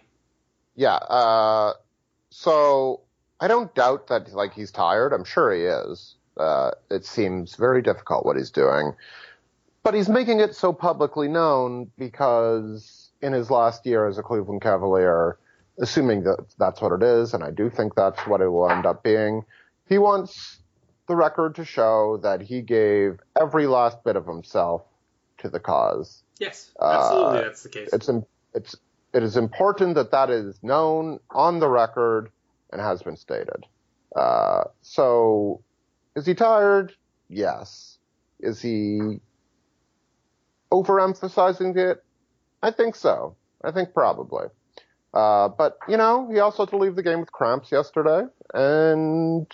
Yeah. 0.74 0.96
Uh, 0.96 1.72
so 2.28 3.00
I 3.40 3.48
don't 3.48 3.74
doubt 3.74 4.08
that 4.08 4.30
like 4.34 4.52
he's 4.52 4.70
tired. 4.70 5.14
I'm 5.14 5.24
sure 5.24 5.52
he 5.54 5.62
is. 5.62 6.16
Uh, 6.36 6.70
it 6.90 7.04
seems 7.04 7.56
very 7.56 7.82
difficult 7.82 8.24
what 8.24 8.36
he's 8.36 8.50
doing, 8.50 8.92
but 9.82 9.94
he's 9.94 10.08
making 10.08 10.40
it 10.40 10.54
so 10.54 10.72
publicly 10.72 11.28
known 11.28 11.90
because 11.98 13.10
in 13.20 13.32
his 13.32 13.50
last 13.50 13.84
year 13.86 14.06
as 14.06 14.18
a 14.18 14.22
Cleveland 14.22 14.62
Cavalier, 14.62 15.38
assuming 15.78 16.24
that 16.24 16.44
that's 16.58 16.80
what 16.80 16.92
it 16.92 17.02
is, 17.02 17.34
and 17.34 17.44
I 17.44 17.50
do 17.50 17.68
think 17.70 17.94
that's 17.94 18.20
what 18.26 18.40
it 18.40 18.48
will 18.48 18.70
end 18.70 18.86
up 18.86 19.02
being, 19.02 19.44
he 19.88 19.98
wants 19.98 20.60
the 21.06 21.16
record 21.16 21.54
to 21.56 21.64
show 21.64 22.18
that 22.22 22.40
he 22.40 22.62
gave 22.62 23.18
every 23.38 23.66
last 23.66 24.02
bit 24.04 24.16
of 24.16 24.26
himself 24.26 24.82
to 25.38 25.48
the 25.48 25.60
cause. 25.60 26.22
yes 26.38 26.72
absolutely 26.80 27.38
Uh, 27.38 27.42
that's 27.42 27.62
the 27.62 27.68
case. 27.68 27.90
It's 27.92 28.08
it's 28.54 28.76
it 29.12 29.22
is 29.22 29.36
important 29.36 29.94
that 29.96 30.10
that 30.12 30.30
is 30.30 30.58
known 30.62 31.20
on 31.30 31.60
the 31.60 31.68
record 31.68 32.30
and 32.70 32.80
has 32.80 33.02
been 33.02 33.16
stated. 33.16 33.66
Uh, 34.16 34.64
so, 34.80 35.62
is 36.16 36.26
he 36.26 36.34
tired? 36.34 36.92
Yes. 37.28 37.98
Is 38.40 38.60
he 38.60 39.20
overemphasizing 40.70 41.76
it? 41.76 42.02
I 42.62 42.70
think 42.70 42.94
so. 42.94 43.36
I 43.64 43.70
think 43.70 43.94
probably. 43.94 44.46
Uh, 45.14 45.48
but 45.48 45.78
you 45.88 45.96
know, 45.96 46.28
he 46.32 46.38
also 46.38 46.64
had 46.64 46.70
to 46.70 46.76
leave 46.76 46.96
the 46.96 47.02
game 47.02 47.20
with 47.20 47.32
cramps 47.32 47.70
yesterday, 47.70 48.22
and 48.54 49.46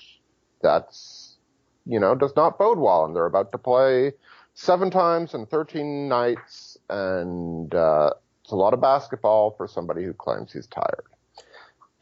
that's 0.62 1.36
you 1.84 1.98
know 1.98 2.14
does 2.14 2.34
not 2.36 2.58
bode 2.58 2.78
well. 2.78 3.04
And 3.04 3.14
they're 3.14 3.26
about 3.26 3.52
to 3.52 3.58
play 3.58 4.12
seven 4.54 4.90
times 4.90 5.34
in 5.34 5.46
13 5.46 6.08
nights, 6.08 6.78
and 6.88 7.74
uh, 7.74 8.10
it's 8.42 8.52
a 8.52 8.56
lot 8.56 8.72
of 8.72 8.80
basketball 8.80 9.54
for 9.56 9.66
somebody 9.66 10.04
who 10.04 10.12
claims 10.12 10.52
he's 10.52 10.66
tired. 10.68 11.04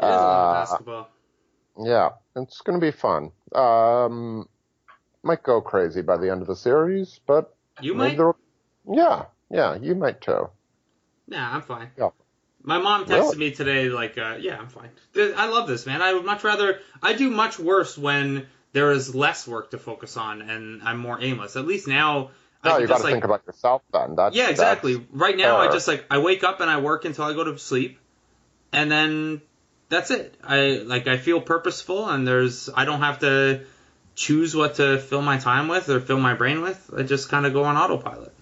it 0.03 0.07
is 0.07 0.11
a 0.11 0.17
lot 0.17 0.41
of 0.41 0.57
uh, 0.57 0.61
basketball. 0.61 1.09
Yeah, 1.79 2.11
it's 2.35 2.61
going 2.63 2.81
to 2.81 2.85
be 2.85 2.91
fun. 2.91 3.33
Um, 3.55 4.49
might 5.23 5.43
go 5.43 5.61
crazy 5.61 6.03
by 6.03 6.17
the 6.17 6.31
end 6.31 6.43
of 6.43 6.49
the 6.49 6.57
series, 6.57 7.21
but 7.27 7.55
You 7.81 7.95
might 7.95 8.19
yeah, 8.89 9.25
yeah, 9.51 9.75
you 9.77 9.95
might 9.95 10.21
too. 10.21 10.49
Nah, 11.29 11.55
I'm 11.55 11.63
fine. 11.63 11.91
Yeah. 11.99 12.11
My 12.63 12.79
mom 12.79 13.05
texted 13.05 13.09
Really? 13.09 13.37
me 13.39 13.51
today, 13.53 13.89
like, 13.89 14.17
uh, 14.19 14.37
yeah, 14.41 14.57
I'm 14.59 14.69
fine. 14.69 14.91
I 15.17 15.49
love 15.49 15.69
this, 15.69 15.87
man. 15.87 16.03
I 16.03 16.13
would 16.13 16.25
much 16.25 16.43
rather, 16.45 16.81
I 17.03 17.13
do 17.15 17.31
much 17.31 17.59
worse 17.59 17.97
when 17.99 18.47
there 18.73 18.91
is 18.93 19.15
less 19.15 19.47
work 19.47 19.71
to 19.71 19.79
focus 19.79 20.17
on 20.17 20.43
and 20.43 20.83
I'm 20.83 20.99
more 20.99 21.21
aimless. 21.21 21.57
At 21.57 21.67
least 21.67 21.87
now, 21.89 22.31
I 22.63 22.69
No, 22.69 22.75
can 22.75 22.81
you 22.83 22.87
got 22.89 22.99
to 22.99 23.03
like, 23.05 23.13
think 23.13 23.25
about 23.25 23.47
yourself 23.47 23.83
then. 23.93 24.17
That's 24.17 24.35
yeah, 24.37 24.49
exactly. 24.51 24.95
that's- 24.95 25.11
Right 25.13 25.37
now, 25.37 25.59
I 25.59 25.71
just 25.73 25.87
like, 25.89 26.05
I 26.11 26.19
wake 26.19 26.43
up 26.45 26.61
and 26.61 26.69
I 26.71 26.81
work 26.81 27.05
until 27.05 27.25
I 27.25 27.33
go 27.35 27.45
to 27.45 27.59
sleep 27.59 27.99
and 28.73 28.91
then 28.91 29.43
that's 29.89 30.11
it. 30.11 30.35
I, 30.43 30.83
like, 30.85 31.07
I 31.07 31.17
feel 31.17 31.41
purposeful 31.41 32.09
and 32.09 32.27
there's, 32.27 32.69
I 32.75 32.85
don't 32.85 33.01
have 33.01 33.21
to 33.21 33.65
choose 34.15 34.57
what 34.57 34.77
to 34.77 34.99
fill 34.99 35.23
my 35.23 35.39
time 35.39 35.69
with 35.69 35.89
or 35.89 36.01
fill 36.01 36.19
my 36.19 36.35
brain 36.35 36.63
with. 36.63 36.91
I 36.97 37.03
just 37.03 37.29
kind 37.29 37.47
of 37.47 37.53
go 37.53 37.65
on 37.65 37.77
autopilot. 37.77 38.33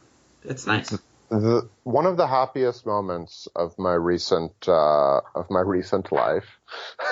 It's 0.45 0.67
nice. 0.67 0.97
the, 1.31 1.69
one 1.83 2.07
of 2.07 2.17
the 2.17 2.27
happiest 2.27 2.87
moments 2.87 3.49
of 3.57 3.79
my 3.79 3.95
recent 3.95 4.53
uh, 4.69 5.21
of 5.35 5.51
my 5.51 5.61
recent 5.61 6.13
life 6.13 6.47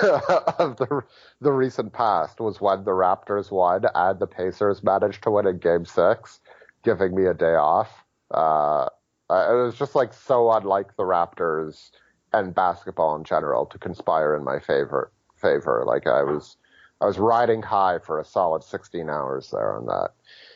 of 0.03 0.77
the 0.77 1.03
the 1.41 1.51
recent 1.51 1.93
past 1.93 2.39
was 2.39 2.61
when 2.61 2.83
the 2.83 2.91
Raptors 2.91 3.51
won 3.51 3.83
and 3.93 4.19
the 4.19 4.27
Pacers 4.27 4.83
managed 4.83 5.23
to 5.23 5.31
win 5.31 5.47
in 5.47 5.57
Game 5.57 5.85
Six, 5.85 6.39
giving 6.83 7.15
me 7.15 7.25
a 7.25 7.33
day 7.33 7.55
off. 7.55 7.89
Uh, 8.31 8.87
it 9.29 9.65
was 9.65 9.75
just 9.75 9.95
like 9.95 10.13
so 10.13 10.51
unlike 10.51 10.95
the 10.95 11.03
Raptors 11.03 11.89
and 12.33 12.53
basketball 12.53 13.15
in 13.15 13.23
general 13.23 13.65
to 13.67 13.77
conspire 13.77 14.35
in 14.35 14.43
my 14.43 14.59
favor. 14.59 15.11
Favor, 15.35 15.83
like 15.85 16.07
I 16.07 16.23
was. 16.23 16.57
I 17.01 17.05
was 17.05 17.17
riding 17.19 17.61
high 17.61 17.99
for 17.99 18.21
a 18.21 18.23
solid 18.23 18.63
16 18.63 19.09
hours 19.09 19.51
there 19.51 19.73
on 19.75 19.87
that. 19.87 20.11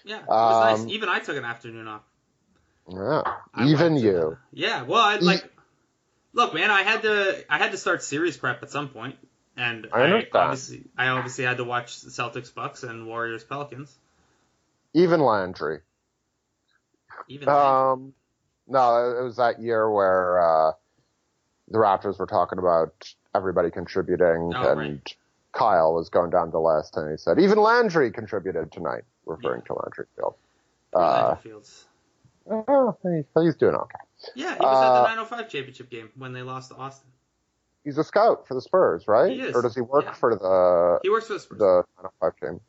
Yeah, 0.06 0.22
it 0.22 0.28
was 0.30 0.80
Um, 0.80 0.86
nice. 0.86 0.94
Even 0.96 1.10
I 1.10 1.20
took 1.20 1.36
an 1.36 1.44
afternoon 1.44 1.90
off. 1.90 2.04
Yeah, 2.90 3.24
I 3.54 3.68
even 3.68 3.98
you. 3.98 4.38
Yeah, 4.54 4.84
well, 4.84 5.02
I, 5.02 5.18
like. 5.18 5.52
Look, 6.32 6.54
man, 6.54 6.72
I 6.72 6.84
had 6.84 7.02
to 7.02 7.44
I 7.50 7.58
had 7.58 7.72
to 7.72 7.78
start 7.78 8.02
series 8.02 8.38
prep 8.38 8.64
at 8.64 8.72
some 8.72 8.88
point, 8.90 9.16
and 9.58 9.88
I 9.92 10.04
understand. 10.04 10.36
obviously 10.36 10.84
I 10.98 11.08
obviously 11.10 11.44
had 11.44 11.58
to 11.58 11.66
watch 11.66 12.00
the 12.02 12.12
Celtics 12.12 12.54
Bucks 12.54 12.84
and 12.84 13.08
Warriors 13.08 13.44
Pelicans. 13.44 13.94
Even 14.94 15.20
Landry. 15.20 15.80
Even 17.28 17.50
Um, 17.50 18.14
no, 18.68 19.18
it 19.20 19.24
was 19.24 19.36
that 19.36 19.60
year 19.62 19.90
where 19.92 20.40
uh, 20.40 20.72
the 21.70 21.78
Raptors 21.78 22.18
were 22.20 22.26
talking 22.28 22.60
about 22.60 23.14
everybody 23.36 23.70
contributing, 23.72 24.54
Oh, 24.56 24.72
and 24.72 24.80
right. 24.80 25.16
Kyle 25.52 25.94
was 25.94 26.10
going 26.10 26.30
down 26.30 26.52
the 26.52 26.60
list, 26.60 26.98
and 26.98 27.10
he 27.12 27.18
said 27.18 27.40
even 27.40 27.58
Landry 27.58 28.12
contributed 28.12 28.72
tonight, 28.72 29.04
referring 29.26 29.62
to 29.64 29.74
Landry 29.74 30.06
Field. 30.16 30.36
Uh, 30.94 31.36
Fields. 31.36 31.86
oh, 32.50 32.96
he- 33.04 33.26
he's 33.42 33.56
doing 33.56 33.76
okay. 33.76 34.00
Yeah, 34.36 34.56
he 34.56 34.60
was 34.66 34.84
at 34.84 34.88
uh, 34.90 35.02
the 35.02 35.08
905 35.10 35.50
championship 35.50 35.90
game 35.90 36.10
when 36.16 36.34
they 36.34 36.42
lost 36.42 36.70
to 36.72 36.76
Austin. 36.78 37.10
He's 37.84 37.98
a 37.98 38.04
scout 38.04 38.48
for 38.48 38.54
the 38.54 38.62
Spurs, 38.62 39.08
right? 39.08 39.32
He 39.32 39.42
is, 39.42 39.56
Or 39.56 39.62
does 39.62 39.76
he 39.76 39.82
work 39.82 40.06
yeah. 40.06 40.14
for 40.14 40.36
the 40.36 41.00
He 41.04 41.10
works 41.10 41.28
for 41.28 41.34
the 41.34 41.40
Spurs. 41.40 41.60
the 41.60 41.84
905 42.22 42.36
team 42.42 42.60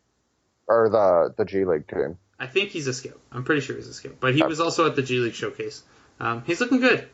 or 0.68 0.88
the 0.90 1.34
the 1.36 1.44
G 1.44 1.64
League 1.64 1.88
team? 1.88 2.18
I 2.38 2.46
think 2.46 2.70
he's 2.70 2.86
a 2.86 2.94
scout. 2.94 3.18
I'm 3.32 3.42
pretty 3.44 3.62
sure 3.62 3.74
he's 3.76 3.88
a 3.88 3.94
scout. 3.94 4.14
But 4.20 4.34
he 4.36 4.42
was 4.44 4.61
also 4.61 4.86
at 4.86 4.94
the 4.94 5.03
G 5.03 5.18
League 5.18 5.34
showcase. 5.34 5.82
Um, 6.20 6.42
he's 6.46 6.61
looking 6.61 6.80
good. 6.80 7.09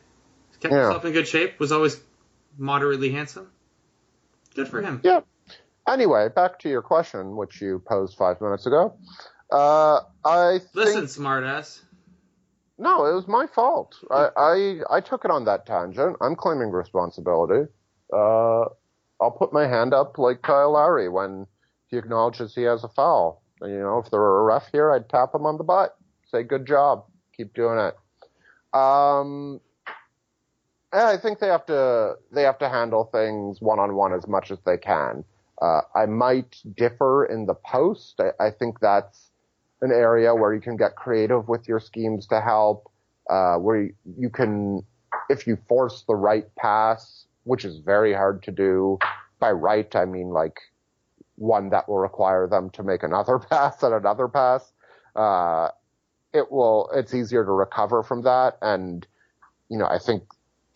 Kept 0.65 0.73
Yeah. 0.73 0.83
himself 0.85 1.05
in 1.05 1.13
good 1.13 1.27
shape. 1.27 1.59
Was 1.59 1.71
always 1.71 2.01
moderately 2.57 3.11
handsome. 3.11 3.51
Good 4.55 4.67
for 4.67 4.81
him. 4.81 4.99
Yeah. 5.03 5.21
Anyway, 5.87 6.29
back 6.29 6.57
to 6.59 6.69
your 6.69 6.81
question, 6.81 7.35
which 7.35 7.61
you 7.61 7.83
posed 7.87 8.17
five 8.17 8.41
minutes 8.41 8.65
ago. 8.65 8.97
Uh, 9.51 9.99
I 10.23 10.57
think 10.57 10.73
Listen, 10.73 11.03
smartass. 11.05 11.81
No, 12.79 13.05
it 13.05 13.13
was 13.13 13.27
my 13.27 13.45
fault. 13.45 13.95
I, 14.09 14.29
I 14.35 14.97
I 14.97 15.01
took 15.01 15.23
it 15.23 15.29
on 15.29 15.45
that 15.45 15.67
tangent. 15.67 16.17
I'm 16.19 16.35
claiming 16.35 16.71
responsibility. 16.71 17.71
Uh, 18.11 18.65
I'll 19.21 19.35
put 19.37 19.53
my 19.53 19.67
hand 19.67 19.93
up 19.93 20.17
like 20.17 20.41
Kyle 20.41 20.71
Lowry 20.71 21.07
when 21.09 21.45
he 21.87 21.97
acknowledges 21.97 22.55
he 22.55 22.63
has 22.63 22.83
a 22.83 22.89
foul. 22.89 23.43
You 23.61 23.79
know, 23.79 23.99
if 23.99 24.09
there 24.09 24.19
were 24.19 24.41
a 24.41 24.43
ref 24.43 24.63
here, 24.71 24.91
I'd 24.91 25.07
tap 25.09 25.35
him 25.35 25.45
on 25.45 25.57
the 25.57 25.63
butt. 25.63 25.95
Say, 26.31 26.41
good 26.43 26.65
job. 26.65 27.05
Keep 27.37 27.53
doing 27.53 27.77
it. 27.77 27.95
Um, 28.77 29.61
I 31.03 31.17
think 31.17 31.39
they 31.39 31.47
have 31.47 31.65
to 31.67 32.15
they 32.31 32.43
have 32.43 32.59
to 32.59 32.69
handle 32.69 33.05
things 33.05 33.61
one 33.61 33.79
on 33.79 33.95
one 33.95 34.13
as 34.13 34.27
much 34.27 34.51
as 34.51 34.59
they 34.65 34.77
can. 34.77 35.23
Uh, 35.61 35.81
I 35.95 36.05
might 36.05 36.57
differ 36.75 37.25
in 37.25 37.45
the 37.45 37.55
post. 37.55 38.19
I, 38.19 38.45
I 38.45 38.51
think 38.51 38.79
that's 38.79 39.31
an 39.81 39.91
area 39.91 40.33
where 40.35 40.53
you 40.53 40.61
can 40.61 40.77
get 40.77 40.95
creative 40.95 41.47
with 41.47 41.67
your 41.67 41.79
schemes 41.79 42.27
to 42.27 42.41
help, 42.41 42.91
uh, 43.29 43.55
where 43.55 43.83
you, 43.83 43.93
you 44.17 44.29
can, 44.29 44.83
if 45.29 45.47
you 45.47 45.57
force 45.67 46.03
the 46.07 46.15
right 46.15 46.53
pass, 46.55 47.25
which 47.43 47.63
is 47.63 47.77
very 47.79 48.13
hard 48.13 48.43
to 48.43 48.51
do. 48.51 48.97
By 49.39 49.51
right, 49.51 49.93
I 49.95 50.05
mean 50.05 50.29
like 50.29 50.59
one 51.35 51.69
that 51.69 51.87
will 51.89 51.99
require 51.99 52.47
them 52.47 52.69
to 52.71 52.83
make 52.83 53.03
another 53.03 53.39
pass 53.49 53.81
and 53.83 53.93
another 53.93 54.27
pass. 54.27 54.73
Uh, 55.15 55.69
it 56.33 56.51
will, 56.51 56.89
it's 56.93 57.13
easier 57.13 57.45
to 57.45 57.51
recover 57.51 58.03
from 58.03 58.23
that. 58.23 58.57
And, 58.61 59.07
you 59.69 59.77
know, 59.77 59.85
I 59.85 59.99
think 59.99 60.23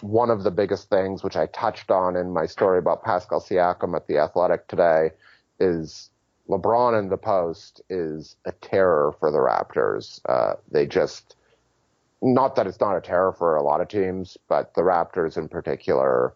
one 0.02 0.30
of 0.30 0.44
the 0.44 0.52
biggest 0.52 0.90
things, 0.90 1.24
which 1.24 1.36
I 1.36 1.48
touched 1.48 1.92
on 1.92 2.16
in 2.16 2.32
my 2.32 2.46
story 2.46 2.80
about 2.80 3.04
Pascal 3.04 3.42
Siakam 3.42 3.96
at 3.96 4.08
the 4.08 4.18
Athletic 4.18 4.68
today, 4.68 5.12
is 5.60 6.10
LeBron 6.50 6.98
in 6.98 7.10
the 7.10 7.18
post 7.18 7.82
is 7.90 8.36
a 8.46 8.52
terror 8.54 9.14
for 9.20 9.32
the 9.32 9.38
Raptors. 9.38 10.20
Uh, 10.28 10.56
they 10.72 10.86
just, 10.86 11.36
not 12.22 12.56
that 12.56 12.66
it's 12.66 12.80
not 12.80 12.96
a 12.96 13.02
terror 13.02 13.34
for 13.34 13.56
a 13.56 13.64
lot 13.64 13.82
of 13.82 13.88
teams, 13.88 14.38
but 14.48 14.74
the 14.74 14.82
Raptors 14.82 15.38
in 15.38 15.48
particular 15.50 16.34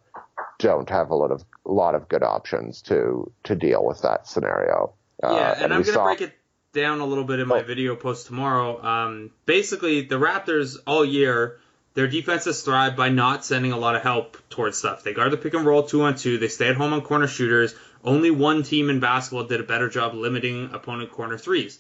don't 0.60 0.90
have 0.90 1.10
a 1.10 1.16
lot 1.16 1.32
of 1.32 1.44
a 1.66 1.72
lot 1.72 1.96
of 1.96 2.08
good 2.10 2.24
options 2.24 2.82
to 2.84 3.32
to 3.44 3.56
deal 3.56 3.84
with 3.86 4.02
that 4.02 4.28
scenario. 4.28 4.94
Uh, 5.24 5.34
Yeah, 5.34 5.64
and, 5.64 5.74
I'm 5.74 5.80
we 5.80 5.84
gonna 5.86 5.94
saw- 5.96 6.04
break 6.06 6.22
it 6.22 6.34
down 6.74 7.00
a 7.00 7.06
little 7.06 7.24
bit 7.24 7.40
in 7.40 7.48
my 7.48 7.60
Oh. 7.62 7.64
video 7.64 7.96
post 7.96 8.28
tomorrow. 8.28 8.82
Um, 8.84 9.32
basically, 9.46 10.02
the 10.02 10.20
Raptors 10.20 10.78
all 10.86 11.04
year, 11.06 11.60
their 11.94 12.08
defense 12.08 12.46
has 12.46 12.62
thrived 12.62 12.98
by 12.98 13.10
not 13.10 13.46
sending 13.46 13.72
a 13.72 13.78
lot 13.78 13.96
of 13.96 14.02
help 14.02 14.38
towards 14.50 14.78
stuff. 14.78 15.04
They 15.04 15.14
guard 15.14 15.32
the 15.32 15.38
pick 15.38 15.54
and 15.54 15.66
roll 15.66 15.84
two 15.84 16.04
on 16.04 16.16
two. 16.16 16.38
They 16.38 16.48
stay 16.48 16.70
at 16.70 16.76
home 16.76 16.94
on 16.94 17.02
corner 17.02 17.28
shooters. 17.28 17.76
Only 18.04 18.32
one 18.32 18.64
team 18.64 18.90
in 18.90 19.00
basketball 19.00 19.46
did 19.46 19.60
a 19.60 19.64
better 19.64 19.90
job 19.90 20.14
limiting 20.14 20.72
opponent 20.74 21.12
corner 21.12 21.38
threes. 21.38 21.80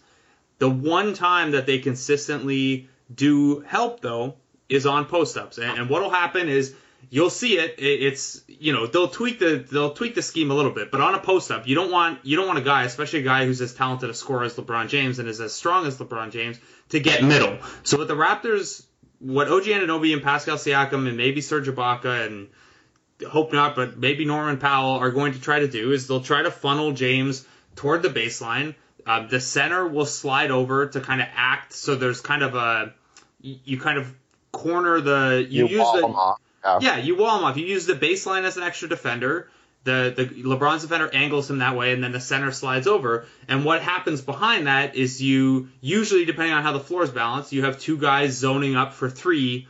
The 0.59 0.69
one 0.69 1.13
time 1.13 1.51
that 1.51 1.65
they 1.65 1.79
consistently 1.79 2.87
do 3.13 3.61
help 3.61 4.01
though 4.01 4.35
is 4.69 4.85
on 4.85 5.05
post 5.05 5.37
ups, 5.37 5.57
and, 5.57 5.77
and 5.77 5.89
what'll 5.89 6.09
happen 6.09 6.47
is 6.47 6.73
you'll 7.09 7.29
see 7.29 7.57
it. 7.57 7.79
it. 7.79 8.03
It's 8.03 8.41
you 8.47 8.71
know 8.71 8.87
they'll 8.87 9.07
tweak 9.07 9.39
the 9.39 9.65
they'll 9.69 9.93
tweak 9.93 10.15
the 10.15 10.21
scheme 10.21 10.51
a 10.51 10.53
little 10.53 10.71
bit, 10.71 10.91
but 10.91 11.01
on 11.01 11.15
a 11.15 11.19
post 11.19 11.51
up 11.51 11.67
you 11.67 11.75
don't 11.75 11.91
want 11.91 12.19
you 12.23 12.37
don't 12.37 12.47
want 12.47 12.59
a 12.59 12.63
guy, 12.63 12.83
especially 12.83 13.19
a 13.19 13.23
guy 13.23 13.45
who's 13.45 13.61
as 13.61 13.73
talented 13.73 14.09
a 14.09 14.13
scorer 14.13 14.43
as 14.43 14.55
LeBron 14.55 14.87
James 14.87 15.19
and 15.19 15.27
is 15.27 15.41
as 15.41 15.53
strong 15.53 15.85
as 15.85 15.97
LeBron 15.97 16.31
James, 16.31 16.59
to 16.89 16.99
get 16.99 17.23
middle. 17.23 17.57
So 17.83 17.97
what 17.97 18.07
the 18.07 18.15
Raptors, 18.15 18.85
what 19.23 19.47
OG 19.47 19.63
Anunoby 19.63 20.13
and 20.13 20.21
Pascal 20.21 20.57
Siakam 20.57 21.07
and 21.07 21.15
maybe 21.15 21.41
Serge 21.41 21.67
Ibaka 21.67 22.27
and 22.27 22.49
hope 23.25 23.53
not, 23.53 23.75
but 23.75 23.97
maybe 23.97 24.25
Norman 24.25 24.57
Powell 24.57 24.99
are 24.99 25.11
going 25.11 25.33
to 25.33 25.39
try 25.39 25.59
to 25.59 25.67
do 25.67 25.91
is 25.91 26.07
they'll 26.07 26.21
try 26.21 26.41
to 26.41 26.51
funnel 26.51 26.91
James 26.91 27.45
toward 27.75 28.03
the 28.03 28.09
baseline. 28.09 28.75
Uh, 29.05 29.27
the 29.27 29.39
center 29.39 29.87
will 29.87 30.05
slide 30.05 30.51
over 30.51 30.87
to 30.87 30.99
kind 30.99 31.21
of 31.21 31.27
act. 31.35 31.73
So 31.73 31.95
there's 31.95 32.21
kind 32.21 32.43
of 32.43 32.55
a 32.55 32.93
you, 33.41 33.79
kind 33.79 33.97
of 33.97 34.13
corner 34.51 35.01
the 35.01 35.45
you, 35.49 35.67
you 35.67 35.77
use 35.77 35.79
wall 35.79 35.95
the 35.95 36.01
them 36.01 36.15
off. 36.15 36.39
Yeah. 36.63 36.79
yeah 36.81 36.97
you 36.97 37.15
wall 37.17 37.37
him 37.37 37.45
off. 37.45 37.57
You 37.57 37.65
use 37.65 37.85
the 37.85 37.95
baseline 37.95 38.43
as 38.43 38.57
an 38.57 38.63
extra 38.63 38.89
defender. 38.89 39.49
The 39.85 40.13
the 40.15 40.25
LeBron's 40.43 40.83
defender 40.83 41.09
angles 41.13 41.49
him 41.49 41.59
that 41.59 41.75
way, 41.75 41.91
and 41.93 42.03
then 42.03 42.13
the 42.13 42.19
center 42.21 42.51
slides 42.51 42.87
over. 42.87 43.25
And 43.47 43.65
what 43.65 43.81
happens 43.81 44.21
behind 44.21 44.67
that 44.67 44.95
is 44.95 45.21
you 45.21 45.69
usually, 45.81 46.23
depending 46.25 46.53
on 46.53 46.63
how 46.63 46.71
the 46.71 46.79
floor 46.79 47.03
is 47.03 47.09
balanced, 47.09 47.51
you 47.51 47.65
have 47.65 47.79
two 47.79 47.97
guys 47.97 48.33
zoning 48.37 48.75
up 48.75 48.93
for 48.93 49.09
three 49.09 49.67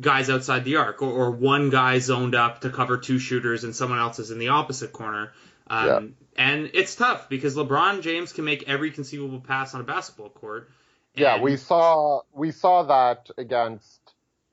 guys 0.00 0.28
outside 0.30 0.64
the 0.64 0.76
arc, 0.76 1.00
or, 1.00 1.10
or 1.12 1.30
one 1.30 1.70
guy 1.70 1.98
zoned 2.00 2.34
up 2.34 2.62
to 2.62 2.70
cover 2.70 2.98
two 2.98 3.18
shooters, 3.20 3.62
and 3.62 3.76
someone 3.76 4.00
else 4.00 4.18
is 4.18 4.30
in 4.32 4.38
the 4.40 4.48
opposite 4.48 4.92
corner. 4.92 5.32
Um, 5.68 5.86
Yeah. 5.86 6.00
And 6.34 6.70
it's 6.72 6.94
tough 6.96 7.28
because 7.28 7.56
LeBron 7.56 8.00
James 8.00 8.32
can 8.32 8.44
make 8.46 8.66
every 8.66 8.90
conceivable 8.90 9.40
pass 9.40 9.74
on 9.74 9.82
a 9.82 9.84
basketball 9.84 10.30
court. 10.30 10.70
Yeah, 11.14 11.40
we 11.42 11.56
saw 11.58 12.22
we 12.32 12.52
saw 12.52 12.84
that 12.84 13.30
against 13.36 14.00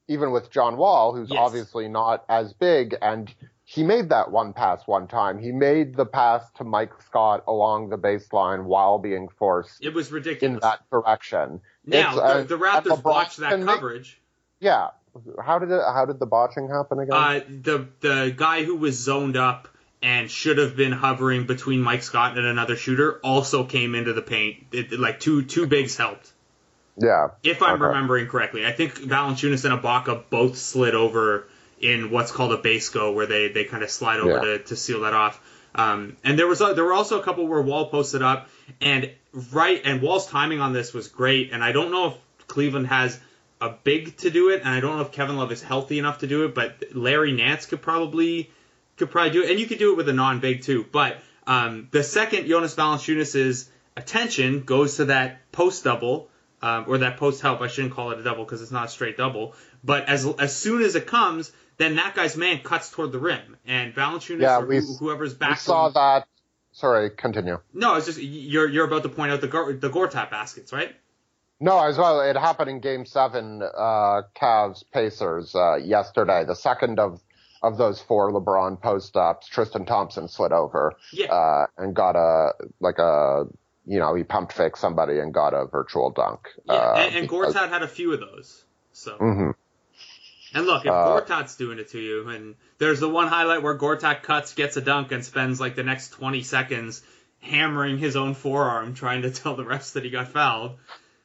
even 0.10 0.32
with 0.32 0.52
John 0.52 0.76
Wall, 0.76 1.16
who's 1.16 1.30
Yes. 1.30 1.40
obviously 1.40 1.88
not 1.88 2.26
as 2.28 2.52
big, 2.52 2.98
and 3.02 3.34
he 3.72 3.84
made 3.84 4.10
that 4.10 4.32
one 4.32 4.52
pass 4.54 4.82
one 4.88 5.08
time. 5.08 5.38
He 5.38 5.52
made 5.52 5.96
the 5.96 6.06
pass 6.06 6.44
to 6.58 6.64
Mike 6.64 6.92
Scott 7.06 7.44
along 7.48 7.90
the 7.90 8.00
baseline 8.00 8.64
while 8.64 8.98
being 8.98 9.28
forced 9.30 9.86
It 9.86 9.94
was 9.94 10.12
ridiculous. 10.12 10.56
in 10.56 10.60
that 10.62 10.80
direction. 10.90 11.62
now 11.86 12.16
the, 12.16 12.46
the 12.46 12.58
Raptors 12.58 13.04
botched 13.04 13.38
that 13.38 13.60
make- 13.60 13.68
coverage. 13.76 14.20
Yeah. 14.60 14.88
How 15.44 15.60
did 15.60 15.70
it? 15.70 15.82
How 15.94 16.06
did 16.06 16.18
the 16.20 16.26
botching 16.26 16.68
happen 16.70 17.00
again? 17.00 17.14
Uh, 17.16 17.40
the 17.48 17.88
the 18.00 18.34
guy 18.36 18.64
who 18.64 18.76
was 18.76 18.98
zoned 18.98 19.38
up 19.38 19.68
and 20.02 20.32
should 20.32 20.58
have 20.58 20.76
been 20.76 20.92
hovering 20.92 21.46
between 21.46 21.82
Mike 21.82 22.02
Scott 22.04 22.38
and 22.38 22.46
another 22.48 22.76
shooter 22.76 23.20
also 23.24 23.66
came 23.66 23.94
into 23.96 24.14
the 24.14 24.22
paint. 24.24 24.58
It, 24.72 25.00
like 25.00 25.20
two 25.20 25.44
two 25.44 25.68
bigs 25.68 25.96
helped, 25.98 26.32
yeah. 26.98 27.30
if 27.44 27.62
I'm 27.62 27.76
Okay. 27.76 27.84
remembering 27.86 28.28
correctly. 28.28 28.66
I 28.66 28.72
think 28.72 28.94
Valanciunas 28.96 29.66
and 29.66 29.80
Ibaka 29.80 30.24
both 30.30 30.58
slid 30.58 30.96
over 30.96 31.48
in 31.80 32.12
what's 32.12 32.32
called 32.32 32.52
a 32.54 32.58
base 32.58 32.90
go, 32.90 33.12
where 33.14 33.26
they, 33.26 33.48
they 33.50 33.64
kind 33.64 33.84
of 33.84 33.90
slide 33.90 34.20
over 34.20 34.32
Yeah. 34.32 34.58
to, 34.58 34.60
to 34.60 34.76
seal 34.76 35.02
that 35.02 35.14
off. 35.14 35.40
Um, 35.76 36.18
and 36.24 36.38
there 36.38 36.48
was 36.48 36.62
a, 36.62 36.74
there 36.74 36.84
were 36.84 36.94
also 36.94 37.20
a 37.20 37.24
couple 37.24 37.48
where 37.48 37.62
Wall 37.62 37.90
posted 37.90 38.22
up, 38.22 38.50
and 38.82 39.12
right 39.54 39.82
and 39.86 40.02
Wall's 40.02 40.28
timing 40.28 40.60
on 40.62 40.74
this 40.74 40.94
was 40.94 41.08
great. 41.08 41.52
And 41.52 41.64
I 41.64 41.72
don't 41.72 41.92
know 41.92 42.08
if 42.08 42.48
Cleveland 42.48 42.88
has 42.88 43.20
a 43.62 43.70
big 43.70 44.18
to 44.18 44.30
do 44.30 44.50
it, 44.50 44.62
and 44.62 44.70
I 44.70 44.80
don't 44.80 44.96
know 44.98 45.04
if 45.04 45.12
Kevin 45.12 45.38
Love 45.38 45.52
is 45.52 45.62
healthy 45.62 46.00
enough 46.00 46.20
to 46.20 46.28
do 46.28 46.46
it, 46.46 46.56
but 46.56 46.84
Larry 46.94 47.34
Nance 47.34 47.66
could 47.66 47.82
probably 47.82 48.50
could 48.98 49.12
probably 49.12 49.32
do 49.32 49.44
it, 49.44 49.52
and 49.52 49.60
you 49.60 49.68
could 49.68 49.80
do 49.80 49.92
it 49.92 49.98
with 49.98 50.10
a 50.10 50.14
non-big 50.14 50.64
too. 50.64 50.86
But 50.92 51.18
um, 51.46 51.88
the 51.92 52.04
second 52.04 52.48
Jonas 52.48 52.76
Valanciunas' 52.76 53.68
attention 53.96 54.64
goes 54.64 54.98
to 54.98 55.06
that 55.06 55.52
post 55.52 55.84
double 55.84 56.30
um, 56.62 56.86
or 56.88 56.98
that 57.00 57.18
post 57.18 57.42
help, 57.42 57.62
I 57.62 57.68
shouldn't 57.68 57.94
call 57.94 58.12
it 58.12 58.20
a 58.20 58.24
double 58.24 58.44
because 58.44 58.62
it's 58.62 58.72
not 58.72 58.86
a 58.86 58.90
straight 58.90 59.18
double. 59.18 59.54
But 59.84 60.10
as 60.10 60.26
as 60.26 60.56
soon 60.56 60.82
as 60.82 60.96
it 60.96 61.06
comes, 61.08 61.52
then 61.80 61.96
that 61.96 62.14
guy's 62.14 62.38
man 62.38 62.60
cuts 62.60 62.92
toward 62.92 63.12
the 63.12 63.18
rim, 63.20 63.58
and 63.66 63.96
Valanciunas 63.96 64.42
Yeah, 64.42 64.60
or 64.60 64.66
we- 64.68 64.78
who, 64.78 64.96
whoever's 64.98 65.34
We 65.34 65.40
back. 65.40 65.60
saw 65.60 65.88
him- 65.88 65.94
that. 65.96 66.28
Sorry, 66.72 67.10
continue. 67.10 67.60
No, 67.74 67.96
it's 67.96 68.06
just 68.06 68.20
you're 68.22 68.70
you're 68.70 68.86
about 68.86 69.02
to 69.04 69.10
point 69.10 69.32
out 69.32 69.42
the 69.42 69.48
Gor- 69.48 69.74
the 69.74 69.90
Gortat 69.90 70.30
baskets, 70.30 70.72
right? 70.72 70.96
No, 71.60 71.84
as 71.84 71.98
well. 71.98 72.22
It 72.22 72.38
happened 72.38 72.70
in 72.70 72.80
Game 72.80 73.06
Seven, 73.06 73.62
uh, 73.64 74.22
Cavs 74.40 74.84
Pacers 74.94 75.56
uh, 75.56 75.76
yesterday. 75.78 76.46
The 76.46 76.56
second 76.56 77.00
of 77.00 77.22
of 77.64 77.78
those 77.78 78.00
four 78.00 78.32
LeBron 78.32 78.80
post 78.82 79.18
ups, 79.18 79.48
Tristan 79.48 79.86
Thompson 79.86 80.28
slid 80.30 80.54
over 80.54 80.94
Yeah. 81.12 81.34
uh, 81.34 81.66
and 81.78 81.94
got 81.96 82.16
a 82.16 82.54
like 82.80 83.00
a 83.00 83.46
you 83.86 84.00
know 84.00 84.14
he 84.14 84.24
pumped 84.24 84.54
fake 84.54 84.78
somebody 84.78 85.20
and 85.20 85.34
got 85.34 85.54
a 85.54 85.66
virtual 85.66 86.12
dunk. 86.12 86.48
Yeah, 86.66 86.74
uh, 86.76 86.94
and, 86.98 87.16
and 87.16 87.22
because- 87.28 87.56
Gortat 87.56 87.70
had 87.70 87.82
a 87.82 87.88
few 87.88 88.14
of 88.14 88.20
those. 88.20 88.64
So, 88.94 89.18
Mhm. 89.18 89.54
And 90.54 90.66
look, 90.66 90.86
if 90.86 90.92
Uh, 90.92 91.22
Gortat's 91.22 91.56
doing 91.56 91.80
it 91.80 91.90
to 91.92 92.00
you, 92.00 92.30
and 92.30 92.56
there's 92.78 93.00
the 93.00 93.10
one 93.10 93.28
highlight 93.28 93.62
where 93.62 93.78
Gortat 93.78 94.24
cuts, 94.24 94.54
gets 94.54 94.78
a 94.78 94.82
dunk, 94.82 95.12
and 95.12 95.24
spends 95.24 95.60
like 95.60 95.76
the 95.76 95.84
next 95.84 96.10
20 96.10 96.44
seconds 96.44 97.02
hammering 97.40 97.98
his 97.98 98.16
own 98.16 98.34
forearm, 98.34 98.94
trying 98.94 99.22
to 99.24 99.32
tell 99.32 99.56
the 99.56 99.64
refs 99.64 99.94
that 99.94 100.04
he 100.04 100.10
got 100.10 100.28
fouled. 100.28 100.78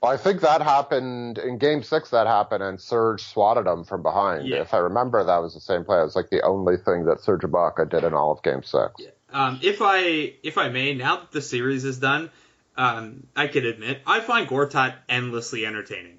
I 0.03 0.18
think 0.18 0.43
that 0.43 0.61
happened 0.61 1.39
in 1.39 1.57
Game 1.57 1.83
Six. 1.83 2.11
That 2.11 2.27
happened, 2.27 2.62
and 2.62 2.79
Serge 2.79 3.22
swatted 3.22 3.66
him 3.66 3.85
from 3.85 4.03
behind. 4.03 4.47
Yeah. 4.47 4.61
If 4.61 4.75
I 4.75 4.79
remember, 4.79 5.25
that 5.25 5.39
was 5.39 5.55
the 5.55 5.61
same 5.61 5.85
play. 5.85 5.99
It 5.99 6.05
was 6.05 6.14
like 6.14 6.29
the 6.29 6.43
only 6.43 6.77
thing 6.77 7.07
that 7.07 7.22
Serge 7.22 7.41
Ibaka 7.41 7.89
did 7.89 8.05
in 8.05 8.12
all 8.12 8.33
of 8.33 8.43
Game 8.43 8.62
Six. 8.62 8.93
Um, 9.33 9.61
if 9.62 9.79
I 9.81 10.35
if 10.43 10.59
I 10.59 10.68
may, 10.68 10.95
now 10.95 11.16
that 11.16 11.33
the 11.33 11.41
series 11.41 11.85
is 11.85 11.99
done, 11.99 12.31
um, 12.77 13.27
I 13.35 13.47
could 13.47 13.64
admit 13.64 14.03
I 14.07 14.20
find 14.20 14.47
Gortat 14.47 14.95
endlessly 15.09 15.64
entertaining. 15.64 16.18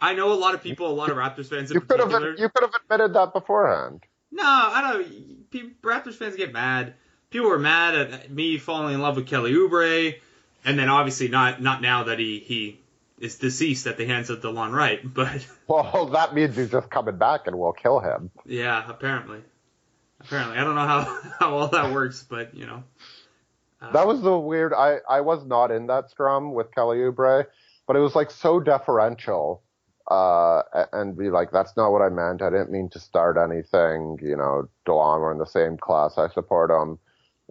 I 0.00 0.14
know 0.14 0.32
a 0.32 0.34
lot 0.34 0.54
of 0.54 0.62
people, 0.62 0.86
a 0.88 0.92
lot 0.92 1.10
of 1.10 1.16
Raptors 1.16 1.46
fans 1.48 1.70
in 1.70 1.76
You 1.76 1.80
could 1.80 2.00
have 2.00 2.08
particular. 2.10 2.36
you 2.36 2.48
could 2.48 2.62
have 2.62 2.72
admitted 2.82 3.14
that 3.14 3.32
beforehand. 3.32 4.02
No, 4.30 4.42
I 4.44 4.80
don't. 4.92 5.50
People, 5.50 5.70
Raptors 5.82 6.14
fans 6.14 6.36
get 6.36 6.52
mad. 6.52 6.94
People 7.30 7.48
were 7.48 7.58
mad 7.58 7.94
at 7.94 8.30
me 8.30 8.58
falling 8.58 8.94
in 8.94 9.00
love 9.00 9.16
with 9.16 9.26
Kelly 9.26 9.52
Oubre, 9.52 10.14
and 10.64 10.78
then 10.78 10.88
obviously 10.88 11.28
not 11.28 11.62
not 11.62 11.80
now 11.82 12.04
that 12.04 12.18
he 12.18 12.40
he 12.40 12.80
is 13.20 13.38
deceased 13.38 13.86
at 13.86 13.96
the 13.96 14.04
hands 14.06 14.30
of 14.30 14.40
Delon 14.40 14.72
Wright. 14.72 15.00
But 15.14 15.46
Well, 15.68 16.06
that 16.12 16.34
means 16.34 16.56
he's 16.56 16.70
just 16.70 16.90
coming 16.90 17.16
back 17.16 17.46
and 17.46 17.56
we'll 17.58 17.72
kill 17.72 18.00
him. 18.00 18.30
yeah, 18.44 18.84
apparently, 18.88 19.40
apparently, 20.20 20.58
I 20.58 20.64
don't 20.64 20.74
know 20.74 20.86
how 20.86 21.20
how 21.38 21.56
all 21.56 21.68
that 21.68 21.92
works, 21.94 22.24
but 22.28 22.54
you 22.54 22.66
know. 22.66 22.82
Uh, 23.80 23.92
That 23.92 24.06
was 24.06 24.20
the 24.22 24.36
weird. 24.38 24.72
I 24.74 24.98
I 25.08 25.20
was 25.22 25.44
not 25.46 25.70
in 25.70 25.86
that 25.86 26.10
scrum 26.10 26.52
with 26.54 26.74
Kelly 26.74 26.98
Oubre, 26.98 27.46
but 27.86 27.96
it 27.96 28.00
was 28.00 28.14
like 28.14 28.30
so 28.30 28.58
deferential. 28.60 29.62
Uh, 30.10 30.62
and 30.92 31.16
be 31.16 31.30
like, 31.30 31.50
that's 31.50 31.76
not 31.76 31.90
what 31.90 32.02
I 32.02 32.10
meant. 32.10 32.42
I 32.42 32.50
didn't 32.50 32.70
mean 32.70 32.90
to 32.90 33.00
start 33.00 33.36
anything. 33.38 34.18
You 34.20 34.36
know, 34.36 34.68
Delon, 34.86 35.20
we're 35.20 35.32
in 35.32 35.38
the 35.38 35.46
same 35.46 35.78
class. 35.78 36.18
I 36.18 36.28
support 36.28 36.70
him. 36.70 36.98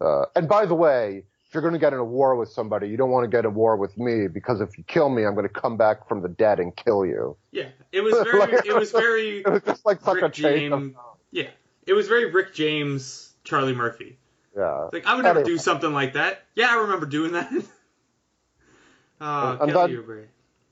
Uh, 0.00 0.26
and 0.36 0.48
by 0.48 0.64
the 0.66 0.74
way, 0.74 1.24
if 1.48 1.52
you're 1.54 1.62
going 1.62 1.74
to 1.74 1.80
get 1.80 1.92
in 1.92 1.98
a 1.98 2.04
war 2.04 2.36
with 2.36 2.48
somebody, 2.50 2.88
you 2.88 2.96
don't 2.96 3.10
want 3.10 3.24
to 3.24 3.28
get 3.28 3.40
in 3.40 3.46
a 3.46 3.50
war 3.50 3.76
with 3.76 3.96
me 3.98 4.28
because 4.28 4.60
if 4.60 4.76
you 4.78 4.84
kill 4.84 5.08
me, 5.08 5.24
I'm 5.24 5.34
going 5.34 5.48
to 5.48 5.52
come 5.52 5.76
back 5.76 6.08
from 6.08 6.22
the 6.22 6.28
dead 6.28 6.60
and 6.60 6.74
kill 6.76 7.04
you. 7.04 7.36
yeah, 7.52 7.68
it 7.92 8.00
was 8.02 8.14
very 8.30 8.52
it 8.66 8.74
was 8.76 8.92
very 8.92 9.38
It 9.46 9.48
was 9.48 9.62
just 9.62 9.84
like 9.86 10.00
such 10.00 10.16
Rick 10.16 10.24
a 10.24 10.28
James. 10.30 10.94
Yeah, 11.32 11.48
it 11.86 11.92
was 11.92 12.06
very 12.08 12.30
Rick 12.32 12.54
James, 12.54 13.32
Charlie 13.44 13.74
Murphy. 13.74 14.16
yeah. 14.56 14.88
Like 14.92 15.06
I 15.06 15.14
would 15.16 15.24
never 15.24 15.40
Anyway. 15.40 15.54
do 15.54 15.58
something 15.58 15.92
like 15.92 16.12
that. 16.14 16.42
Yeah, 16.54 16.68
I 16.70 16.74
remember 16.82 17.06
doing 17.06 17.32
that. 17.32 17.52
uh, 19.20 19.56
And 19.60 19.70
then- 19.70 19.76
Oubre. 19.90 20.26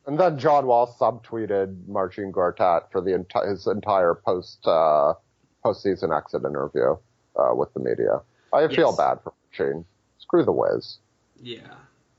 And 0.07 0.19
then 0.19 0.39
John 0.39 0.67
Wall 0.67 0.93
subtweeted 1.01 1.87
Marcin 1.87 2.33
Gortat 2.33 2.91
for 2.91 3.01
the 3.01 3.11
enti- 3.13 3.49
his 3.49 3.67
entire 3.67 4.15
post 4.15 4.67
uh, 4.67 5.15
postseason 5.65 6.17
exit 6.17 6.43
interview 6.45 6.97
uh, 7.37 7.55
with 7.55 7.73
the 7.75 7.81
media. 7.81 8.21
I 8.53 8.67
feel 8.69 8.89
Yes. 8.89 8.97
bad 8.97 9.19
for 9.23 9.33
Marcin. 9.59 9.85
Screw 10.19 10.45
the 10.45 10.53
Wiz. 10.53 10.99
Yeah, 11.41 11.61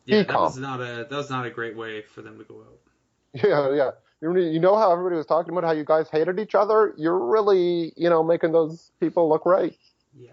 yeah, 0.05 0.23
that 0.23 0.33
was 0.39 0.57
not 0.57 0.79
a 0.81 1.07
that 1.09 1.11
was 1.11 1.29
not 1.29 1.45
a 1.45 1.49
great 1.49 1.75
way 1.77 2.01
for 2.01 2.21
them 2.21 2.37
to 2.37 2.43
go 2.43 2.55
out. 2.61 2.79
Yeah, 3.43 3.73
yeah. 3.73 3.91
You 4.21 4.37
you 4.37 4.59
know 4.59 4.77
how 4.77 4.91
everybody 4.91 5.15
was 5.17 5.25
talking 5.25 5.51
about 5.53 5.65
how 5.65 5.71
you 5.73 5.83
guys 5.83 6.09
hated 6.09 6.39
each 6.39 6.55
other? 6.55 6.93
You're 6.97 7.19
really, 7.19 7.91
you 7.97 8.09
know, 8.09 8.23
making 8.23 8.51
those 8.53 8.91
people 8.99 9.27
look 9.27 9.45
right. 9.45 9.75
Yeah. 10.17 10.31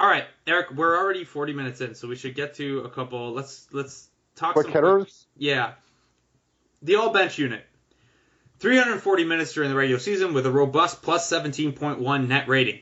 All 0.00 0.08
right, 0.08 0.24
Eric, 0.46 0.70
we're 0.72 0.96
already 0.96 1.24
40 1.24 1.52
minutes 1.54 1.80
in, 1.80 1.94
so 1.94 2.06
we 2.08 2.16
should 2.16 2.34
get 2.34 2.54
to 2.54 2.80
a 2.80 2.90
couple. 2.90 3.32
Let's 3.32 3.68
let's 3.72 4.08
talk 4.36 4.52
Quick 4.54 4.68
hitters. 4.68 5.26
Yeah. 5.36 5.72
The 6.82 6.96
all 6.96 7.10
bench 7.10 7.38
unit. 7.38 7.64
340 8.60 9.24
minutes 9.24 9.52
during 9.52 9.70
the 9.70 9.76
regular 9.76 10.00
season 10.00 10.34
with 10.34 10.46
a 10.46 10.50
robust 10.50 11.02
plus 11.02 11.30
17.1 11.30 12.28
net 12.28 12.48
rating. 12.48 12.80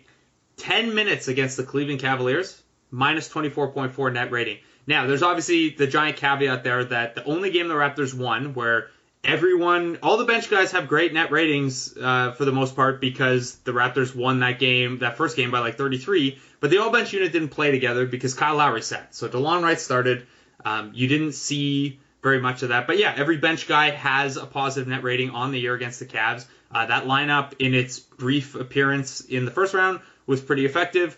10 0.59 0.95
minutes 0.95 1.29
against 1.29 1.57
the 1.57 1.65
Cleveland 1.65 2.01
Cavaliers, 2.01 2.63
minus 2.91 3.29
24.4 3.29 4.13
net 4.13 4.31
rating. 4.31 4.59
Now, 4.87 5.07
there's 5.07 5.23
obviously 5.23 5.71
the 5.71 5.87
giant 5.87 6.17
caveat 6.17 6.65
there 6.65 6.85
that 6.85 7.15
the 7.15 7.25
only 7.25 7.51
game 7.51 7.69
the 7.69 7.75
Raptors 7.75 8.15
won 8.15 8.55
where 8.55 8.89
everyone, 9.25 9.99
all 10.03 10.17
the 10.17 10.25
bench 10.25 10.49
guys 10.49 10.73
have 10.73 10.89
great 10.89 11.13
net 11.13 11.31
ratings 11.31 11.97
uh, 11.97 12.33
for 12.33 12.45
the 12.45 12.53
most 12.53 12.77
part 12.77 13.01
because 13.01 13.57
the 13.65 13.73
Raptors 13.73 14.15
won 14.15 14.41
that 14.41 14.59
game, 14.59 14.99
that 15.01 15.17
first 15.17 15.37
game 15.37 15.51
by 15.51 15.59
like 15.59 15.77
33, 15.77 16.39
but 16.61 16.71
the 16.71 16.79
all 16.79 16.91
bench 16.91 17.13
unit 17.13 17.33
didn't 17.33 17.49
play 17.49 17.71
together 17.71 18.07
because 18.07 18.35
Kyle 18.35 18.57
Lowry 18.57 18.83
sat. 18.83 19.15
So 19.15 19.29
Delon 19.29 19.63
Wright 19.63 19.81
started. 19.81 20.27
Um, 20.65 20.93
you 20.95 21.09
didn't 21.09 21.33
see 21.33 21.99
very 22.27 22.41
much 22.41 22.65
of 22.65 22.71
that. 22.71 22.89
But 22.89 22.99
yeah, 22.99 23.15
every 23.17 23.37
bench 23.37 23.69
guy 23.69 23.91
has 23.91 24.37
a 24.37 24.47
positive 24.47 24.89
net 24.89 25.05
rating 25.05 25.31
on 25.31 25.53
the 25.53 25.61
year 25.61 25.75
against 25.75 26.01
the 26.01 26.07
Cavs. 26.07 26.45
Uh, 26.73 26.87
that 26.87 27.05
lineup, 27.05 27.53
in 27.61 27.73
its 27.73 28.01
brief 28.01 28.57
appearance 28.57 29.21
in 29.21 29.45
the 29.45 29.53
first 29.53 29.75
round, 29.75 30.01
was 30.27 30.41
pretty 30.41 30.67
effective. 30.67 31.17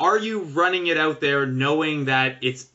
Are 0.00 0.18
you 0.18 0.40
running 0.40 0.88
it 0.88 0.96
out 0.96 1.20
there 1.20 1.46
knowing 1.46 2.06
that 2.06 2.38
it's 2.42 2.66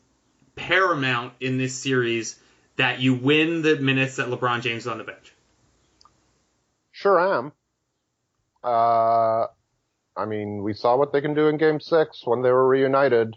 paramount 0.56 1.34
in 1.38 1.58
this 1.58 1.74
series 1.74 2.40
that 2.76 3.00
you 3.00 3.12
win 3.12 3.60
the 3.60 3.76
minutes 3.76 4.16
that 4.16 4.28
LeBron 4.28 4.62
James 4.62 4.84
is 4.84 4.88
on 4.88 4.96
the 4.96 5.04
bench? 5.04 5.34
Sure 6.92 7.20
am. 7.20 7.52
Uh, 8.64 9.48
I 10.16 10.24
mean, 10.26 10.62
we 10.62 10.72
saw 10.72 10.96
what 10.96 11.12
they 11.12 11.20
can 11.20 11.34
do 11.34 11.48
in 11.48 11.58
Game 11.58 11.78
Six 11.78 12.22
when 12.24 12.40
they 12.40 12.50
were 12.50 12.66
reunited. 12.66 13.36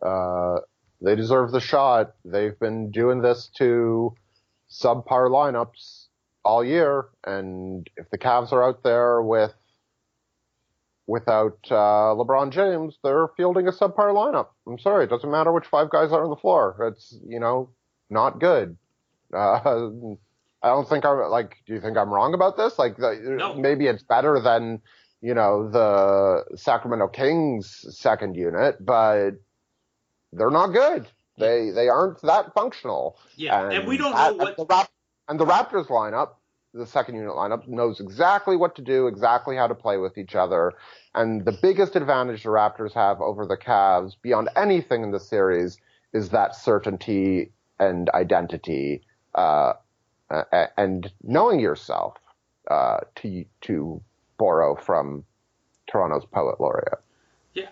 Uh, 0.00 0.60
they 1.02 1.14
deserve 1.16 1.52
the 1.52 1.60
shot. 1.60 2.14
They've 2.24 2.58
been 2.58 2.90
doing 2.90 3.22
this 3.22 3.48
to 3.58 4.14
subpar 4.70 5.30
lineups 5.30 6.06
all 6.44 6.64
year, 6.64 7.06
and 7.24 7.88
if 7.96 8.08
the 8.10 8.18
Cavs 8.18 8.52
are 8.52 8.62
out 8.62 8.82
there 8.82 9.22
with 9.22 9.52
without 11.06 11.58
uh, 11.70 12.14
LeBron 12.14 12.50
James, 12.52 12.96
they're 13.02 13.28
fielding 13.36 13.66
a 13.66 13.72
subpar 13.72 14.12
lineup. 14.14 14.48
I'm 14.66 14.78
sorry, 14.78 15.04
it 15.04 15.10
doesn't 15.10 15.30
matter 15.30 15.52
which 15.52 15.66
five 15.66 15.90
guys 15.90 16.12
are 16.12 16.22
on 16.24 16.30
the 16.30 16.36
floor. 16.36 16.92
It's 16.92 17.16
you 17.26 17.40
know 17.40 17.70
not 18.08 18.38
good. 18.40 18.76
Uh, 19.34 19.60
I 20.62 20.68
don't 20.68 20.88
think 20.88 21.04
I'm 21.04 21.30
like. 21.30 21.56
Do 21.66 21.74
you 21.74 21.80
think 21.80 21.96
I'm 21.96 22.10
wrong 22.10 22.34
about 22.34 22.56
this? 22.56 22.78
Like, 22.78 22.98
No. 22.98 23.54
maybe 23.54 23.86
it's 23.86 24.02
better 24.02 24.40
than 24.40 24.80
you 25.20 25.34
know 25.34 25.68
the 25.70 26.56
Sacramento 26.56 27.08
Kings 27.08 27.84
second 27.96 28.34
unit, 28.36 28.76
but 28.84 29.32
they're 30.32 30.50
not 30.50 30.68
good. 30.68 31.06
They 31.38 31.70
they 31.70 31.88
aren't 31.88 32.20
that 32.22 32.54
functional. 32.54 33.16
Yeah, 33.36 33.70
and, 33.70 33.86
we 33.88 33.96
don't 33.96 34.12
know 34.12 34.28
and 34.28 34.38
what. 34.38 34.56
the, 34.56 34.66
Rap- 34.66 34.90
and 35.28 35.40
the 35.40 35.46
Raptors 35.46 35.86
lineup, 35.86 36.32
the 36.74 36.86
second 36.86 37.16
unit 37.16 37.32
lineup, 37.32 37.66
knows 37.66 38.00
exactly 38.00 38.56
what 38.56 38.76
to 38.76 38.82
do, 38.82 39.06
exactly 39.06 39.56
how 39.56 39.66
to 39.66 39.74
play 39.74 39.96
with 39.96 40.18
each 40.18 40.34
other. 40.34 40.74
And 41.14 41.44
the 41.44 41.56
biggest 41.62 41.96
advantage 41.96 42.42
the 42.42 42.50
Raptors 42.50 42.92
have 42.92 43.20
over 43.20 43.46
the 43.46 43.56
Cavs, 43.56 44.16
beyond 44.20 44.50
anything 44.54 45.02
in 45.02 45.10
the 45.12 45.20
series, 45.20 45.78
is 46.12 46.28
that 46.30 46.54
certainty 46.54 47.52
and 47.78 48.10
identity, 48.10 49.02
uh, 49.34 49.72
uh, 50.28 50.66
and 50.76 51.10
knowing 51.22 51.58
yourself, 51.60 52.18
uh, 52.70 52.98
to 53.16 53.44
to 53.62 54.02
borrow 54.36 54.76
from 54.76 55.24
Toronto's 55.90 56.26
poet 56.26 56.60
laureate. 56.60 57.00
Yeah, 57.54 57.68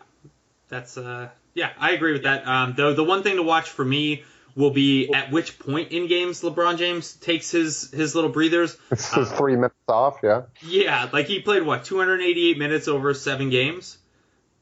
that's 0.68 0.96
uh 0.96 1.28
yeah, 1.58 1.70
I 1.78 1.90
agree 1.90 2.12
with 2.12 2.22
that. 2.22 2.46
Um 2.46 2.74
the 2.76 2.94
the 2.94 3.04
one 3.04 3.22
thing 3.22 3.36
to 3.36 3.42
watch 3.42 3.68
for 3.68 3.84
me 3.84 4.22
will 4.54 4.70
be 4.70 5.12
at 5.12 5.30
which 5.32 5.58
point 5.58 5.92
in 5.92 6.06
games 6.06 6.40
LeBron 6.42 6.78
James 6.78 7.14
takes 7.14 7.50
his 7.50 7.90
his 7.90 8.14
little 8.14 8.30
breathers. 8.30 8.76
It's 8.92 9.12
just 9.14 9.34
three 9.34 9.56
minutes 9.56 9.74
off, 9.88 10.18
yeah. 10.22 10.42
Yeah, 10.62 11.08
like 11.12 11.26
he 11.26 11.40
played 11.40 11.64
what 11.64 11.84
288 11.84 12.58
minutes 12.58 12.86
over 12.88 13.12
7 13.12 13.50
games. 13.50 13.98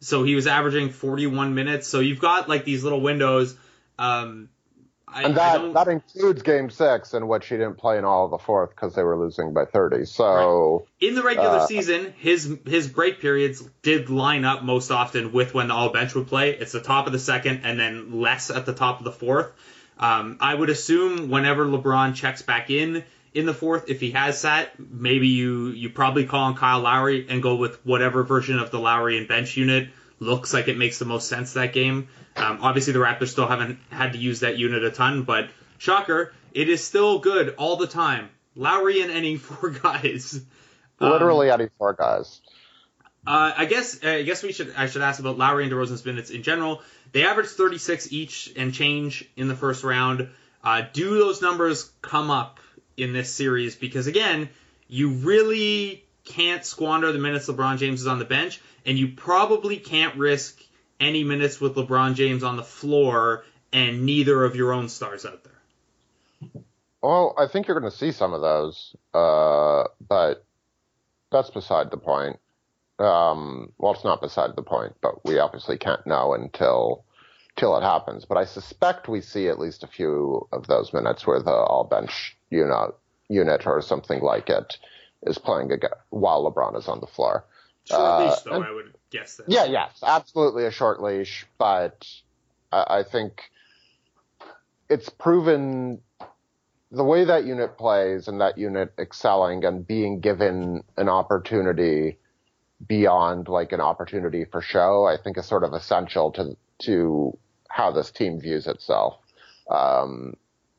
So 0.00 0.24
he 0.24 0.34
was 0.34 0.46
averaging 0.46 0.90
41 0.90 1.54
minutes. 1.54 1.86
So 1.86 2.00
you've 2.00 2.20
got 2.20 2.48
like 2.48 2.64
these 2.64 2.82
little 2.82 3.00
windows 3.00 3.56
um 3.98 4.48
I, 5.08 5.22
And 5.22 5.36
that 5.36 5.74
that 5.74 5.88
includes 5.88 6.42
Game 6.42 6.68
Six, 6.68 7.14
in 7.14 7.28
which 7.28 7.46
he 7.46 7.56
didn't 7.56 7.78
play 7.78 7.96
in 7.96 8.04
all 8.04 8.24
of 8.24 8.32
the 8.32 8.38
fourth 8.38 8.70
because 8.70 8.94
they 8.94 9.04
were 9.04 9.16
losing 9.16 9.54
by 9.54 9.64
thirty. 9.64 10.04
So 10.04 10.86
in 11.00 11.14
the 11.14 11.22
regular 11.22 11.58
uh, 11.58 11.66
season, 11.66 12.12
his 12.18 12.58
his 12.66 12.88
break 12.88 13.20
periods 13.20 13.62
did 13.82 14.10
line 14.10 14.44
up 14.44 14.64
most 14.64 14.90
often 14.90 15.32
with 15.32 15.54
when 15.54 15.68
the 15.68 15.74
all 15.74 15.90
bench 15.90 16.14
would 16.16 16.26
play. 16.26 16.50
It's 16.50 16.72
the 16.72 16.80
top 16.80 17.06
of 17.06 17.12
the 17.12 17.20
second 17.20 17.60
and 17.64 17.78
then 17.78 18.20
less 18.20 18.50
at 18.50 18.66
the 18.66 18.74
top 18.74 18.98
of 18.98 19.04
the 19.04 19.12
fourth. 19.12 19.52
Um, 19.98 20.38
I 20.40 20.54
would 20.54 20.70
assume 20.70 21.30
whenever 21.30 21.64
LeBron 21.64 22.14
checks 22.14 22.42
back 22.42 22.68
in 22.70 23.04
in 23.32 23.46
the 23.46 23.54
fourth, 23.54 23.88
if 23.88 24.00
he 24.00 24.10
has 24.10 24.40
sat, 24.40 24.72
maybe 24.78 25.28
you 25.28 25.68
you 25.68 25.90
probably 25.90 26.26
call 26.26 26.44
on 26.44 26.56
Kyle 26.56 26.80
Lowry 26.80 27.26
and 27.28 27.42
go 27.42 27.54
with 27.54 27.84
whatever 27.86 28.24
version 28.24 28.58
of 28.58 28.72
the 28.72 28.80
Lowry 28.80 29.18
and 29.18 29.28
bench 29.28 29.56
unit 29.56 29.88
looks 30.18 30.52
like 30.52 30.68
it 30.68 30.78
makes 30.78 30.98
the 30.98 31.04
most 31.04 31.28
sense 31.28 31.52
that 31.52 31.72
game. 31.72 32.08
Um, 32.36 32.58
obviously, 32.62 32.92
the 32.92 32.98
Raptors 32.98 33.28
still 33.28 33.46
haven't 33.46 33.78
had 33.90 34.12
to 34.12 34.18
use 34.18 34.40
that 34.40 34.58
unit 34.58 34.84
a 34.84 34.90
ton, 34.90 35.22
but 35.22 35.48
shocker, 35.78 36.32
it 36.52 36.68
is 36.68 36.84
still 36.84 37.18
good 37.18 37.54
all 37.56 37.76
the 37.76 37.86
time. 37.86 38.28
Lowry 38.54 39.02
and 39.02 39.10
any 39.10 39.36
four 39.36 39.70
guys. 39.70 40.40
Um, 41.00 41.10
literally 41.10 41.50
any 41.50 41.68
four 41.78 41.92
guys. 41.92 42.40
Uh, 43.26 43.52
I 43.56 43.64
guess 43.64 44.04
I 44.04 44.22
guess 44.22 44.42
we 44.42 44.52
should 44.52 44.72
I 44.76 44.86
should 44.86 45.02
ask 45.02 45.18
about 45.18 45.36
Lowry 45.36 45.64
and 45.64 45.72
DeRozan's 45.72 46.04
minutes 46.04 46.30
in 46.30 46.42
general. 46.42 46.82
They 47.12 47.24
averaged 47.24 47.50
36 47.50 48.12
each 48.12 48.52
and 48.56 48.72
change 48.72 49.28
in 49.36 49.48
the 49.48 49.56
first 49.56 49.82
round. 49.82 50.28
Uh, 50.62 50.82
do 50.92 51.18
those 51.18 51.42
numbers 51.42 51.90
come 52.02 52.30
up 52.30 52.60
in 52.96 53.12
this 53.12 53.32
series? 53.32 53.74
Because 53.74 54.06
again, 54.06 54.48
you 54.88 55.10
really 55.10 56.04
can't 56.24 56.64
squander 56.64 57.12
the 57.12 57.18
minutes 57.18 57.48
LeBron 57.48 57.78
James 57.78 58.00
is 58.00 58.06
on 58.06 58.18
the 58.18 58.24
bench, 58.24 58.60
and 58.84 58.98
you 58.98 59.08
probably 59.08 59.76
can't 59.76 60.16
risk 60.16 60.60
any 61.00 61.24
minutes 61.24 61.60
with 61.60 61.74
LeBron 61.74 62.14
James 62.14 62.42
on 62.42 62.56
the 62.56 62.62
floor 62.62 63.44
and 63.72 64.06
neither 64.06 64.44
of 64.44 64.56
your 64.56 64.72
own 64.72 64.88
stars 64.88 65.24
out 65.24 65.44
there. 65.44 66.52
Well, 67.02 67.34
I 67.38 67.46
think 67.46 67.68
you're 67.68 67.78
going 67.78 67.90
to 67.90 67.96
see 67.96 68.12
some 68.12 68.32
of 68.32 68.40
those, 68.40 68.96
uh, 69.14 69.84
but 70.08 70.44
that's 71.30 71.50
beside 71.50 71.90
the 71.90 71.98
point. 71.98 72.38
Um, 72.98 73.72
well, 73.78 73.92
it's 73.92 74.04
not 74.04 74.20
beside 74.22 74.56
the 74.56 74.62
point, 74.62 74.94
but 75.02 75.24
we 75.24 75.38
obviously 75.38 75.76
can't 75.76 76.06
know 76.06 76.34
until 76.34 77.04
till 77.56 77.76
it 77.76 77.82
happens. 77.82 78.24
But 78.24 78.38
I 78.38 78.44
suspect 78.44 79.08
we 79.08 79.20
see 79.20 79.48
at 79.48 79.58
least 79.58 79.82
a 79.82 79.88
few 79.88 80.48
of 80.52 80.66
those 80.66 80.92
minutes 80.92 81.26
where 81.26 81.42
the 81.42 81.50
all 81.50 81.84
bench 81.84 82.36
unit 82.50 82.94
unit 83.28 83.66
or 83.66 83.82
something 83.82 84.20
like 84.20 84.48
it 84.48 84.78
is 85.26 85.38
playing 85.38 85.72
a, 85.72 85.78
while 86.10 86.50
LeBron 86.50 86.76
is 86.78 86.88
on 86.88 87.00
the 87.00 87.06
floor. 87.06 87.44
Short 87.88 88.00
uh, 88.00 88.24
leash, 88.24 88.40
though, 88.40 88.52
and, 88.52 88.64
I 88.64 88.72
would 88.72 88.94
guess 89.10 89.36
that. 89.36 89.48
Yeah, 89.48 89.64
yes, 89.64 90.00
absolutely 90.02 90.66
a 90.66 90.70
short 90.70 91.02
leash, 91.02 91.46
but 91.58 92.06
I, 92.72 92.98
I 92.98 93.02
think 93.02 93.42
it's 94.88 95.08
proven 95.08 96.00
the 96.90 97.04
way 97.04 97.24
that 97.24 97.44
unit 97.44 97.76
plays 97.76 98.28
and 98.28 98.40
that 98.40 98.58
unit 98.58 98.92
excelling 98.98 99.64
and 99.64 99.86
being 99.86 100.20
given 100.20 100.82
an 100.96 101.08
opportunity 101.08 102.18
beyond 102.86 103.48
like 103.48 103.72
an 103.72 103.80
opportunity 103.80 104.44
for 104.44 104.60
show, 104.60 105.04
I 105.04 105.16
think 105.16 105.38
is 105.38 105.46
sort 105.46 105.64
of 105.64 105.72
essential 105.72 106.32
to 106.32 106.56
to 106.78 107.38
how 107.68 107.90
this 107.92 108.10
team 108.10 108.40
views 108.40 108.66
itself. 108.66 109.18
Um, 109.70 110.34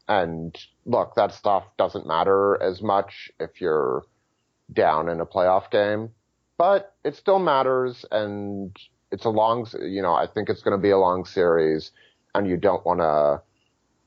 and 0.08 0.58
look, 0.86 1.16
that 1.16 1.34
stuff 1.34 1.66
doesn't 1.78 2.08
matter 2.08 2.62
as 2.62 2.82
much 2.82 3.32
if 3.40 3.60
you're 3.60 4.04
down 4.72 5.10
in 5.10 5.20
a 5.20 5.26
playoff 5.26 5.70
game, 5.72 6.12
but 6.58 6.94
it 7.04 7.16
still 7.16 7.40
matters. 7.40 8.06
And 8.12 8.76
it's 9.12 9.26
a 9.26 9.30
long, 9.30 9.68
you 9.82 10.02
know, 10.02 10.14
I 10.14 10.28
think 10.28 10.50
it's 10.50 10.62
going 10.62 10.78
to 10.78 10.82
be 10.82 10.90
a 10.90 10.98
long 10.98 11.26
series, 11.26 11.92
and 12.36 12.48
you 12.48 12.58
don't 12.58 12.86
want 12.86 13.00
to 13.00 13.42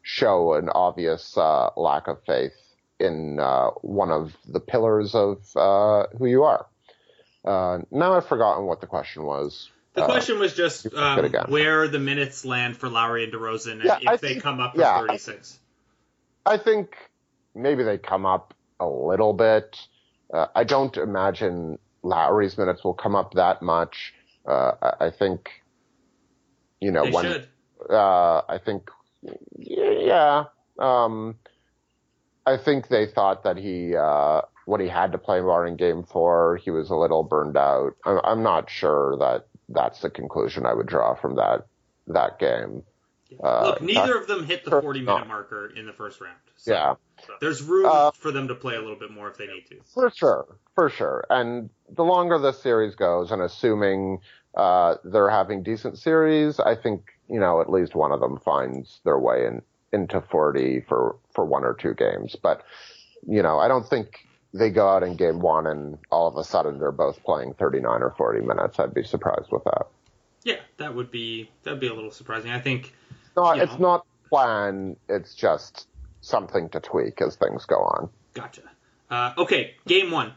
show 0.02 0.54
an 0.54 0.68
obvious 0.68 1.36
uh, 1.36 1.70
lack 1.76 2.08
of 2.08 2.18
faith 2.26 2.52
in 2.98 3.40
uh, 3.40 3.70
one 3.80 4.10
of 4.10 4.36
the 4.46 4.60
pillars 4.60 5.14
of 5.14 5.38
uh, 5.56 6.06
who 6.18 6.26
you 6.26 6.42
are. 6.42 6.66
Uh, 7.44 7.78
now 7.90 8.14
I've 8.14 8.26
forgotten 8.26 8.66
what 8.66 8.80
the 8.80 8.86
question 8.86 9.24
was. 9.24 9.70
The 9.94 10.02
uh, 10.02 10.06
question 10.06 10.38
was 10.38 10.54
just 10.54 10.92
um, 10.94 11.32
where 11.48 11.88
the 11.88 11.98
minutes 11.98 12.44
land 12.44 12.76
for 12.76 12.88
Lowry 12.88 13.24
and 13.24 13.32
DeRozan 13.32 13.82
yeah, 13.82 13.98
if 14.00 14.08
I 14.08 14.16
they 14.16 14.28
think, 14.28 14.42
come 14.42 14.60
up 14.60 14.76
yeah, 14.76 15.00
36. 15.00 15.58
I 16.46 16.58
think 16.58 16.96
maybe 17.54 17.82
they 17.82 17.98
come 17.98 18.26
up 18.26 18.54
a 18.78 18.86
little 18.86 19.32
bit. 19.32 19.78
Uh, 20.32 20.46
I 20.54 20.64
don't 20.64 20.96
imagine 20.96 21.78
Lowry's 22.02 22.56
minutes 22.56 22.84
will 22.84 22.94
come 22.94 23.14
up 23.14 23.34
that 23.34 23.62
much. 23.62 24.14
Uh, 24.46 24.72
I, 24.82 25.06
I, 25.06 25.10
think, 25.10 25.50
you 26.80 26.90
know, 26.90 27.04
they 27.04 27.10
when 27.10 27.24
should. 27.24 27.48
Uh, 27.88 28.42
I 28.48 28.58
think, 28.64 28.90
yeah, 29.56 30.44
um, 30.78 31.36
I 32.46 32.56
think 32.56 32.88
they 32.88 33.06
thought 33.06 33.44
that 33.44 33.56
he 33.56 33.94
uh, 33.94 34.42
when 34.66 34.80
he 34.80 34.88
had 34.88 35.12
to 35.12 35.18
play 35.18 35.40
more 35.40 35.66
in 35.66 35.76
Game 35.76 36.04
Four, 36.04 36.58
he 36.62 36.70
was 36.70 36.90
a 36.90 36.94
little 36.94 37.22
burned 37.22 37.56
out. 37.56 37.92
I'm, 38.04 38.20
I'm 38.24 38.42
not 38.42 38.70
sure 38.70 39.16
that 39.18 39.46
that's 39.68 40.00
the 40.00 40.10
conclusion 40.10 40.66
I 40.66 40.74
would 40.74 40.86
draw 40.86 41.14
from 41.14 41.36
that 41.36 41.66
that 42.08 42.38
game. 42.38 42.82
Uh, 43.42 43.66
Look, 43.66 43.82
neither 43.82 44.18
of 44.18 44.26
them 44.26 44.44
hit 44.44 44.64
the 44.64 44.70
40 44.70 45.02
minute 45.02 45.28
marker 45.28 45.72
in 45.76 45.86
the 45.86 45.92
first 45.92 46.20
round. 46.20 46.36
So 46.56 46.72
yeah. 46.72 46.94
There's 47.40 47.62
room 47.62 47.86
uh, 47.88 48.10
for 48.10 48.32
them 48.32 48.48
to 48.48 48.54
play 48.54 48.74
a 48.74 48.80
little 48.80 48.98
bit 48.98 49.10
more 49.10 49.28
if 49.28 49.36
they 49.38 49.46
need 49.46 49.66
to. 49.68 49.80
For 49.94 50.10
sure. 50.10 50.56
For 50.74 50.90
sure. 50.90 51.24
And 51.30 51.70
the 51.94 52.04
longer 52.04 52.38
the 52.38 52.52
series 52.52 52.94
goes, 52.94 53.30
and 53.30 53.42
assuming 53.42 54.20
uh, 54.54 54.96
they're 55.04 55.30
having 55.30 55.62
decent 55.62 55.98
series, 55.98 56.60
I 56.60 56.74
think, 56.74 57.10
you 57.28 57.40
know, 57.40 57.60
at 57.60 57.70
least 57.70 57.94
one 57.94 58.12
of 58.12 58.20
them 58.20 58.38
finds 58.38 59.00
their 59.04 59.18
way 59.18 59.46
in, 59.46 59.62
into 59.92 60.20
40 60.20 60.84
for, 60.88 61.16
for 61.34 61.44
one 61.44 61.64
or 61.64 61.74
two 61.74 61.94
games. 61.94 62.36
But, 62.40 62.62
you 63.26 63.42
know, 63.42 63.58
I 63.58 63.68
don't 63.68 63.88
think 63.88 64.26
they 64.52 64.70
go 64.70 64.88
out 64.88 65.02
in 65.02 65.16
game 65.16 65.40
one 65.40 65.66
and 65.66 65.98
all 66.10 66.26
of 66.26 66.36
a 66.36 66.44
sudden 66.44 66.78
they're 66.78 66.90
both 66.92 67.22
playing 67.22 67.54
39 67.54 68.02
or 68.02 68.14
40 68.16 68.40
minutes. 68.40 68.78
I'd 68.78 68.94
be 68.94 69.04
surprised 69.04 69.50
with 69.52 69.64
that. 69.64 69.86
Yeah, 70.42 70.56
that 70.78 70.94
would 70.94 71.10
be 71.10 71.50
that 71.64 71.72
would 71.72 71.80
be 71.80 71.88
a 71.88 71.94
little 71.94 72.10
surprising. 72.10 72.50
I 72.50 72.60
think 72.60 72.94
no, 73.36 73.50
it's 73.50 73.72
know, 73.74 73.78
not 73.78 74.06
plan. 74.30 74.96
It's 75.06 75.34
just 75.34 75.86
something 76.22 76.70
to 76.70 76.80
tweak 76.80 77.20
as 77.20 77.36
things 77.36 77.66
go 77.66 77.76
on. 77.76 78.08
Gotcha. 78.32 78.62
Uh, 79.10 79.34
okay, 79.36 79.74
game 79.86 80.10
one 80.10 80.32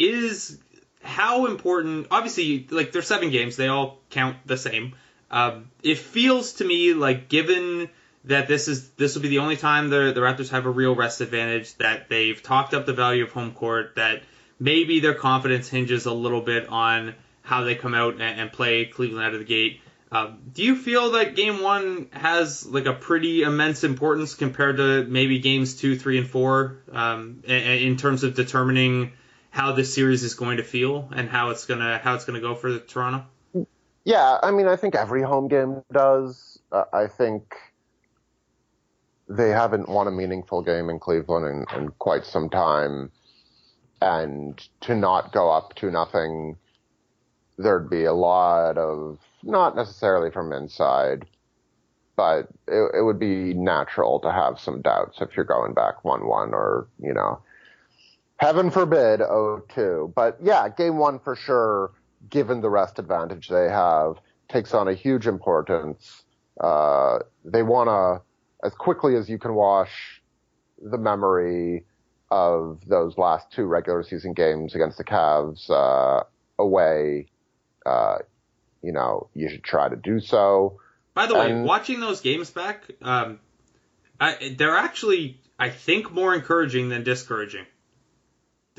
is 0.00 0.58
how 1.02 1.46
important. 1.46 2.08
Obviously, 2.10 2.66
like 2.70 2.92
there's 2.92 3.06
seven 3.06 3.30
games, 3.30 3.56
they 3.56 3.68
all 3.68 3.98
count 4.10 4.36
the 4.46 4.56
same. 4.56 4.94
Um, 5.30 5.70
it 5.82 5.98
feels 5.98 6.54
to 6.54 6.64
me 6.64 6.92
like 6.94 7.28
given 7.28 7.88
that 8.24 8.48
this 8.48 8.68
is 8.68 8.88
this 8.90 9.14
will 9.14 9.22
be 9.22 9.28
the 9.28 9.38
only 9.38 9.56
time 9.56 9.88
the 9.88 10.12
the 10.12 10.20
Raptors 10.20 10.50
have 10.50 10.66
a 10.66 10.70
real 10.70 10.94
rest 10.94 11.20
advantage. 11.20 11.74
That 11.76 12.08
they've 12.08 12.40
talked 12.42 12.74
up 12.74 12.86
the 12.86 12.92
value 12.92 13.24
of 13.24 13.32
home 13.32 13.52
court. 13.52 13.96
That 13.96 14.22
maybe 14.58 15.00
their 15.00 15.14
confidence 15.14 15.68
hinges 15.68 16.06
a 16.06 16.12
little 16.12 16.40
bit 16.40 16.68
on 16.68 17.14
how 17.42 17.64
they 17.64 17.74
come 17.74 17.94
out 17.94 18.14
and, 18.14 18.22
and 18.22 18.52
play 18.52 18.84
Cleveland 18.86 19.24
out 19.24 19.32
of 19.32 19.40
the 19.40 19.46
gate. 19.46 19.80
Um, 20.12 20.40
do 20.52 20.64
you 20.64 20.74
feel 20.74 21.12
that 21.12 21.36
Game 21.36 21.62
One 21.62 22.08
has 22.12 22.66
like 22.66 22.86
a 22.86 22.92
pretty 22.92 23.42
immense 23.42 23.84
importance 23.84 24.34
compared 24.34 24.78
to 24.78 25.04
maybe 25.04 25.38
Games 25.38 25.76
Two, 25.76 25.96
Three, 25.96 26.18
and 26.18 26.28
Four 26.28 26.78
um, 26.92 27.42
in, 27.46 27.54
in 27.54 27.96
terms 27.96 28.24
of 28.24 28.34
determining 28.34 29.12
how 29.50 29.72
this 29.72 29.94
series 29.94 30.22
is 30.22 30.34
going 30.34 30.56
to 30.56 30.64
feel 30.64 31.08
and 31.14 31.28
how 31.28 31.50
it's 31.50 31.66
gonna 31.66 31.98
how 31.98 32.14
it's 32.14 32.24
gonna 32.24 32.40
go 32.40 32.54
for 32.54 32.78
Toronto? 32.78 33.26
Yeah, 34.04 34.38
I 34.42 34.50
mean, 34.50 34.66
I 34.66 34.76
think 34.76 34.94
every 34.94 35.22
home 35.22 35.48
game 35.48 35.82
does. 35.92 36.58
Uh, 36.72 36.84
I 36.92 37.06
think 37.06 37.54
they 39.28 39.50
haven't 39.50 39.88
won 39.88 40.08
a 40.08 40.10
meaningful 40.10 40.62
game 40.62 40.90
in 40.90 40.98
Cleveland 40.98 41.66
in, 41.72 41.78
in 41.78 41.88
quite 41.98 42.24
some 42.24 42.48
time. 42.48 43.10
And 44.02 44.60
to 44.82 44.94
not 44.94 45.32
go 45.32 45.50
up 45.50 45.74
to 45.76 45.90
nothing, 45.90 46.56
there'd 47.58 47.90
be 47.90 48.04
a 48.04 48.14
lot 48.14 48.78
of, 48.78 49.18
not 49.42 49.76
necessarily 49.76 50.30
from 50.30 50.52
inside, 50.52 51.26
but 52.16 52.48
it, 52.66 52.96
it 52.98 53.02
would 53.02 53.18
be 53.20 53.54
natural 53.54 54.18
to 54.20 54.32
have 54.32 54.58
some 54.58 54.80
doubts 54.80 55.20
if 55.20 55.36
you're 55.36 55.44
going 55.44 55.74
back 55.74 56.04
1 56.04 56.26
1 56.26 56.54
or, 56.54 56.88
you 56.98 57.12
know, 57.12 57.40
heaven 58.40 58.70
forbid 58.70 59.18
0 59.18 59.64
2. 59.74 60.12
But 60.16 60.38
yeah, 60.42 60.68
game 60.68 60.96
one 60.96 61.20
for 61.20 61.36
sure, 61.36 61.92
given 62.28 62.60
the 62.62 62.70
rest 62.70 62.98
advantage 62.98 63.48
they 63.48 63.68
have, 63.68 64.16
takes 64.48 64.74
on 64.74 64.88
a 64.88 64.94
huge 64.94 65.26
importance. 65.26 66.24
Uh, 66.58 67.20
they 67.44 67.62
want 67.62 67.88
to 67.88 68.22
as 68.66 68.74
quickly 68.74 69.16
as 69.16 69.28
you 69.28 69.38
can 69.38 69.54
wash 69.54 70.22
the 70.82 70.98
memory 70.98 71.84
of 72.30 72.80
those 72.86 73.16
last 73.18 73.50
two 73.52 73.64
regular 73.64 74.02
season 74.02 74.32
games 74.32 74.74
against 74.74 74.98
the 74.98 75.04
Cavs 75.04 75.68
uh, 75.70 76.22
away, 76.58 77.26
uh, 77.84 78.18
you 78.82 78.92
know, 78.92 79.28
you 79.34 79.48
should 79.48 79.64
try 79.64 79.88
to 79.88 79.96
do 79.96 80.20
so. 80.20 80.80
By 81.12 81.26
the 81.26 81.34
and, 81.34 81.62
way, 81.62 81.66
watching 81.66 82.00
those 82.00 82.20
games 82.20 82.50
back, 82.50 82.84
um, 83.02 83.40
I, 84.20 84.54
they're 84.56 84.76
actually, 84.76 85.40
I 85.58 85.70
think, 85.70 86.12
more 86.12 86.34
encouraging 86.34 86.88
than 86.88 87.02
discouraging, 87.02 87.66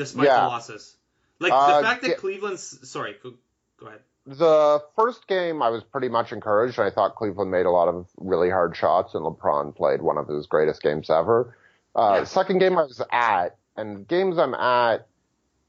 despite 0.03 0.27
yeah. 0.27 0.41
the 0.41 0.47
losses. 0.47 0.95
Like 1.39 1.51
the 1.51 1.55
uh, 1.55 1.81
fact 1.81 2.01
that. 2.03 2.17
Cleveland's. 2.17 2.89
Sorry, 2.89 3.15
go, 3.23 3.33
go 3.79 3.87
ahead 3.87 4.01
the 4.25 4.83
first 4.95 5.27
game, 5.27 5.61
I 5.61 5.69
was 5.69 5.83
pretty 5.83 6.09
much 6.09 6.31
encouraged. 6.31 6.79
I 6.79 6.91
thought 6.91 7.15
Cleveland 7.15 7.51
made 7.51 7.65
a 7.65 7.71
lot 7.71 7.87
of 7.87 8.07
really 8.17 8.49
hard 8.49 8.75
shots, 8.75 9.15
and 9.15 9.23
LeBron 9.23 9.75
played 9.75 10.01
one 10.01 10.17
of 10.17 10.27
his 10.27 10.47
greatest 10.47 10.81
games 10.81 11.09
ever. 11.09 11.55
Uh, 11.95 12.17
yeah. 12.19 12.23
Second 12.23 12.59
game 12.59 12.77
I 12.77 12.83
was 12.83 13.01
at, 13.11 13.57
and 13.75 14.07
games 14.07 14.37
I'm 14.37 14.53
at, 14.53 15.07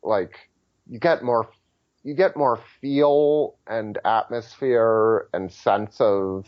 like 0.02 0.36
you 0.88 0.98
get 0.98 1.22
more, 1.22 1.48
you 2.04 2.14
get 2.14 2.36
more 2.36 2.60
feel 2.80 3.56
and 3.66 3.98
atmosphere 4.04 5.28
and 5.32 5.50
sense 5.50 6.00
of 6.00 6.46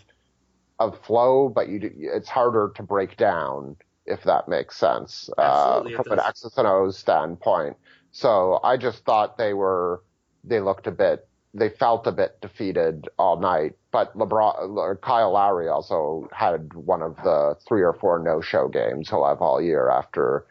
of 0.78 1.00
flow, 1.04 1.48
but 1.48 1.68
you 1.68 1.90
it's 1.98 2.28
harder 2.28 2.72
to 2.76 2.82
break 2.82 3.16
down 3.16 3.76
if 4.06 4.22
that 4.24 4.48
makes 4.48 4.76
sense 4.76 5.30
uh, 5.38 5.82
from 5.82 6.12
an 6.12 6.20
X's 6.20 6.56
and 6.56 6.66
O's 6.66 6.98
standpoint. 6.98 7.76
So 8.12 8.60
I 8.62 8.76
just 8.76 9.04
thought 9.04 9.38
they 9.38 9.54
were 9.54 10.02
they 10.44 10.60
looked 10.60 10.86
a 10.86 10.90
bit 10.92 11.26
they 11.54 11.68
felt 11.68 12.06
a 12.06 12.12
bit 12.12 12.40
defeated 12.40 13.08
all 13.16 13.38
night. 13.38 13.74
But 13.92 14.16
LeBron, 14.18 15.00
Kyle 15.00 15.30
Lowry 15.32 15.68
also 15.68 16.28
had 16.32 16.74
one 16.74 17.00
of 17.00 17.14
the 17.22 17.56
three 17.66 17.82
or 17.82 17.92
four 17.92 18.18
no-show 18.18 18.66
games 18.68 19.08
he'll 19.08 19.24
have 19.24 19.40
all 19.40 19.62
year 19.62 19.88
after. 19.88 20.46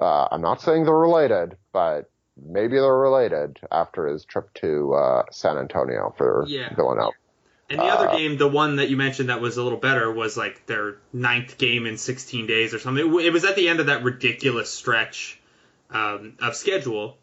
Uh, 0.00 0.28
I'm 0.30 0.40
not 0.40 0.62
saying 0.62 0.84
they're 0.84 0.94
related, 0.94 1.56
but 1.72 2.10
maybe 2.42 2.76
they're 2.76 2.96
related 2.96 3.58
after 3.70 4.06
his 4.06 4.24
trip 4.24 4.52
to 4.54 4.94
uh, 4.94 5.22
San 5.30 5.58
Antonio 5.58 6.14
for 6.16 6.46
Yeah. 6.48 6.74
Villanova. 6.74 7.12
And 7.68 7.80
the 7.80 7.84
other 7.84 8.08
Uh, 8.08 8.16
game, 8.16 8.36
the 8.36 8.46
one 8.48 8.76
that 8.76 8.88
you 8.90 8.96
mentioned 8.96 9.28
that 9.28 9.40
was 9.40 9.56
a 9.56 9.62
little 9.62 9.78
better, 9.78 10.10
was 10.12 10.36
like 10.36 10.66
their 10.66 10.98
ninth 11.12 11.58
game 11.58 11.86
in 11.86 11.98
16 11.98 12.46
days 12.46 12.72
or 12.74 12.78
something. 12.78 13.06
It, 13.06 13.26
it 13.26 13.32
was 13.32 13.44
at 13.44 13.56
the 13.56 13.68
end 13.68 13.80
of 13.80 13.86
that 13.86 14.04
ridiculous 14.04 14.70
stretch 14.70 15.40
um, 15.90 16.34
of 16.40 16.54
schedule. 16.54 17.18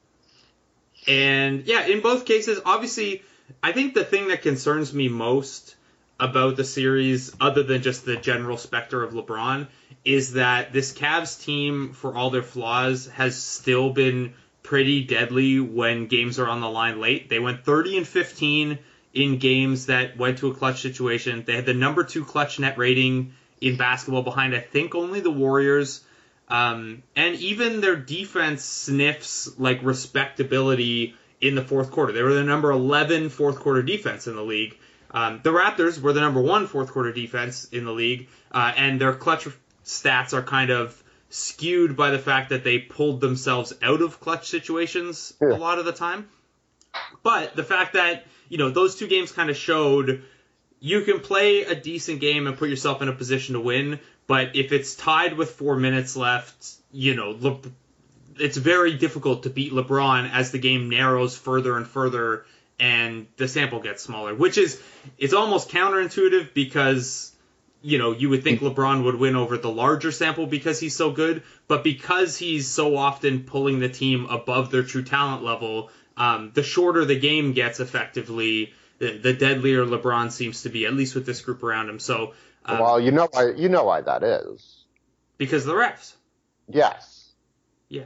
And 1.07 1.65
yeah, 1.65 1.85
in 1.85 2.01
both 2.01 2.25
cases, 2.25 2.59
obviously, 2.65 3.23
I 3.61 3.71
think 3.71 3.93
the 3.93 4.03
thing 4.03 4.27
that 4.29 4.41
concerns 4.41 4.93
me 4.93 5.07
most 5.09 5.75
about 6.19 6.55
the 6.55 6.63
series, 6.63 7.35
other 7.41 7.63
than 7.63 7.81
just 7.81 8.05
the 8.05 8.15
general 8.15 8.57
specter 8.57 9.03
of 9.03 9.13
LeBron, 9.13 9.67
is 10.05 10.33
that 10.33 10.71
this 10.71 10.93
Cavs 10.93 11.43
team, 11.43 11.93
for 11.93 12.15
all 12.15 12.29
their 12.29 12.43
flaws, 12.43 13.07
has 13.07 13.41
still 13.41 13.89
been 13.91 14.33
pretty 14.61 15.03
deadly 15.03 15.59
when 15.59 16.07
games 16.07 16.39
are 16.39 16.47
on 16.47 16.61
the 16.61 16.69
line 16.69 16.99
late. 17.01 17.29
They 17.29 17.39
went 17.39 17.65
30 17.65 17.97
and 17.97 18.07
15 18.07 18.79
in 19.13 19.37
games 19.37 19.85
that 19.87 20.17
went 20.17 20.39
to 20.39 20.49
a 20.49 20.55
clutch 20.55 20.81
situation. 20.81 21.43
They 21.45 21.55
had 21.55 21.65
the 21.65 21.73
number 21.73 22.03
two 22.03 22.25
clutch 22.25 22.59
net 22.59 22.77
rating 22.77 23.33
in 23.61 23.77
basketball 23.77 24.23
behind, 24.23 24.55
I 24.55 24.59
think, 24.59 24.95
only 24.95 25.19
the 25.19 25.31
Warriors. 25.31 26.03
Um, 26.49 27.03
and 27.15 27.35
even 27.35 27.79
their 27.81 27.95
defense 27.95 28.63
sniffs 28.65 29.57
like 29.57 29.81
respectability 29.83 31.15
in 31.41 31.55
the 31.55 31.63
fourth 31.63 31.91
quarter. 31.91 32.11
They 32.13 32.21
were 32.23 32.33
the 32.33 32.43
number 32.43 32.71
11 32.71 33.29
fourth 33.29 33.59
quarter 33.59 33.81
defense 33.83 34.27
in 34.27 34.35
the 34.35 34.43
league. 34.43 34.77
Um, 35.11 35.41
the 35.43 35.51
Raptors 35.51 36.01
were 36.01 36.13
the 36.13 36.21
number 36.21 36.41
one 36.41 36.67
fourth 36.67 36.91
quarter 36.91 37.11
defense 37.11 37.65
in 37.65 37.85
the 37.85 37.91
league, 37.91 38.29
uh, 38.51 38.73
and 38.75 38.99
their 38.99 39.13
clutch 39.13 39.47
stats 39.85 40.33
are 40.33 40.41
kind 40.41 40.71
of 40.71 41.01
skewed 41.29 41.95
by 41.95 42.09
the 42.09 42.19
fact 42.19 42.49
that 42.49 42.63
they 42.63 42.79
pulled 42.79 43.21
themselves 43.21 43.73
out 43.81 44.01
of 44.01 44.19
clutch 44.19 44.47
situations 44.49 45.33
Yeah. 45.41 45.49
a 45.55 45.57
lot 45.57 45.77
of 45.79 45.85
the 45.85 45.91
time. 45.91 46.29
But 47.21 47.55
the 47.55 47.63
fact 47.63 47.93
that 47.93 48.25
you 48.53 48.59
know 48.59 48.69
those 48.69 48.95
two 48.95 49.07
games 49.07 49.31
kind 49.31 49.49
of 49.49 49.57
showed 49.57 50.21
you 50.79 51.01
can 51.01 51.21
play 51.21 51.63
a 51.63 51.73
decent 51.73 52.19
game 52.19 52.45
and 52.45 52.55
put 52.55 52.69
yourself 52.69 53.01
in 53.01 53.07
a 53.07 53.11
position 53.13 53.55
to 53.55 53.59
win, 53.59 53.99
but 54.27 54.55
if 54.55 54.71
it's 54.71 54.93
tied 54.93 55.35
with 55.35 55.49
four 55.49 55.75
minutes 55.75 56.15
left, 56.15 56.75
you 56.91 57.15
know, 57.15 57.31
Le- 57.31 57.57
it's 58.37 58.57
very 58.57 58.93
difficult 58.93 59.41
to 59.43 59.49
beat 59.49 59.71
LeBron 59.71 60.29
as 60.31 60.51
the 60.51 60.59
game 60.59 60.87
narrows 60.87 61.35
further 61.35 61.77
and 61.77 61.87
further 61.87 62.45
and 62.79 63.25
the 63.37 63.47
sample 63.47 63.79
gets 63.79 64.03
smaller, 64.03 64.35
which 64.35 64.59
is 64.59 64.79
it's 65.17 65.33
almost 65.33 65.69
counterintuitive 65.69 66.53
because 66.53 67.31
you 67.81 67.97
know, 67.97 68.11
you 68.11 68.29
would 68.29 68.43
think 68.43 68.61
LeBron 68.61 69.03
would 69.03 69.15
win 69.15 69.35
over 69.35 69.57
the 69.57 69.71
larger 69.71 70.11
sample 70.11 70.45
because 70.45 70.79
he's 70.79 70.95
so 70.95 71.09
good, 71.09 71.41
but 71.67 71.83
because 71.83 72.37
he's 72.37 72.67
so 72.67 72.95
often 72.95 73.43
pulling 73.45 73.79
the 73.79 73.89
team 73.89 74.27
above 74.27 74.69
their 74.69 74.83
true 74.83 75.03
talent 75.03 75.43
level, 75.43 75.89
um, 76.17 76.51
the 76.53 76.63
shorter 76.63 77.05
the 77.05 77.19
game 77.19 77.53
gets 77.53 77.79
effectively, 77.79 78.73
the, 78.99 79.17
the 79.17 79.33
deadlier 79.33 79.85
LeBron 79.85 80.31
seems 80.31 80.63
to 80.63 80.69
be, 80.69 80.85
at 80.85 80.93
least 80.93 81.15
with 81.15 81.25
this 81.25 81.41
group 81.41 81.63
around 81.63 81.89
him. 81.89 81.99
So, 81.99 82.33
um, 82.65 82.79
well, 82.79 82.99
you 82.99 83.11
know 83.11 83.27
why 83.31 83.51
you 83.51 83.69
know 83.69 83.83
why 83.83 84.01
that 84.01 84.23
is. 84.23 84.83
because 85.37 85.63
of 85.63 85.67
the 85.67 85.79
refs. 85.79 86.13
Yes. 86.69 87.29
Yeah. 87.89 88.05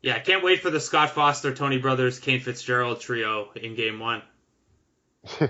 Yeah, 0.00 0.14
I 0.14 0.20
can't 0.20 0.44
wait 0.44 0.60
for 0.60 0.70
the 0.70 0.78
Scott 0.80 1.10
Foster, 1.10 1.52
Tony 1.52 1.78
Brothers, 1.78 2.20
Kane 2.20 2.38
Fitzgerald 2.40 3.00
trio 3.00 3.48
in 3.56 3.74
game 3.74 3.98
one. 3.98 4.22
is 5.40 5.48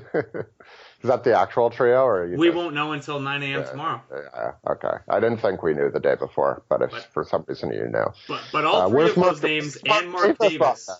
that 1.04 1.22
the 1.24 1.38
actual 1.38 1.68
trio, 1.70 2.02
or 2.04 2.26
you 2.26 2.38
We 2.38 2.48
just- 2.48 2.56
won't 2.56 2.74
know 2.74 2.92
until 2.92 3.20
9 3.20 3.42
a.m. 3.42 3.50
Yeah. 3.60 3.62
tomorrow. 3.70 4.02
Yeah, 4.10 4.52
okay. 4.72 4.96
I 5.08 5.20
didn't 5.20 5.38
think 5.38 5.62
we 5.62 5.74
knew 5.74 5.90
the 5.90 6.00
day 6.00 6.14
before, 6.14 6.62
but 6.70 6.80
if 6.82 6.90
But- 6.90 7.04
for 7.12 7.24
some 7.24 7.44
reason 7.46 7.72
you 7.72 7.88
know. 7.88 8.12
But, 8.26 8.40
but 8.52 8.64
all 8.64 8.86
Uh, 8.86 8.88
three 8.88 9.10
of 9.10 9.14
those 9.14 9.42
names 9.42 9.78
Mark 9.86 10.02
and 10.02 10.12
Mark 10.12 10.38
Davis 10.38 10.58
Davis. 10.86 10.90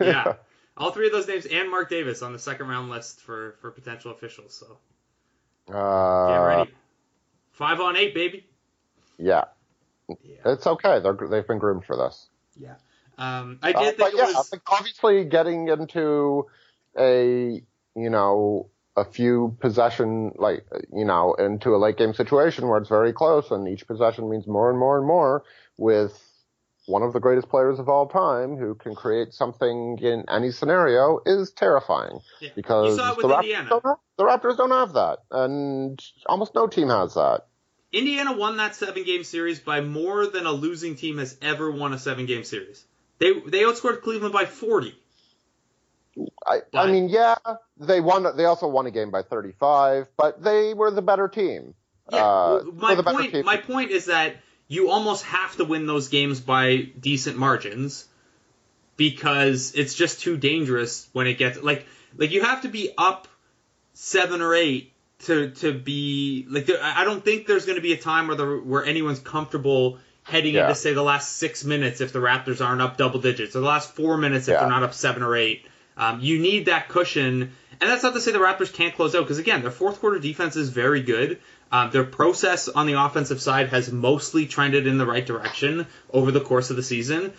Yeah. 0.00 0.34
All 0.76 0.90
three 0.92 1.06
of 1.06 1.12
those 1.12 1.28
names 1.28 1.46
and 1.46 1.70
Mark 1.70 1.90
Davis 1.90 2.22
on 2.22 2.32
the 2.32 2.38
second 2.38 2.68
round 2.68 2.88
list 2.90 3.20
for, 3.20 3.56
for 3.60 3.70
potential 3.70 4.12
officials. 4.12 4.54
So 4.54 4.78
get 5.68 5.76
uh, 5.76 6.44
ready. 6.46 6.70
Five 7.52 7.80
on 7.80 7.96
eight, 7.96 8.14
baby. 8.14 8.46
yeah, 9.18 9.44
Yeah. 10.08 10.36
it's 10.46 10.66
okay. 10.66 11.00
They're 11.00 11.16
they've 11.28 11.46
been 11.46 11.58
groomed 11.58 11.84
for 11.84 11.96
this. 11.96 12.28
Yeah. 12.56 12.76
Um, 13.18 13.58
I 13.62 13.72
Uh, 13.72 13.80
did 13.82 13.96
but 13.98 14.06
think 14.12 14.16
yeah, 14.18 14.30
it 14.30 14.34
was. 14.36 14.52
like 14.52 14.62
obviously 14.72 15.24
getting 15.24 15.68
into 15.68 16.46
a 16.98 17.62
you 17.94 18.10
know 18.10 18.70
a 18.96 19.04
few 19.04 19.56
possession 19.60 20.32
like 20.36 20.64
you 20.94 21.04
know 21.04 21.34
into 21.34 21.74
a 21.74 21.78
late 21.78 21.98
game 21.98 22.14
situation 22.14 22.66
where 22.68 22.78
it's 22.78 22.88
very 22.88 23.12
close 23.12 23.50
and 23.50 23.68
each 23.68 23.86
possession 23.86 24.30
means 24.30 24.46
more 24.46 24.70
and 24.70 24.78
more 24.78 24.96
and 24.98 25.06
more 25.06 25.44
with 25.76 26.18
one 26.90 27.02
of 27.02 27.12
the 27.12 27.20
greatest 27.20 27.48
players 27.48 27.78
of 27.78 27.88
all 27.88 28.06
time 28.08 28.56
who 28.56 28.74
can 28.74 28.94
create 28.94 29.32
something 29.32 29.98
in 30.02 30.24
any 30.28 30.50
scenario 30.50 31.20
is 31.24 31.52
terrifying 31.52 32.20
Yeah. 32.40 32.50
because 32.56 32.90
You 32.90 32.96
saw 32.96 33.12
it 33.12 33.22
the 33.22 33.28
Raptors, 33.28 33.68
don't 33.68 33.84
have, 33.84 33.96
the 34.18 34.24
Raptors 34.24 34.56
don't 34.56 34.70
have 34.70 34.92
that 34.94 35.18
and 35.30 36.00
almost 36.26 36.54
no 36.54 36.66
team 36.66 36.88
has 36.88 37.14
that. 37.14 37.46
Indiana 37.92 38.36
won 38.36 38.56
that 38.58 38.74
seven 38.74 39.04
game 39.04 39.24
series 39.24 39.60
by 39.60 39.80
more 39.80 40.26
than 40.26 40.46
a 40.46 40.52
losing 40.52 40.96
team 40.96 41.18
has 41.18 41.36
ever 41.42 41.70
won 41.70 41.92
a 41.92 41.98
seven 41.98 42.26
game 42.26 42.44
series. 42.44 42.84
They 43.18 43.32
they 43.32 43.62
outscored 43.62 44.02
Cleveland 44.02 44.32
by 44.32 44.46
40. 44.46 44.94
I, 46.46 46.60
I 46.74 46.90
mean, 46.90 47.08
yeah, 47.08 47.36
they 47.78 48.00
won. 48.00 48.26
They 48.36 48.44
also 48.44 48.66
won 48.68 48.86
a 48.86 48.90
game 48.90 49.10
by 49.10 49.22
35, 49.22 50.08
but 50.16 50.42
they 50.42 50.74
were 50.74 50.90
the 50.90 51.02
better 51.02 51.28
team. 51.28 51.74
Yeah, 52.10 52.24
Uh, 52.26 52.62
my 52.74 52.90
for 52.90 52.96
the 52.96 53.02
better 53.02 53.18
point. 53.18 53.32
team. 53.32 53.44
My 53.44 53.56
point 53.58 53.90
is 53.90 54.06
that 54.06 54.36
you 54.70 54.88
almost 54.88 55.24
have 55.24 55.56
to 55.56 55.64
win 55.64 55.86
those 55.86 56.08
games 56.08 56.40
by 56.40 56.76
decent 56.98 57.36
margins 57.36 58.06
because 58.96 59.72
it's 59.74 59.94
just 59.94 60.20
too 60.20 60.36
dangerous 60.36 61.08
when 61.12 61.26
it 61.26 61.34
gets 61.38 61.62
like 61.62 61.86
like 62.16 62.30
you 62.30 62.42
have 62.42 62.62
to 62.62 62.68
be 62.68 62.90
up 62.96 63.28
seven 63.94 64.40
or 64.40 64.54
eight 64.54 64.92
to 65.20 65.50
to 65.50 65.72
be 65.72 66.46
like 66.48 66.66
there, 66.66 66.78
I 66.82 67.04
don't 67.04 67.24
think 67.24 67.46
there's 67.46 67.66
going 67.66 67.76
to 67.76 67.82
be 67.82 67.92
a 67.92 67.96
time 67.98 68.28
where 68.28 68.36
the 68.36 68.46
where 68.64 68.84
anyone's 68.84 69.18
comfortable 69.20 69.98
heading 70.22 70.54
Yeah. 70.54 70.62
into 70.68 70.74
say 70.74 70.92
the 70.92 71.02
last 71.02 71.36
six 71.38 71.64
minutes 71.64 72.00
if 72.00 72.12
the 72.12 72.18
Raptors 72.20 72.64
aren't 72.64 72.80
up 72.82 72.96
double 72.96 73.20
digits 73.20 73.56
or 73.56 73.60
the 73.60 73.66
last 73.66 73.94
four 73.94 74.16
minutes 74.16 74.48
if 74.48 74.52
Yeah. 74.52 74.60
they're 74.60 74.68
not 74.68 74.82
up 74.82 74.94
seven 74.94 75.22
or 75.22 75.34
eight. 75.36 75.66
Um, 75.96 76.20
you 76.20 76.38
need 76.38 76.66
that 76.66 76.88
cushion, 76.88 77.42
and 77.80 77.90
that's 77.90 78.02
not 78.02 78.14
to 78.14 78.20
say 78.22 78.30
the 78.32 78.38
Raptors 78.38 78.72
can't 78.72 78.94
close 78.94 79.14
out 79.14 79.22
because 79.24 79.38
again, 79.38 79.60
their 79.62 79.70
fourth 79.70 80.00
quarter 80.00 80.18
defense 80.18 80.56
is 80.56 80.70
very 80.70 81.02
good. 81.02 81.40
Um, 81.72 81.90
their 81.90 82.04
process 82.04 82.68
on 82.68 82.86
the 82.86 82.94
offensive 82.94 83.40
side 83.40 83.68
has 83.68 83.92
mostly 83.92 84.46
trended 84.46 84.86
in 84.86 84.98
the 84.98 85.06
right 85.06 85.24
direction 85.24 85.86
over 86.12 86.32
the 86.32 86.40
course 86.40 86.70
of 86.70 86.76
the 86.76 86.82
season. 86.82 87.32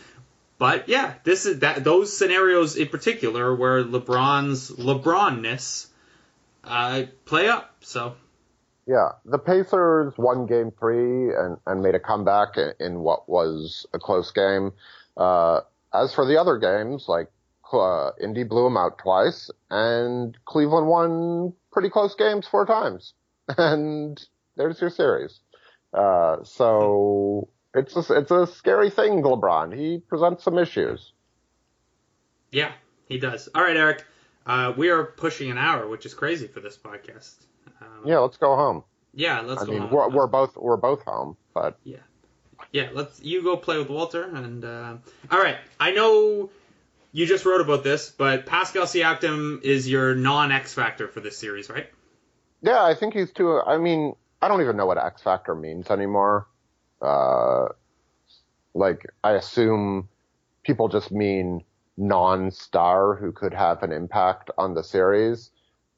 But 0.57 0.87
yeah, 0.87 1.15
this 1.23 1.45
is 1.45 1.59
that 1.59 1.83
those 1.83 2.15
scenarios 2.15 2.75
in 2.75 2.87
particular 2.87 3.53
where 3.53 3.83
LeBron's 3.83 4.69
LeBronness 4.69 5.87
uh, 6.63 7.03
play 7.25 7.49
up. 7.49 7.75
So 7.81 8.15
Yeah, 8.85 9.09
the 9.25 9.39
Pacers 9.39 10.13
won 10.17 10.45
Game 10.45 10.71
Three 10.79 11.33
and, 11.33 11.57
and 11.65 11.81
made 11.81 11.95
a 11.95 11.99
comeback 11.99 12.57
in, 12.57 12.73
in 12.79 12.99
what 12.99 13.27
was 13.27 13.85
a 13.93 13.99
close 13.99 14.31
game. 14.31 14.71
Uh, 15.17 15.61
as 15.93 16.13
for 16.13 16.25
the 16.25 16.39
other 16.39 16.57
games, 16.57 17.05
like 17.07 17.27
uh, 17.73 18.11
Indy 18.21 18.43
blew 18.43 18.65
them 18.65 18.77
out 18.77 18.97
twice, 18.97 19.49
and 19.69 20.37
Cleveland 20.45 20.87
won 20.87 21.53
pretty 21.71 21.89
close 21.89 22.15
games 22.15 22.47
four 22.47 22.65
times, 22.65 23.13
and 23.57 24.21
there's 24.55 24.79
your 24.81 24.89
series. 24.89 25.39
Uh, 25.93 26.43
so 26.43 27.49
it's 27.73 27.95
a, 27.95 28.13
it's 28.17 28.31
a 28.31 28.47
scary 28.47 28.89
thing, 28.89 29.21
LeBron. 29.23 29.75
He 29.77 29.99
presents 29.99 30.43
some 30.43 30.57
issues. 30.57 31.13
yeah, 32.51 32.71
he 33.07 33.17
does. 33.17 33.49
All 33.53 33.61
right, 33.63 33.77
Eric. 33.77 34.05
Uh, 34.45 34.73
we 34.75 34.89
are 34.89 35.03
pushing 35.03 35.51
an 35.51 35.57
hour, 35.57 35.87
which 35.87 36.05
is 36.05 36.13
crazy 36.13 36.47
for 36.47 36.59
this 36.61 36.77
podcast. 36.77 37.35
Um, 37.81 38.03
Yeah, 38.05 38.19
let's 38.19 38.37
go 38.37 38.55
home. 38.55 38.83
yeah. 39.13 39.41
Let's 39.41 39.61
I 39.61 39.65
go. 39.65 39.71
mean, 39.71 39.81
home. 39.83 39.91
we're, 39.91 40.09
we're 40.09 40.27
both 40.27 40.55
we're 40.57 40.77
both 40.77 41.03
home, 41.03 41.37
but 41.53 41.77
yeah, 41.83 41.97
yeah. 42.71 42.89
let's 42.93 43.21
you 43.21 43.43
go 43.43 43.55
play 43.57 43.77
with 43.77 43.89
Walter 43.89 44.23
and 44.23 44.65
uh, 44.65 44.95
all 45.29 45.39
right. 45.39 45.57
I 45.79 45.91
know 45.91 46.49
you 47.11 47.25
just 47.27 47.45
wrote 47.45 47.61
about 47.61 47.83
this, 47.83 48.09
but 48.09 48.45
Pascal 48.45 48.83
Siakam 48.85 49.61
is 49.61 49.87
your 49.89 50.15
non 50.15 50.51
X 50.51 50.73
factor 50.73 51.07
for 51.07 51.19
this 51.19 51.37
series, 51.37 51.69
right? 51.69 51.87
Yeah, 52.61 52.83
I 52.83 52.95
think 52.95 53.13
he's 53.13 53.31
too. 53.31 53.59
I 53.65 53.77
mean, 53.77 54.15
I 54.41 54.47
don't 54.47 54.61
even 54.61 54.77
know 54.77 54.85
what 54.85 54.97
X 54.97 55.21
Factor 55.21 55.55
means 55.55 55.89
anymore. 55.89 56.47
Uh, 57.01 57.69
like, 58.73 59.05
I 59.23 59.31
assume 59.31 60.09
people 60.63 60.87
just 60.87 61.11
mean 61.11 61.63
non-star 61.97 63.15
who 63.15 63.31
could 63.31 63.53
have 63.53 63.83
an 63.83 63.91
impact 63.91 64.51
on 64.57 64.73
the 64.73 64.83
series. 64.83 65.49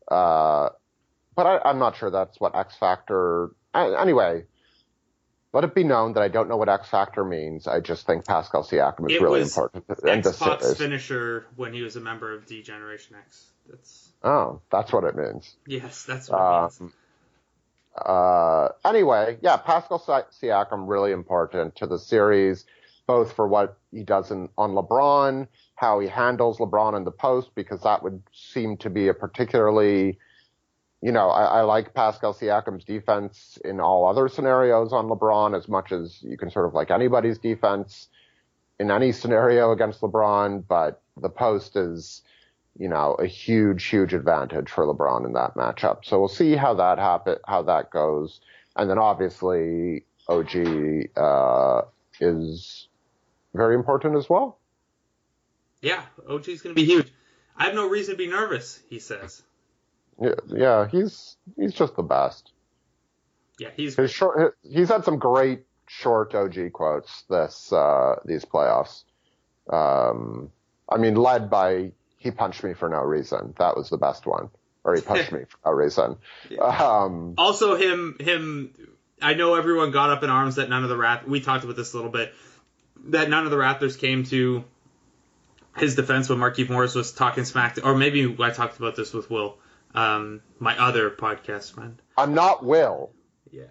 Uh, 0.10 0.70
but 1.36 1.46
I, 1.46 1.70
I'm 1.70 1.80
not 1.80 1.98
sure 1.98 2.10
that's 2.10 2.40
what 2.40 2.56
X 2.56 2.76
Factor. 2.76 3.52
I, 3.74 4.02
anyway, 4.02 4.44
let 5.52 5.64
it 5.64 5.76
be 5.76 5.84
known 5.84 6.14
that 6.14 6.24
I 6.24 6.30
don't 6.30 6.50
know 6.50 6.58
what 6.58 6.70
X 6.70 6.90
Factor 6.90 7.24
means. 7.24 7.68
I 7.68 7.80
just 7.80 8.06
think 8.06 8.26
Pascal 8.26 8.64
Siakam 8.64 9.10
is 9.10 9.16
It 9.18 9.22
really 9.22 9.40
was 9.40 9.56
important 9.56 9.86
in 9.90 10.22
this 10.22 10.42
X-Pac's 10.42 10.78
finisher 10.78 11.46
when 11.56 11.74
he 11.74 11.82
was 11.82 11.96
a 11.96 12.02
member 12.02 12.34
of 12.34 12.46
D 12.46 12.62
Generation 12.62 13.16
X. 13.18 13.48
That's 13.70 14.13
Oh, 14.24 14.62
that's 14.72 14.94
what 14.94 15.04
it 15.04 15.16
means. 15.16 15.56
yes, 15.68 16.06
that's 16.06 16.30
what 16.30 16.40
it 16.40 16.62
means. 16.62 16.82
Um, 16.82 16.94
uh, 17.96 18.70
anyway, 18.86 19.38
yeah, 19.42 19.58
Pascal 19.58 20.00
Siakam 20.00 20.88
really 20.88 21.12
important 21.12 21.76
to 21.76 21.86
the 21.88 22.00
series. 22.00 22.66
both 23.06 23.34
for 23.34 23.48
what 23.48 23.78
he 23.92 24.04
does 24.04 24.32
in, 24.32 24.48
on 24.58 24.72
LeBron, 24.72 25.48
how 25.76 26.00
he 26.00 26.08
handles 26.08 26.58
LeBron 26.60 26.96
in 26.96 27.04
the 27.04 27.12
post, 27.12 27.50
because 27.54 27.82
that 27.82 28.02
would 28.02 28.24
seem 28.32 28.78
to 28.78 28.90
be 28.90 29.10
a 29.10 29.14
particularly, 29.14 30.18
you 31.02 31.12
know, 31.12 31.30
I, 31.30 31.60
I 31.60 31.62
like 31.64 31.94
Pascal 31.94 32.34
Siakam's 32.34 32.86
defense 32.86 33.60
in 33.66 33.82
all 33.82 34.08
other 34.08 34.30
scenarios 34.30 34.94
on 34.94 35.08
LeBron 35.08 35.56
as 35.56 35.68
much 35.68 35.92
as 35.92 36.18
you 36.24 36.38
can 36.38 36.50
sort 36.50 36.66
of 36.66 36.74
like 36.74 36.92
anybody's 36.92 37.38
defense 37.38 38.08
in 38.80 38.90
any 38.90 39.12
scenario 39.12 39.72
against 39.72 40.02
LeBron, 40.02 40.64
but 40.68 41.02
the 41.22 41.30
post 41.30 41.76
is, 41.76 42.22
you 42.78 42.90
know, 42.90 43.14
a 43.16 43.26
huge, 43.26 43.86
huge 43.86 44.14
advantage 44.14 44.70
for 44.70 44.86
LeBron 44.86 45.26
in 45.26 45.34
that 45.34 45.56
matchup. 45.56 46.04
So 46.04 46.20
we'll 46.20 46.28
see 46.28 46.56
how 46.56 46.74
that 46.76 46.98
happen, 46.98 47.38
how 47.46 47.64
that 47.64 47.92
goes. 47.92 48.42
And 48.76 48.90
then 48.90 48.98
obviously 48.98 50.06
OG, 50.28 50.56
uh, 51.16 51.82
is 52.20 52.88
very 53.54 53.76
important 53.76 54.16
as 54.18 54.30
well. 54.30 54.58
Yeah, 55.82 56.04
OG's 56.28 56.62
going 56.62 56.74
to 56.76 56.82
be 56.82 56.86
huge. 56.86 57.12
I 57.58 57.66
have 57.66 57.76
no 57.76 57.88
reason 57.90 58.14
to 58.14 58.18
be 58.18 58.28
nervous, 58.28 58.80
he 58.90 59.00
says. 59.00 59.44
Yeah, 60.22 60.36
yeah, 60.48 60.88
he's 60.88 61.38
he's 61.58 61.74
just 61.74 61.96
the 61.96 62.04
best. 62.04 62.52
Yeah, 63.60 63.70
he's 63.76 63.96
His 63.96 64.12
short, 64.12 64.58
he's 64.64 64.90
had 64.90 65.04
some 65.04 65.18
great 65.18 65.66
short 65.88 66.34
OG 66.34 66.72
quotes 66.72 67.24
this 67.30 67.72
uh, 67.74 68.16
these 68.26 68.46
playoffs. 68.46 69.04
Um, 69.70 70.52
I 70.90 70.98
mean, 70.98 71.16
led 71.16 71.50
by 71.50 71.92
"He 72.24 72.32
punched 72.32 72.64
me 72.64 72.74
for 72.74 72.90
no 72.90 73.02
reason." 73.02 73.54
That 73.58 73.76
was 73.76 73.90
the 73.90 73.98
best 73.98 74.26
one, 74.26 74.50
or 74.84 74.96
"He 74.96 75.02
punched 75.02 75.32
me 75.34 75.42
for 75.48 75.58
no 75.66 75.72
reason." 75.72 76.18
Um, 76.60 77.36
also 77.38 77.76
him 77.76 78.18
him 78.20 78.74
I 79.22 79.34
know 79.34 79.56
everyone 79.56 79.92
got 79.92 80.10
up 80.10 80.24
in 80.24 80.30
arms 80.30 80.56
that 80.56 80.70
none 80.70 80.84
of 80.84 80.90
the 80.90 80.96
Raptors 80.96 81.28
we 81.28 81.42
talked 81.42 81.64
about 81.64 81.76
this 81.76 81.94
a 81.94 81.98
little 81.98 82.12
bit 82.12 82.34
that 83.06 83.30
none 83.30 83.46
of 83.46 83.52
the 83.52 83.58
Raptors 83.58 84.00
came 84.00 84.24
to 84.26 84.64
his 85.76 85.96
defense 85.96 86.30
when 86.30 86.38
Markieff 86.40 86.70
Morris 86.70 86.96
was 86.96 87.12
talking 87.12 87.44
smack 87.46 87.76
to, 87.76 87.84
or 87.84 87.96
maybe 87.96 88.36
I 88.40 88.52
talked 88.52 88.78
about 88.78 88.96
this 88.96 89.14
with 89.14 89.30
Will 89.30 89.58
um, 89.94 90.42
my 90.60 90.78
other 90.80 91.10
podcast 91.10 91.74
friend 91.74 92.02
I'm 92.18 92.34
not 92.34 92.64
Will 92.64 93.12
yeah 93.52 93.66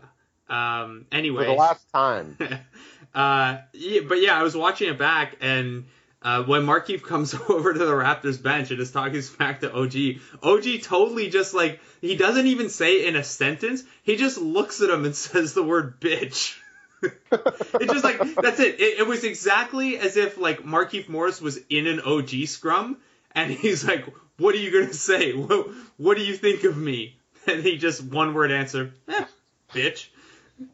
um, 0.53 1.07
anyway 1.11 1.45
for 1.45 1.51
the 1.51 1.57
last 1.57 1.91
time. 1.93 2.37
uh, 3.15 3.59
yeah, 3.73 4.01
but 4.07 4.21
yeah, 4.21 4.39
I 4.39 4.43
was 4.43 4.55
watching 4.55 4.91
it 4.91 4.99
back, 4.99 5.37
and 5.41 5.87
uh, 6.25 6.43
when 6.45 6.63
Markieff 6.63 7.03
comes 7.03 7.35
over 7.49 7.73
to 7.73 7.79
the 7.79 7.93
Raptors 7.93 8.43
bench 8.43 8.71
and 8.71 8.81
is 8.81 8.91
talking 8.91 9.23
smack 9.23 9.61
to 9.61 9.73
OG, 9.73 10.21
OG 10.43 10.83
totally 10.83 11.29
just 11.31 11.55
like 11.55 11.81
he 12.01 12.17
doesn't 12.17 12.47
even 12.47 12.69
say 12.69 13.07
in 13.07 13.17
a 13.17 13.25
sentence. 13.25 13.83
He 14.03 14.17
just 14.17 14.39
looks 14.39 14.81
at 14.81 14.91
him 14.91 15.05
and 15.05 15.15
says 15.17 15.55
the 15.55 15.63
word 15.63 16.01
bitch. 16.01 16.57
it's 17.03 17.93
just 17.93 18.05
like 18.05 18.21
that's 18.37 18.61
it. 18.61 18.81
it. 18.81 19.01
It 19.01 19.07
was 19.07 19.25
exactly 19.25 19.99
as 19.99 20.17
if 20.17 20.39
like 20.39 20.61
Markieff 20.61 21.09
Morris 21.09 21.41
was 21.41 21.59
in 21.69 21.89
an 21.89 22.01
OG 22.01 22.47
scrum, 22.47 22.99
and 23.33 23.51
he's 23.51 23.85
like, 23.85 24.07
"What 24.39 24.55
are 24.55 24.59
you 24.59 24.71
gonna 24.71 24.95
say? 24.95 25.33
What, 25.33 25.69
what 25.97 26.17
do 26.17 26.25
you 26.25 26.37
think 26.37 26.63
of 26.63 26.77
me?" 26.77 27.17
And 27.45 27.61
he 27.61 27.77
just 27.77 28.05
one 28.05 28.35
word 28.35 28.53
answer, 28.53 28.95
eh, 29.09 29.25
"Bitch." 29.75 30.07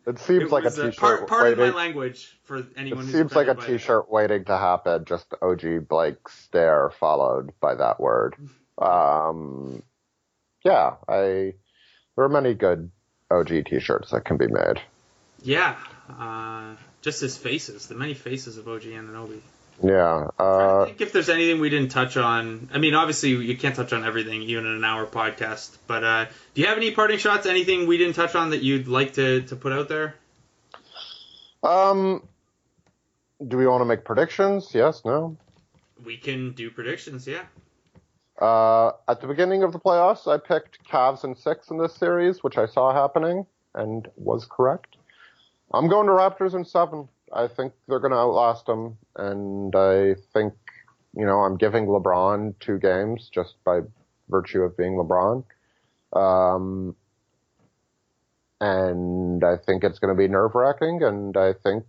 It 0.06 0.18
seems 0.18 0.44
It 0.44 0.52
like 0.52 0.64
a 0.64 0.70
t-shirt 0.70 0.96
part, 0.96 1.26
part 1.28 1.46
of 1.52 1.58
my 1.58 1.64
waiting. 1.64 1.76
language 1.76 2.38
for 2.44 2.66
anyone 2.76 3.04
It 3.08 3.12
seems 3.12 3.34
like 3.34 3.46
a 3.46 3.52
offended 3.52 3.56
by 3.56 3.66
that. 3.66 3.78
t-shirt 3.78 4.10
waiting 4.10 4.44
to 4.46 4.56
happen. 4.58 5.04
Just 5.04 5.32
OG 5.40 5.88
Blake 5.88 6.28
stare 6.28 6.90
followed 6.90 7.52
by 7.60 7.74
that 7.74 7.98
word. 8.00 8.34
Um, 8.78 9.82
yeah, 10.64 10.96
I 11.08 11.54
there 12.16 12.24
are 12.24 12.28
many 12.28 12.54
good 12.54 12.90
OG 13.30 13.64
t-shirts 13.66 14.10
that 14.10 14.24
can 14.24 14.36
be 14.36 14.46
made. 14.48 14.80
Yeah, 15.42 15.76
uh, 16.18 16.74
just 17.00 17.20
his 17.20 17.36
faces, 17.36 17.86
the 17.86 17.94
many 17.94 18.14
faces 18.14 18.58
of 18.58 18.66
OG 18.68 18.82
Anunoby. 18.82 19.40
Yeah. 19.82 20.28
I 20.38 20.42
Uh, 20.42 20.84
think 20.86 21.00
if 21.00 21.12
there's 21.12 21.28
anything 21.28 21.60
we 21.60 21.70
didn't 21.70 21.90
touch 21.90 22.16
on, 22.16 22.68
I 22.72 22.78
mean, 22.78 22.94
obviously 22.94 23.30
you 23.30 23.56
can't 23.56 23.76
touch 23.76 23.92
on 23.92 24.04
everything, 24.04 24.42
even 24.42 24.66
in 24.66 24.72
an 24.72 24.84
hour 24.84 25.06
podcast. 25.06 25.76
But 25.86 26.02
uh, 26.04 26.24
do 26.54 26.60
you 26.60 26.66
have 26.66 26.76
any 26.78 26.90
parting 26.90 27.18
shots? 27.18 27.46
Anything 27.46 27.86
we 27.86 27.96
didn't 27.98 28.14
touch 28.14 28.34
on 28.34 28.50
that 28.50 28.62
you'd 28.62 28.88
like 28.88 29.14
to, 29.14 29.42
to 29.42 29.56
put 29.56 29.72
out 29.72 29.88
there? 29.88 30.14
um, 31.62 32.26
do 33.46 33.56
we 33.56 33.66
want 33.66 33.80
to 33.82 33.84
make 33.84 34.04
predictions? 34.04 34.70
Yes. 34.74 35.02
No. 35.04 35.36
We 36.04 36.16
can 36.16 36.52
do 36.52 36.70
predictions. 36.70 37.26
Yeah. 37.26 37.42
Uh, 38.40 38.92
at 39.08 39.20
the 39.20 39.26
beginning 39.26 39.62
of 39.64 39.72
the 39.72 39.80
playoffs, 39.80 40.26
I 40.32 40.38
picked 40.38 40.84
Cavs 40.88 41.24
and 41.24 41.36
six 41.36 41.70
in 41.70 41.78
this 41.78 41.94
series, 41.94 42.42
which 42.42 42.56
I 42.56 42.66
saw 42.66 42.92
happening 42.92 43.46
and 43.74 44.08
was 44.16 44.44
correct. 44.44 44.96
I'm 45.72 45.88
going 45.88 46.06
to 46.06 46.12
Raptors 46.12 46.54
in 46.54 46.64
seven. 46.64 47.08
I 47.34 47.48
think 47.48 47.72
they're 47.86 48.00
going 48.00 48.12
to 48.12 48.18
outlast 48.18 48.66
them, 48.66 48.98
and 49.16 49.74
I 49.74 50.14
think, 50.32 50.54
you 51.14 51.26
know, 51.26 51.40
I'm 51.40 51.56
giving 51.56 51.86
LeBron 51.86 52.54
two 52.60 52.78
games 52.78 53.30
just 53.32 53.54
by 53.64 53.80
virtue 54.28 54.62
of 54.62 54.76
being 54.76 54.92
LeBron. 54.92 55.44
Um, 56.12 56.96
and 58.60 59.44
I 59.44 59.56
think 59.56 59.84
it's 59.84 59.98
going 59.98 60.14
to 60.14 60.18
be 60.18 60.28
nerve 60.28 60.54
wracking, 60.54 61.02
and 61.02 61.36
I 61.36 61.52
think, 61.52 61.84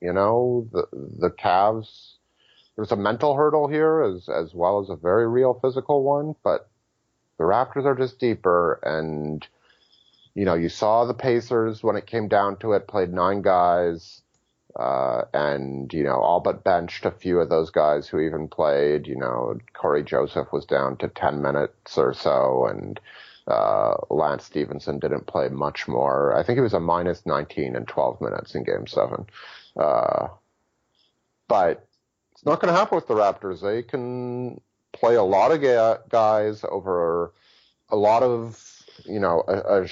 you 0.00 0.12
know, 0.12 0.68
the 0.72 0.86
the 0.92 1.30
Cavs 1.30 2.18
there's 2.78 2.92
a 2.92 2.96
mental 2.96 3.34
hurdle 3.34 3.66
here 3.66 4.02
as 4.02 4.28
as 4.28 4.54
well 4.54 4.80
as 4.80 4.88
a 4.88 4.94
very 4.94 5.28
real 5.28 5.58
physical 5.60 6.04
one, 6.04 6.36
but 6.44 6.70
the 7.36 7.42
Raptors 7.42 7.84
are 7.84 7.96
just 7.96 8.20
deeper 8.20 8.78
and 8.84 9.44
you 10.34 10.44
know, 10.44 10.54
you 10.54 10.68
saw 10.68 11.04
the 11.04 11.14
Pacers 11.14 11.82
when 11.82 11.96
it 11.96 12.06
came 12.06 12.28
down 12.28 12.56
to 12.58 12.74
it, 12.74 12.86
played 12.86 13.12
nine 13.12 13.42
guys, 13.42 14.22
uh, 14.76 15.22
and, 15.32 15.92
you 15.92 16.02
know, 16.02 16.16
all 16.20 16.40
but 16.40 16.64
benched 16.64 17.04
a 17.04 17.10
few 17.10 17.40
of 17.40 17.48
those 17.48 17.70
guys 17.70 18.08
who 18.08 18.20
even 18.20 18.48
played, 18.48 19.06
you 19.06 19.16
know, 19.16 19.58
Cory 19.74 20.02
Joseph 20.02 20.52
was 20.52 20.64
down 20.66 20.96
to 20.98 21.08
10 21.08 21.40
minutes 21.42 21.96
or 21.96 22.14
so, 22.14 22.66
and, 22.66 23.00
uh, 23.46 23.94
Lance 24.10 24.44
Stephenson 24.44 24.98
didn't 24.98 25.26
play 25.26 25.48
much 25.48 25.88
more. 25.88 26.36
I 26.36 26.42
think 26.42 26.58
he 26.58 26.60
was 26.60 26.74
a 26.74 26.80
minus 26.80 27.24
19 27.24 27.76
in 27.76 27.86
12 27.86 28.20
minutes 28.20 28.54
in 28.54 28.62
game 28.62 28.86
seven. 28.86 29.26
Uh, 29.74 30.28
but 31.48 31.86
it's 32.32 32.44
not 32.44 32.60
going 32.60 32.72
to 32.72 32.78
happen 32.78 32.96
with 32.96 33.08
the 33.08 33.14
Raptors. 33.14 33.62
They 33.62 33.82
can 33.82 34.60
play 34.92 35.14
a 35.14 35.22
lot 35.22 35.50
of 35.50 35.62
ga- 35.62 35.98
guys 36.08 36.64
over 36.68 37.32
a 37.88 37.96
lot 37.96 38.22
of, 38.22 38.62
you 39.06 39.18
know, 39.18 39.42
a, 39.48 39.82
a 39.82 39.88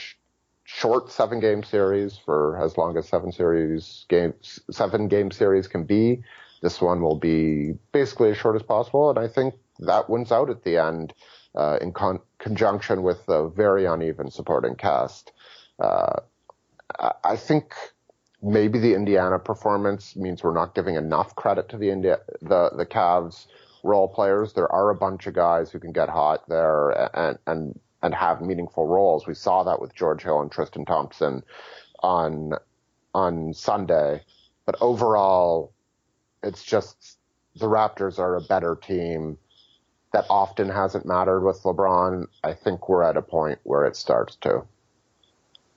short 0.66 1.10
seven 1.10 1.38
game 1.40 1.62
series 1.62 2.18
for 2.18 2.62
as 2.62 2.76
long 2.76 2.98
as 2.98 3.08
seven 3.08 3.32
series 3.32 4.04
games, 4.08 4.60
seven 4.70 5.08
game 5.08 5.30
series 5.30 5.68
can 5.68 5.84
be. 5.84 6.22
This 6.60 6.80
one 6.80 7.00
will 7.00 7.18
be 7.18 7.74
basically 7.92 8.30
as 8.30 8.36
short 8.36 8.56
as 8.56 8.62
possible, 8.62 9.08
and 9.08 9.18
I 9.18 9.28
think 9.28 9.54
that 9.78 10.10
wins 10.10 10.32
out 10.32 10.50
at 10.50 10.64
the 10.64 10.76
end 10.78 11.14
uh, 11.54 11.78
in 11.80 11.92
con- 11.92 12.20
conjunction 12.38 13.02
with 13.02 13.20
a 13.28 13.48
very 13.48 13.86
uneven 13.86 14.30
supporting 14.30 14.74
cast. 14.74 15.32
Uh, 15.78 16.20
I-, 16.98 17.14
I 17.22 17.36
think 17.36 17.72
maybe 18.42 18.80
the 18.80 18.94
Indiana 18.94 19.38
performance 19.38 20.16
means 20.16 20.42
we're 20.42 20.52
not 20.52 20.74
giving 20.74 20.96
enough 20.96 21.36
credit 21.36 21.68
to 21.70 21.78
the 21.78 21.90
India 21.90 22.18
the 22.42 22.70
the 22.76 22.86
Cavs 22.86 23.46
role 23.84 24.08
players. 24.08 24.52
There 24.54 24.70
are 24.72 24.90
a 24.90 24.96
bunch 24.96 25.28
of 25.28 25.34
guys 25.34 25.70
who 25.70 25.78
can 25.78 25.92
get 25.92 26.08
hot 26.08 26.48
there 26.48 26.90
and 27.16 27.38
and 27.46 27.78
and 28.07 28.14
have 28.14 28.40
meaningful 28.40 28.86
roles. 28.86 29.26
We 29.26 29.34
saw 29.34 29.64
that 29.64 29.80
with 29.80 29.94
George 29.94 30.22
Hill 30.22 30.40
and 30.40 30.50
Tristan 30.50 30.84
Thompson 30.84 31.42
on 32.02 32.52
on 33.14 33.52
Sunday. 33.52 34.22
But 34.64 34.76
overall, 34.80 35.72
it's 36.42 36.62
just 36.62 37.18
the 37.57 37.66
Raptors 37.66 38.18
are 38.18 38.36
a 38.36 38.40
better 38.40 38.76
team. 38.76 39.38
That 40.12 40.26
often 40.30 40.70
hasn't 40.70 41.04
mattered 41.04 41.40
with 41.40 41.62
LeBron. 41.64 42.28
I 42.42 42.54
think 42.54 42.88
we're 42.88 43.02
at 43.02 43.18
a 43.18 43.22
point 43.22 43.59
where 43.64 43.84
it 43.84 43.96
starts 43.96 44.36
to. 44.36 44.50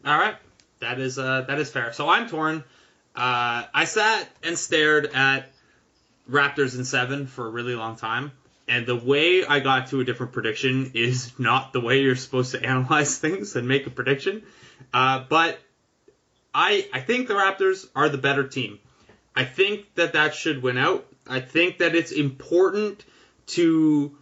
All 0.06 0.18
right, 0.18 0.36
that 0.80 1.00
is 1.00 1.20
uh, 1.20 1.42
that 1.48 1.60
is 1.60 1.70
fair. 1.70 1.92
So 1.92 2.08
I'm 2.08 2.30
torn. 2.30 2.64
Uh, 3.16 3.66
I 3.74 3.86
sat 3.86 4.30
and 4.44 4.58
stared 4.58 5.08
at 5.14 5.52
Raptors 6.30 6.78
in 6.78 6.86
seven 6.86 7.28
for 7.28 7.48
a 7.48 7.50
really 7.50 7.76
long 7.76 7.96
time, 7.96 8.32
and 8.70 8.86
the 8.86 8.96
way 8.96 9.44
I 9.46 9.60
got 9.60 9.88
to 9.88 10.00
a 10.00 10.06
different 10.06 10.32
prediction 10.32 10.92
is 10.94 11.38
not 11.40 11.74
the 11.74 11.82
way 11.82 12.02
you're 12.02 12.16
supposed 12.16 12.52
to 12.52 12.64
analyze 12.64 13.18
things 13.26 13.56
and 13.56 13.68
make 13.68 13.88
a 13.88 13.90
prediction. 13.90 14.44
Uh, 14.94 15.26
but 15.28 15.60
I 16.54 16.88
I 16.94 17.02
think 17.02 17.28
the 17.28 17.34
Raptors 17.34 17.88
are 17.96 18.10
the 18.10 18.18
better 18.18 18.48
team. 18.48 18.80
I 19.36 19.46
think 19.46 19.94
that 19.96 20.14
that 20.14 20.34
should 20.36 20.64
win 20.64 20.78
out. 20.78 21.06
I 21.28 21.40
think 21.40 21.80
that 21.80 21.96
it's 21.96 22.12
important 22.12 23.04
to 23.48 24.18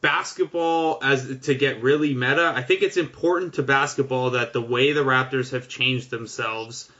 basketball 0.00 0.98
as 1.02 1.40
to 1.42 1.54
get 1.54 1.82
really 1.82 2.14
meta. 2.14 2.52
I 2.54 2.62
think 2.62 2.82
it's 2.82 2.96
important 2.96 3.54
to 3.54 3.62
basketball 3.62 4.30
that 4.30 4.52
the 4.52 4.60
way 4.60 4.92
the 4.92 5.04
Raptors 5.04 5.52
have 5.52 5.68
changed 5.68 6.10
themselves 6.10 6.90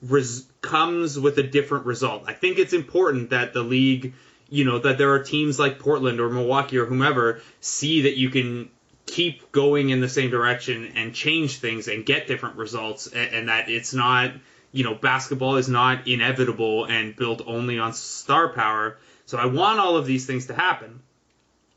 res- 0.00 0.46
comes 0.60 1.18
with 1.18 1.38
a 1.38 1.42
different 1.42 1.86
result. 1.86 2.24
I 2.26 2.32
think 2.32 2.58
it's 2.58 2.72
important 2.72 3.30
that 3.30 3.52
the 3.52 3.62
league, 3.62 4.14
you 4.52 4.64
know, 4.64 4.78
that 4.78 4.98
there 4.98 5.12
are 5.14 5.22
teams 5.22 5.58
like 5.58 5.78
Portland 5.78 6.20
or 6.20 6.28
Milwaukee 6.28 6.78
or 6.78 6.86
whomever 6.86 7.40
see 7.60 8.02
that 8.02 8.16
you 8.16 8.30
can 8.30 8.70
keep 9.06 9.50
going 9.50 9.90
in 9.90 10.00
the 10.00 10.08
same 10.08 10.30
direction 10.30 10.92
and 10.94 11.14
change 11.14 11.58
things 11.58 11.88
and 11.88 12.06
get 12.06 12.26
different 12.26 12.56
results 12.56 13.06
and, 13.06 13.34
and 13.34 13.48
that 13.48 13.68
it's 13.68 13.92
not 13.92 14.32
you 14.72 14.84
know, 14.84 14.94
basketball 14.94 15.56
is 15.56 15.68
not 15.68 16.08
inevitable 16.08 16.86
and 16.86 17.14
built 17.14 17.42
only 17.46 17.78
on 17.78 17.92
star 17.92 18.48
power. 18.48 18.96
So 19.26 19.38
I 19.38 19.46
want 19.46 19.78
all 19.78 19.96
of 19.96 20.06
these 20.06 20.26
things 20.26 20.46
to 20.46 20.54
happen 20.54 21.02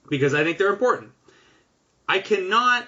because 0.10 0.34
I 0.34 0.44
think 0.44 0.58
they're 0.58 0.70
important. 0.70 1.12
I 2.08 2.20
cannot 2.20 2.88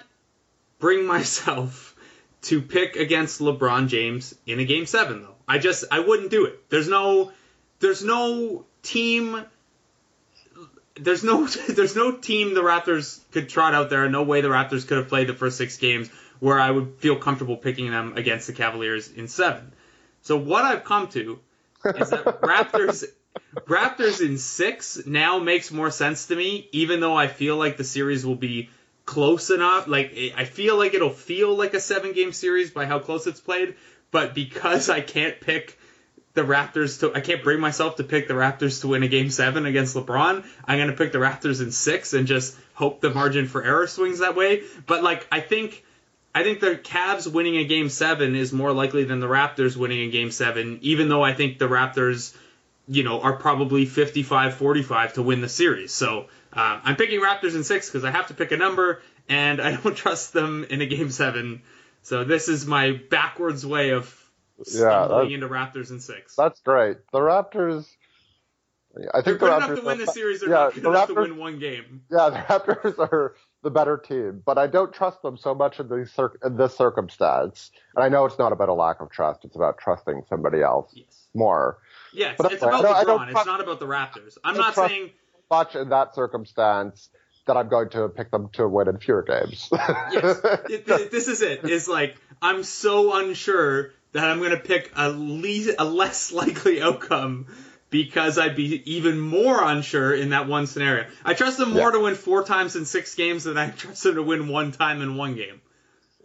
bring 0.78 1.06
myself 1.14 1.94
to 2.40 2.62
pick 2.62 2.96
against 2.96 3.40
LeBron 3.40 3.88
James 3.88 4.34
in 4.46 4.58
a 4.58 4.64
game 4.64 4.86
7 4.86 5.22
though. 5.22 5.34
I 5.46 5.58
just 5.58 5.84
I 5.90 6.00
wouldn't 6.00 6.30
do 6.30 6.46
it. 6.46 6.68
There's 6.70 6.88
no 6.88 7.32
there's 7.80 8.02
no 8.02 8.64
team 8.82 9.44
there's 11.00 11.24
no 11.24 11.46
there's 11.68 11.96
no 11.96 12.16
team 12.16 12.54
the 12.54 12.62
Raptors 12.62 13.20
could 13.32 13.48
trot 13.48 13.74
out 13.74 13.90
there, 13.90 14.08
no 14.08 14.22
way 14.22 14.40
the 14.40 14.48
Raptors 14.48 14.86
could 14.86 14.98
have 14.98 15.08
played 15.08 15.28
the 15.28 15.34
first 15.34 15.58
6 15.58 15.76
games 15.78 16.10
where 16.40 16.60
I 16.60 16.70
would 16.70 16.96
feel 16.98 17.16
comfortable 17.16 17.56
picking 17.56 17.90
them 17.90 18.16
against 18.16 18.46
the 18.46 18.52
Cavaliers 18.52 19.10
in 19.10 19.26
7. 19.28 19.72
So 20.22 20.36
what 20.36 20.64
I've 20.64 20.84
come 20.84 21.08
to 21.08 21.40
is 21.84 22.10
that 22.10 22.24
Raptors 22.42 23.04
Raptors 23.66 24.24
in 24.24 24.38
6 24.38 25.06
now 25.06 25.38
makes 25.38 25.70
more 25.70 25.90
sense 25.90 26.26
to 26.26 26.36
me 26.36 26.68
even 26.72 27.00
though 27.00 27.16
I 27.16 27.28
feel 27.28 27.56
like 27.56 27.76
the 27.76 27.84
series 27.84 28.24
will 28.24 28.36
be 28.36 28.70
close 29.04 29.50
enough. 29.50 29.88
Like 29.88 30.14
I 30.36 30.44
feel 30.44 30.76
like 30.76 30.94
it'll 30.94 31.10
feel 31.10 31.54
like 31.56 31.74
a 31.74 31.80
seven 31.80 32.12
game 32.12 32.32
series 32.32 32.70
by 32.70 32.84
how 32.84 32.98
close 32.98 33.26
it's 33.26 33.40
played, 33.40 33.76
but 34.10 34.34
because 34.34 34.90
I 34.90 35.00
can't 35.00 35.40
pick 35.40 35.77
the 36.38 36.44
Raptors 36.44 37.00
to, 37.00 37.12
I 37.12 37.20
can't 37.20 37.42
bring 37.42 37.58
myself 37.58 37.96
to 37.96 38.04
pick 38.04 38.28
the 38.28 38.34
Raptors 38.34 38.82
to 38.82 38.88
win 38.88 39.02
a 39.02 39.08
game 39.08 39.28
seven 39.28 39.66
against 39.66 39.96
LeBron. 39.96 40.44
I'm 40.64 40.78
gonna 40.78 40.92
pick 40.92 41.10
the 41.10 41.18
Raptors 41.18 41.60
in 41.60 41.72
six 41.72 42.12
and 42.14 42.28
just 42.28 42.56
hope 42.74 43.00
the 43.00 43.10
margin 43.10 43.48
for 43.48 43.64
error 43.64 43.88
swings 43.88 44.20
that 44.20 44.36
way. 44.36 44.62
But 44.86 45.02
like 45.02 45.26
I 45.30 45.40
think. 45.40 45.84
I 46.34 46.44
think 46.44 46.60
the 46.60 46.76
Cavs 46.76 47.26
winning 47.26 47.56
a 47.56 47.64
game 47.64 47.88
seven 47.88 48.36
is 48.36 48.52
more 48.52 48.70
likely 48.70 49.02
than 49.02 49.18
the 49.18 49.26
Raptors 49.26 49.76
winning 49.76 50.08
a 50.08 50.10
game 50.12 50.30
seven, 50.30 50.78
even 50.82 51.08
though 51.08 51.24
I 51.24 51.32
think 51.32 51.58
the 51.58 51.68
Raptors, 51.68 52.36
you 52.86 53.02
know, 53.02 53.22
are 53.22 53.32
probably 53.32 53.86
55 53.86 54.54
45 54.54 55.14
to 55.14 55.22
win 55.22 55.40
the 55.40 55.48
series. 55.48 55.92
So 55.92 56.26
uh, 56.52 56.80
I'm 56.84 56.96
picking 56.96 57.20
Raptors 57.20 57.56
in 57.56 57.64
six 57.64 57.88
because 57.88 58.04
I 58.04 58.10
have 58.10 58.28
to 58.28 58.34
pick 58.34 58.52
a 58.52 58.56
number, 58.56 59.00
and 59.28 59.60
I 59.60 59.74
don't 59.76 59.96
trust 60.04 60.32
them 60.32 60.64
in 60.68 60.80
a 60.82 60.86
game 60.86 61.10
seven. 61.10 61.62
So 62.02 62.24
this 62.24 62.48
is 62.48 62.66
my 62.66 62.92
backwards 62.92 63.66
way 63.66 63.90
of 63.90 64.14
stumbling 64.64 65.28
that- 65.28 65.34
into 65.34 65.48
Raptors 65.48 65.90
in 65.90 66.00
six. 66.00 66.34
That's 66.36 66.60
great. 66.60 66.98
The 67.12 67.18
Raptors. 67.20 67.86
I 69.14 69.20
think 69.22 69.38
They're 69.38 69.50
the 69.50 69.54
Raptors. 69.54 69.64
enough 69.66 69.78
to 69.80 69.84
win 69.86 69.98
the 69.98 70.06
series. 70.06 70.40
They're 70.40 70.48
yeah, 70.48 70.54
not 70.56 70.74
good 70.74 70.82
the 70.84 70.88
enough 70.90 71.06
to 71.08 71.14
Raptors- 71.14 71.22
win 71.28 71.36
one 71.36 71.58
game. 71.58 72.02
Yeah, 72.10 72.30
the 72.30 72.36
Raptors 72.74 72.98
are 72.98 73.34
the 73.62 73.70
better 73.70 73.96
team, 73.98 74.42
but 74.44 74.56
I 74.58 74.66
don't 74.66 74.92
trust 74.92 75.20
them 75.22 75.36
so 75.36 75.54
much 75.54 75.78
in, 75.78 75.88
these 75.88 76.10
cir- 76.12 76.32
in 76.44 76.56
this 76.56 76.76
circumstance. 76.76 77.70
And 77.94 78.04
I 78.04 78.08
know 78.08 78.24
it's 78.24 78.38
not 78.38 78.52
about 78.52 78.68
a 78.68 78.74
lack 78.74 79.00
of 79.00 79.10
trust; 79.10 79.44
it's 79.44 79.56
about 79.56 79.78
trusting 79.78 80.22
somebody 80.28 80.62
else 80.62 80.90
Yes. 80.94 81.28
more. 81.34 81.78
Yeah, 82.12 82.30
it's, 82.30 82.42
But 82.42 82.52
it's 82.52 82.62
about 82.62 82.84
I 82.84 83.04
LeBron. 83.04 83.30
It's 83.30 83.46
not 83.46 83.60
about 83.60 83.78
the 83.78 83.86
Raptors. 83.86 84.38
I'm 84.42 84.54
don't 84.54 84.62
not 84.64 84.74
trust- 84.74 84.90
saying 84.90 85.10
Much 85.50 85.76
in 85.76 85.90
that 85.90 86.14
circumstance 86.14 87.08
that 87.46 87.56
I'm 87.56 87.68
going 87.68 87.88
to 87.90 88.08
pick 88.08 88.30
them 88.30 88.48
to 88.54 88.68
win 88.68 88.88
in 88.88 88.98
fewer 88.98 89.22
games. 89.22 89.68
yes. 89.72 90.40
It- 90.68 90.86
th- 90.86 91.10
this 91.10 91.28
is 91.28 91.40
it. 91.42 91.64
it. 91.64 91.70
Is 91.70 91.88
like 91.88 92.16
I'm 92.42 92.62
so 92.64 93.16
unsure 93.18 93.90
that 94.18 94.28
I'm 94.30 94.42
gonna 94.42 94.56
pick 94.58 94.92
a 94.96 95.08
least 95.10 95.70
a 95.78 95.84
less 95.84 96.32
likely 96.40 96.82
outcome 96.82 97.46
because 97.90 98.36
I'd 98.38 98.54
be 98.56 98.82
even 98.96 99.18
more 99.18 99.62
unsure 99.62 100.14
in 100.14 100.30
that 100.30 100.46
one 100.46 100.66
scenario. 100.66 101.06
I 101.24 101.34
trust 101.34 101.56
them 101.58 101.70
more 101.70 101.88
Yeah. 101.88 101.92
to 101.92 102.00
win 102.00 102.14
four 102.16 102.44
times 102.44 102.76
in 102.76 102.84
six 102.84 103.14
games 103.14 103.44
than 103.44 103.56
I 103.56 103.70
trust 103.82 104.02
them 104.02 104.16
to 104.16 104.22
win 104.22 104.48
one 104.48 104.72
time 104.72 105.00
in 105.00 105.16
one 105.16 105.34
game. 105.36 105.60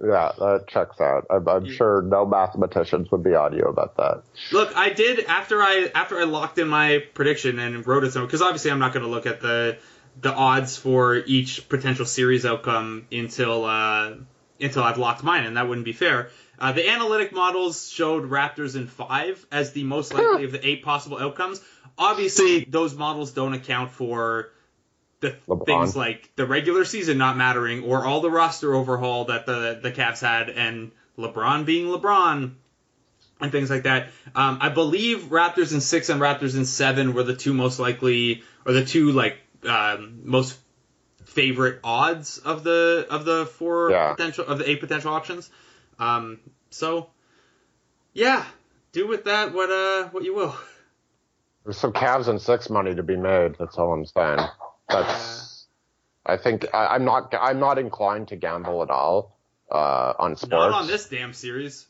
yeah, 0.03 0.31
that 0.39 0.65
checks 0.67 0.99
out. 0.99 1.25
I'm, 1.29 1.47
I'm 1.47 1.65
Yeah. 1.65 1.73
sure 1.75 2.01
no 2.01 2.25
mathematicians 2.25 3.09
would 3.11 3.23
be 3.23 3.33
on 3.35 3.53
you 3.53 3.63
about 3.63 3.95
that. 3.97 4.23
Look, 4.51 4.75
I 4.75 4.89
did 4.89 5.23
after 5.25 5.61
I 5.61 5.89
after 5.95 6.19
I 6.19 6.23
locked 6.23 6.57
in 6.57 6.67
my 6.67 7.03
prediction 7.13 7.59
and 7.59 7.85
wrote 7.87 8.03
it 8.03 8.11
somewhere 8.11 8.27
because 8.27 8.41
obviously 8.41 8.71
I'm 8.71 8.79
not 8.79 8.91
going 8.93 9.05
to 9.05 9.11
look 9.11 9.25
at 9.25 9.39
the 9.39 9.77
the 10.19 10.33
odds 10.33 10.77
for 10.77 11.15
each 11.15 11.69
potential 11.69 12.05
series 12.05 12.45
outcome 12.45 13.07
until 13.11 13.65
uh, 13.65 14.13
until 14.59 14.83
I've 14.83 14.97
locked 14.97 15.23
mine, 15.23 15.45
and 15.45 15.57
that 15.57 15.67
wouldn't 15.67 15.85
be 15.85 15.93
fair. 15.93 16.29
Uh, 16.59 16.71
the 16.71 16.87
analytic 16.89 17.33
models 17.33 17.89
showed 17.89 18.29
Raptors 18.29 18.75
in 18.75 18.87
five 18.87 19.45
as 19.51 19.73
the 19.73 19.83
most 19.83 20.13
likely 20.13 20.45
of 20.45 20.51
the 20.51 20.65
eight 20.65 20.83
possible 20.83 21.17
outcomes. 21.17 21.61
Obviously, 21.97 22.63
those 22.65 22.95
models 22.95 23.31
don't 23.31 23.53
account 23.53 23.91
for 23.91 24.51
the 25.19 25.35
LeBron. 25.47 25.65
things 25.65 25.95
like 25.95 26.29
the 26.35 26.45
regular 26.45 26.85
season 26.85 27.17
not 27.17 27.37
mattering 27.37 27.83
or 27.83 28.05
all 28.05 28.21
the 28.21 28.29
roster 28.29 28.73
overhaul 28.73 29.25
that 29.25 29.45
the 29.45 29.79
the 29.81 29.91
Cavs 29.91 30.19
had 30.19 30.49
and 30.49 30.91
LeBron 31.17 31.65
being 31.65 31.87
LeBron 31.87 32.53
and 33.41 33.51
things 33.51 33.69
like 33.69 33.83
that. 33.83 34.09
Um, 34.35 34.59
I 34.61 34.69
believe 34.69 35.23
Raptors 35.25 35.73
in 35.73 35.81
six 35.81 36.09
and 36.09 36.21
Raptors 36.21 36.55
in 36.55 36.65
seven 36.65 37.13
were 37.13 37.23
the 37.23 37.35
two 37.35 37.53
most 37.53 37.79
likely, 37.79 38.43
or 38.65 38.73
the 38.73 38.85
two 38.85 39.11
like 39.11 39.37
um, 39.67 40.21
most 40.23 40.57
favorite 41.33 41.79
odds 41.83 42.37
of 42.37 42.63
the 42.63 43.07
of 43.09 43.25
the 43.25 43.45
four 43.45 43.91
Yeah. 43.91 44.13
potential 44.13 44.45
of 44.45 44.59
the 44.59 44.69
eight 44.69 44.79
potential 44.79 45.11
options. 45.13 45.49
Um, 45.99 46.39
so, 46.69 47.09
yeah, 48.13 48.45
do 48.91 49.07
with 49.07 49.25
that 49.25 49.53
what 49.53 49.69
uh 49.69 50.09
what 50.09 50.23
you 50.23 50.33
will. 50.35 50.55
There's 51.63 51.77
some 51.77 51.93
Cavs 51.93 52.27
and 52.27 52.41
six 52.41 52.69
money 52.69 52.93
to 52.95 53.03
be 53.03 53.15
made. 53.15 53.55
That's 53.57 53.77
all 53.77 53.93
I'm 53.93 54.05
saying. 54.05 54.39
That's. 54.89 55.65
I 56.25 56.37
think 56.37 56.65
I, 56.73 56.87
I'm 56.87 57.05
not. 57.05 57.33
I'm 57.39 57.59
not 57.59 57.79
inclined 57.79 58.29
to 58.29 58.35
gamble 58.35 58.83
at 58.83 58.89
all 58.89 59.37
uh, 59.71 60.13
on 60.19 60.35
sports. 60.35 60.51
Not 60.51 60.71
on 60.71 60.87
this 60.87 61.07
damn 61.07 61.33
series. 61.33 61.87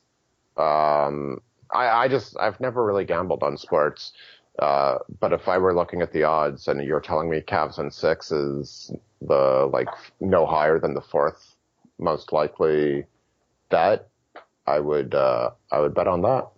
Um, 0.58 1.42
I, 1.72 1.88
I 1.88 2.08
just 2.08 2.38
I've 2.40 2.60
never 2.60 2.84
really 2.84 3.06
gambled 3.06 3.44
on 3.44 3.58
sports. 3.58 4.14
Uh, 4.60 5.00
but 5.20 5.34
if 5.34 5.48
I 5.48 5.58
were 5.58 5.74
looking 5.74 6.02
at 6.02 6.14
the 6.14 6.24
odds 6.24 6.68
and 6.68 6.84
you're 6.84 7.02
telling 7.02 7.30
me 7.30 7.42
Cavs 7.42 7.80
and 7.80 7.92
six 7.92 8.32
is 8.32 8.92
the 9.22 9.70
like 9.72 9.88
no 10.20 10.46
higher 10.46 10.80
than 10.80 10.94
the 10.94 11.02
fourth 11.02 11.56
most 12.00 12.32
likely 12.32 13.06
bet, 13.70 14.08
I 14.68 14.80
would 14.80 15.16
uh, 15.16 15.52
I 15.72 15.80
would 15.80 15.94
bet 15.94 16.08
on 16.08 16.22
that. 16.22 16.50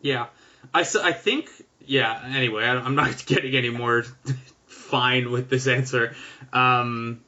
Yeah, 0.00 0.26
I 0.72 0.80
I 1.02 1.12
think 1.12 1.50
yeah. 1.84 2.22
Anyway, 2.24 2.64
I'm 2.64 2.94
not 2.94 3.24
getting 3.26 3.54
any 3.54 3.70
more 3.70 4.04
fine 4.66 5.30
with 5.30 5.50
this 5.50 5.66
answer. 5.66 6.16
Um, 6.52 7.20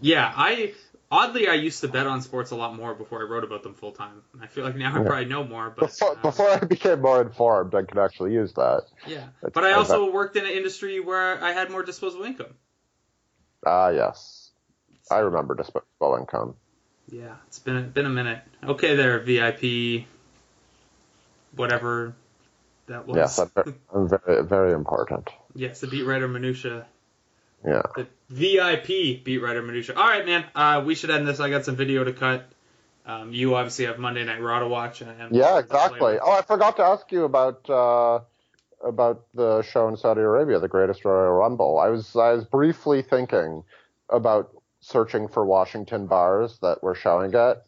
yeah, 0.00 0.32
I 0.36 0.74
oddly 1.10 1.48
I 1.48 1.54
used 1.54 1.80
to 1.80 1.88
bet 1.88 2.06
on 2.06 2.22
sports 2.22 2.50
a 2.50 2.56
lot 2.56 2.74
more 2.74 2.94
before 2.94 3.20
I 3.20 3.24
wrote 3.24 3.44
about 3.44 3.62
them 3.62 3.74
full 3.74 3.92
time. 3.92 4.22
I 4.40 4.46
feel 4.46 4.64
like 4.64 4.76
now 4.76 4.94
I 4.94 4.98
Yeah. 4.98 5.04
probably 5.06 5.24
know 5.26 5.44
more, 5.44 5.70
but 5.70 5.86
Before, 5.86 6.10
um, 6.12 6.18
before 6.22 6.48
I 6.48 6.58
became 6.58 7.00
more 7.00 7.20
informed, 7.20 7.74
I 7.74 7.82
could 7.82 7.98
actually 7.98 8.32
use 8.32 8.52
that. 8.54 8.84
yeah. 9.06 9.26
That's- 9.40 9.52
But 9.52 9.64
I 9.64 9.70
I 9.70 9.72
also 9.74 10.10
worked 10.10 10.36
in 10.36 10.44
an 10.44 10.50
industry 10.52 11.00
where 11.00 11.42
I 11.42 11.52
had 11.52 11.70
more 11.70 11.82
disposable 11.82 12.24
income. 12.24 12.54
Ah, 13.66 13.88
yes, 13.88 14.50
I 15.10 15.18
remember 15.18 15.54
disposable 15.54 16.16
income. 16.18 16.54
Yeah, 17.10 17.34
it's 17.48 17.58
been 17.58 17.90
been 17.90 18.06
a 18.06 18.10
minute. 18.10 18.40
Okay, 18.62 18.94
there 18.94 19.18
VIP, 19.18 20.06
whatever 21.56 22.14
that 22.86 23.06
was. 23.06 23.16
Yes, 23.16 23.38
I'm 23.38 23.50
very, 23.54 23.74
I'm 23.94 24.08
very 24.08 24.44
very 24.44 24.72
important. 24.72 25.28
yes, 25.54 25.80
the 25.80 25.88
beat 25.88 26.04
writer 26.04 26.28
minutia. 26.28 26.86
Yeah. 27.64 27.82
The 27.96 28.06
VIP 28.28 29.24
beat 29.24 29.38
writer 29.38 29.62
minutia. 29.62 29.96
All 29.96 30.06
right, 30.06 30.24
man. 30.24 30.44
Uh, 30.54 30.82
we 30.84 30.94
should 30.94 31.10
end 31.10 31.26
this. 31.26 31.40
I 31.40 31.50
got 31.50 31.64
some 31.64 31.76
video 31.76 32.04
to 32.04 32.12
cut. 32.12 32.48
Um, 33.04 33.32
you 33.32 33.54
obviously 33.54 33.86
have 33.86 33.98
Monday 33.98 34.24
Night 34.24 34.40
Raw 34.40 34.60
to 34.60 34.68
watch. 34.68 35.00
And 35.00 35.34
Yeah, 35.34 35.58
exactly. 35.58 36.18
Oh, 36.20 36.32
I 36.32 36.42
forgot 36.42 36.76
to 36.76 36.84
ask 36.84 37.10
you 37.10 37.24
about 37.24 37.68
uh, 37.68 38.20
about 38.82 39.26
the 39.34 39.62
show 39.62 39.88
in 39.88 39.96
Saudi 39.96 40.20
Arabia, 40.20 40.58
the 40.58 40.68
Greatest 40.68 41.04
Royal 41.04 41.32
Rumble. 41.32 41.78
I 41.78 41.88
was 41.88 42.14
I 42.14 42.32
was 42.32 42.44
briefly 42.44 43.02
thinking 43.02 43.64
about 44.08 44.50
searching 44.80 45.28
for 45.28 45.44
Washington 45.44 46.06
bars 46.06 46.58
that 46.62 46.82
were 46.82 46.94
showing 46.94 47.32
it. 47.34 47.62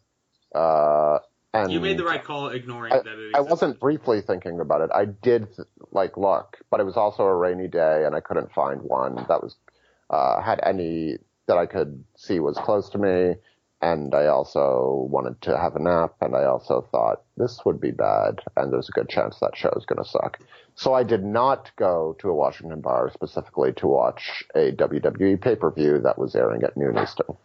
Uh, 0.55 1.19
and 1.53 1.71
You 1.71 1.79
made 1.79 1.97
the 1.97 2.03
right 2.03 2.23
call 2.23 2.49
ignoring 2.49 2.93
I, 2.93 2.97
that 2.97 3.07
it 3.07 3.35
I 3.35 3.41
wasn't 3.41 3.79
briefly 3.79 4.21
thinking 4.21 4.59
about 4.59 4.81
it. 4.81 4.89
I 4.93 5.05
did 5.05 5.47
like 5.91 6.17
look, 6.17 6.57
but 6.71 6.79
it 6.79 6.83
was 6.83 6.97
also 6.97 7.23
a 7.23 7.35
rainy 7.35 7.67
day, 7.67 8.05
and 8.05 8.15
I 8.15 8.21
couldn't 8.21 8.51
find 8.53 8.81
one 8.81 9.15
that 9.27 9.43
was 9.43 9.55
uh, 10.13 10.41
had 10.41 10.59
any 10.63 11.17
that 11.47 11.57
I 11.57 11.65
could 11.65 12.03
see 12.15 12.39
was 12.39 12.57
close 12.57 12.89
to 12.89 12.97
me. 12.97 13.35
And 13.81 14.15
I 14.15 14.27
also 14.27 15.07
wanted 15.09 15.41
to 15.41 15.57
have 15.57 15.75
a 15.75 15.79
nap, 15.79 16.15
and 16.21 16.37
I 16.37 16.45
also 16.45 16.87
thought 16.89 17.23
this 17.35 17.59
would 17.65 17.81
be 17.81 17.91
bad, 17.91 18.39
and 18.55 18.71
there's 18.71 18.87
a 18.87 18.93
good 18.93 19.09
chance 19.09 19.39
that 19.41 19.57
show 19.57 19.73
is 19.75 19.85
going 19.85 20.01
to 20.01 20.09
suck. 20.09 20.39
So 20.75 20.93
I 20.93 21.03
did 21.03 21.21
not 21.21 21.69
go 21.75 22.15
to 22.19 22.29
a 22.29 22.33
Washington 22.33 22.79
bar 22.79 23.11
specifically 23.13 23.73
to 23.73 23.87
watch 23.87 24.45
a 24.55 24.71
WWE 24.71 25.41
pay 25.41 25.57
per 25.57 25.69
view 25.69 25.99
that 25.99 26.17
was 26.17 26.33
airing 26.33 26.63
at 26.63 26.77
noon 26.77 26.97
Eastern. 26.97 27.35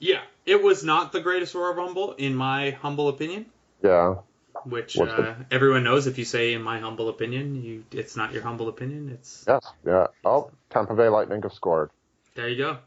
Yeah, 0.00 0.22
it 0.44 0.60
was 0.60 0.82
not 0.82 1.12
the 1.12 1.20
greatest 1.20 1.54
Royal 1.54 1.74
Rumble 1.74 2.14
in 2.14 2.34
my 2.34 2.70
humble 2.70 3.08
opinion. 3.08 3.46
Yeah, 3.80 4.16
Which 4.64 4.98
uh, 4.98 5.34
everyone 5.50 5.84
knows. 5.84 6.06
If 6.06 6.18
you 6.18 6.24
say 6.24 6.52
"in 6.54 6.62
my 6.62 6.78
humble 6.80 7.08
opinion," 7.08 7.62
you 7.62 7.84
it's 7.92 8.16
not 8.16 8.32
your 8.32 8.42
humble 8.42 8.68
opinion. 8.68 9.10
It's 9.12 9.44
yes, 9.46 9.64
yeah. 9.86 10.08
Oh, 10.24 10.50
Tampa 10.70 10.94
Bay 10.94 11.08
Lightning 11.08 11.42
have 11.42 11.52
scored. 11.52 11.90
there. 12.34 12.48
You 12.48 12.56
go. 12.56 12.78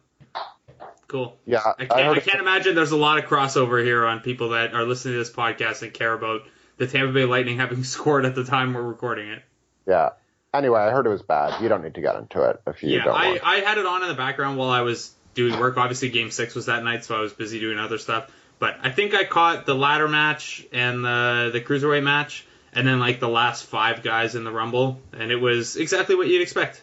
Cool. 1.08 1.38
Yeah, 1.46 1.60
I 1.78 1.86
can't, 1.86 1.92
I, 1.92 2.04
heard 2.06 2.24
can't 2.24 2.40
imagine 2.40 2.74
there's 2.74 2.92
a 2.92 2.98
lot 2.98 3.18
of 3.18 3.26
crossover 3.26 3.84
here 3.84 4.06
on 4.06 4.22
people 4.22 4.50
that 4.50 4.74
are 4.74 4.86
listening 4.86 5.16
to 5.16 5.20
this 5.20 5.32
podcast 5.32 5.82
and 5.82 5.94
care 5.94 6.14
about 6.14 6.44
the 6.78 6.88
Tampa 6.88 7.12
Bay 7.12 7.26
Lightning 7.26 7.58
having 7.58 7.84
scored 7.84 8.26
at 8.26 8.34
the 8.34 8.46
time 8.46 8.74
we're 8.74 8.82
recording 8.82 9.30
it. 9.30 9.44
Yeah. 9.86 10.12
Anyway, 10.54 10.80
I 10.80 10.90
heard 10.92 11.06
it 11.06 11.10
was 11.10 11.22
bad. 11.22 11.62
You 11.62 11.70
don't 11.70 11.84
need 11.84 11.96
to 11.96 12.02
get 12.02 12.16
into 12.16 12.50
it 12.50 12.62
if 12.66 12.82
you 12.84 12.90
Yeah, 12.90 13.04
don't 13.06 13.16
I. 13.16 13.40
I 13.44 13.56
had 13.58 13.78
it 13.78 13.86
on 13.86 14.04
in 14.04 14.08
the 14.08 14.16
background 14.16 14.58
while 14.58 14.70
I 14.70 14.82
was 14.82 15.14
doing 15.34 15.60
work. 15.60 15.78
Obviously, 15.78 16.10
Game 16.10 16.32
Six 16.32 16.56
was 16.56 16.68
that 16.68 16.84
night, 16.84 17.04
so 17.06 17.18
I 17.18 17.22
was 17.22 17.34
busy 17.34 17.60
doing 17.60 17.78
other 17.78 17.98
stuff. 17.98 18.30
But 18.62 18.78
I 18.84 18.92
think 18.92 19.14
I 19.16 19.24
caught 19.26 19.66
the 19.66 19.74
ladder 19.76 20.08
match 20.08 20.64
and 20.72 21.04
the 21.04 21.50
the 21.52 21.60
cruiserweight 21.62 22.04
match, 22.04 22.46
and 22.74 22.88
then 22.88 23.00
like 23.00 23.20
the 23.20 23.28
last 23.28 23.66
five 23.66 24.04
guys 24.04 24.36
in 24.36 24.44
the 24.44 24.52
Rumble, 24.52 25.02
and 25.14 25.32
it 25.32 25.36
was 25.38 25.76
exactly 25.76 26.16
what 26.16 26.28
you'd 26.28 26.44
expect. 26.44 26.80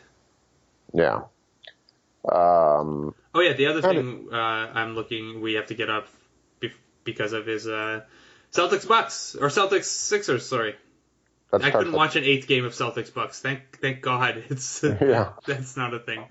Yeah. 0.93 1.22
Um, 2.31 3.14
Oh 3.35 3.41
yeah, 3.41 3.53
the 3.53 3.66
other 3.66 3.81
thing 3.83 4.29
uh, 4.33 4.37
I'm 4.37 4.95
looking 4.97 5.41
we 5.41 5.55
have 5.55 5.66
to 5.66 5.74
get 5.74 5.89
up 5.89 6.09
bef- 6.61 6.72
because 7.05 7.33
of 7.33 7.49
is 7.49 7.68
uh, 7.68 8.01
Celtics 8.53 8.89
Bucks 8.89 9.37
or 9.41 9.47
Celtics 9.49 9.85
Sixers. 9.85 10.45
Sorry, 10.45 10.74
that 11.53 11.62
I 11.62 11.70
couldn't 11.70 11.95
at- 11.95 11.97
watch 11.97 12.16
an 12.16 12.24
eighth 12.24 12.49
game 12.49 12.64
of 12.64 12.72
Celtics 12.72 13.14
Bucks. 13.14 13.41
Thank 13.41 13.79
thank 13.81 14.01
God 14.03 14.43
it's 14.51 14.83
Yeah. 14.83 15.35
that's 15.47 15.76
not 15.76 15.95
a 15.95 16.01
thing. 16.01 16.24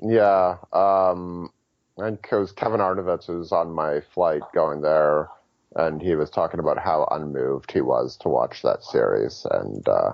Yeah. 0.00 0.58
Um, 0.72 1.50
and 1.98 2.20
because 2.20 2.52
Kevin 2.52 2.80
Arnovitz 2.80 3.28
was 3.28 3.52
on 3.52 3.70
my 3.72 4.00
flight 4.14 4.42
going 4.54 4.80
there, 4.80 5.28
and 5.76 6.00
he 6.00 6.14
was 6.14 6.30
talking 6.30 6.60
about 6.60 6.78
how 6.78 7.06
unmoved 7.10 7.70
he 7.72 7.80
was 7.80 8.16
to 8.18 8.28
watch 8.28 8.62
that 8.62 8.82
series, 8.84 9.46
and 9.50 9.86
uh, 9.88 10.12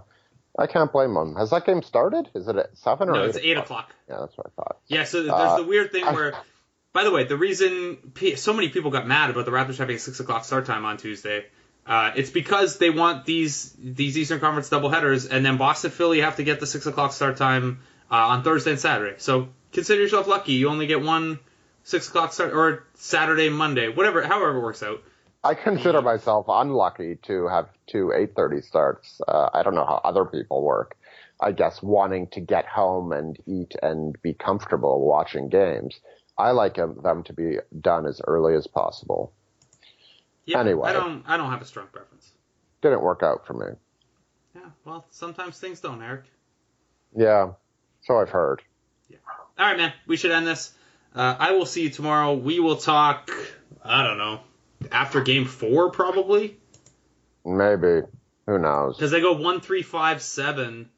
I 0.58 0.66
can't 0.66 0.92
blame 0.92 1.16
him. 1.16 1.36
Has 1.36 1.50
that 1.50 1.64
game 1.66 1.82
started? 1.82 2.28
Is 2.34 2.48
it 2.48 2.56
at 2.56 2.76
seven 2.76 3.08
or 3.08 3.12
No, 3.12 3.22
eight? 3.24 3.28
it's 3.30 3.38
eight 3.38 3.56
o'clock. 3.58 3.94
Yeah, 4.08 4.18
that's 4.20 4.36
what 4.36 4.46
I 4.46 4.50
thought. 4.56 4.76
Yeah, 4.88 5.04
so 5.04 5.22
there's 5.22 5.32
Uh, 5.34 5.56
the 5.58 5.64
weird 5.64 5.92
thing 5.92 6.04
I- 6.04 6.12
where, 6.12 6.34
by 6.92 7.04
the 7.04 7.10
way, 7.10 7.24
the 7.24 7.36
reason 7.36 8.12
so 8.36 8.52
many 8.52 8.68
people 8.68 8.90
got 8.90 9.06
mad 9.06 9.30
about 9.30 9.44
the 9.44 9.50
Raptors 9.52 9.78
having 9.78 9.96
a 9.96 9.98
six 9.98 10.20
o'clock 10.20 10.44
start 10.44 10.66
time 10.66 10.84
on 10.84 10.96
Tuesday, 10.96 11.44
uh, 11.86 12.12
it's 12.16 12.30
because 12.30 12.78
they 12.78 12.90
want 12.90 13.24
these 13.26 13.72
these 13.78 14.16
Eastern 14.16 14.40
Conference 14.40 14.70
doubleheaders, 14.70 15.28
and 15.30 15.44
then 15.44 15.56
Boston 15.58 15.90
Philly 15.90 16.20
have 16.20 16.36
to 16.36 16.44
get 16.44 16.60
the 16.60 16.66
six 16.66 16.86
o'clock 16.86 17.12
start 17.12 17.36
time 17.36 17.80
uh, 18.10 18.14
on 18.14 18.42
Thursday 18.42 18.70
and 18.72 18.80
Saturday. 18.80 19.16
So 19.18 19.48
consider 19.72 20.00
yourself 20.02 20.26
lucky; 20.28 20.52
you 20.54 20.68
only 20.68 20.86
get 20.86 21.02
one 21.02 21.38
six 21.84 22.08
o'clock 22.08 22.32
start 22.32 22.52
or 22.52 22.84
Saturday, 22.94 23.48
Monday, 23.48 23.88
whatever, 23.88 24.22
however 24.22 24.58
it 24.58 24.60
works 24.60 24.82
out. 24.82 25.02
I 25.44 25.54
consider 25.54 26.00
myself 26.00 26.46
unlucky 26.48 27.16
to 27.26 27.46
have 27.48 27.68
two 27.86 28.12
8:30 28.14 28.64
starts. 28.64 29.20
Uh, 29.28 29.50
I 29.52 29.62
don't 29.62 29.74
know 29.74 29.84
how 29.84 30.00
other 30.02 30.24
people 30.24 30.62
work. 30.62 30.96
I 31.40 31.52
guess 31.52 31.82
wanting 31.82 32.28
to 32.28 32.40
get 32.40 32.66
home 32.66 33.12
and 33.12 33.36
eat 33.46 33.74
and 33.82 34.20
be 34.22 34.32
comfortable 34.32 35.04
watching 35.06 35.50
games. 35.50 36.00
I 36.38 36.52
like 36.52 36.76
them 36.76 37.22
to 37.24 37.32
be 37.32 37.58
done 37.78 38.06
as 38.06 38.20
early 38.26 38.54
as 38.56 38.66
possible. 38.66 39.32
Yeah, 40.46 40.60
Anyway. 40.60 40.88
I 40.88 40.92
don't 40.92 41.24
I 41.26 41.36
don't 41.36 41.50
have 41.50 41.62
a 41.62 41.66
strong 41.66 41.88
preference. 41.88 42.30
Didn't 42.82 43.02
work 43.02 43.22
out 43.22 43.46
for 43.46 43.52
me. 43.54 43.76
Yeah, 44.54 44.70
well, 44.84 45.06
sometimes 45.10 45.58
things 45.58 45.80
don't, 45.80 46.02
Eric. 46.02 46.24
Yeah, 47.16 47.52
so 48.02 48.18
I've 48.18 48.30
heard. 48.30 48.62
Yeah. 49.08 49.18
All 49.58 49.66
right, 49.66 49.76
man. 49.76 49.92
We 50.06 50.16
should 50.16 50.30
end 50.30 50.46
this. 50.46 50.72
Uh, 51.14 51.36
I 51.38 51.52
will 51.52 51.66
see 51.66 51.82
you 51.82 51.90
tomorrow. 51.90 52.34
We 52.34 52.58
will 52.60 52.76
talk. 52.76 53.30
I 53.84 54.02
don't 54.02 54.18
know. 54.18 54.40
After 54.90 55.20
game 55.22 55.44
four, 55.46 55.90
probably, 55.90 56.58
Maybe. 57.44 58.02
Who 58.46 58.58
knows? 58.58 58.96
because 58.96 59.10
they 59.10 59.20
go 59.20 59.32
one, 59.32 59.60
three, 59.60 59.82
five, 59.82 60.20
seven, 60.20 60.90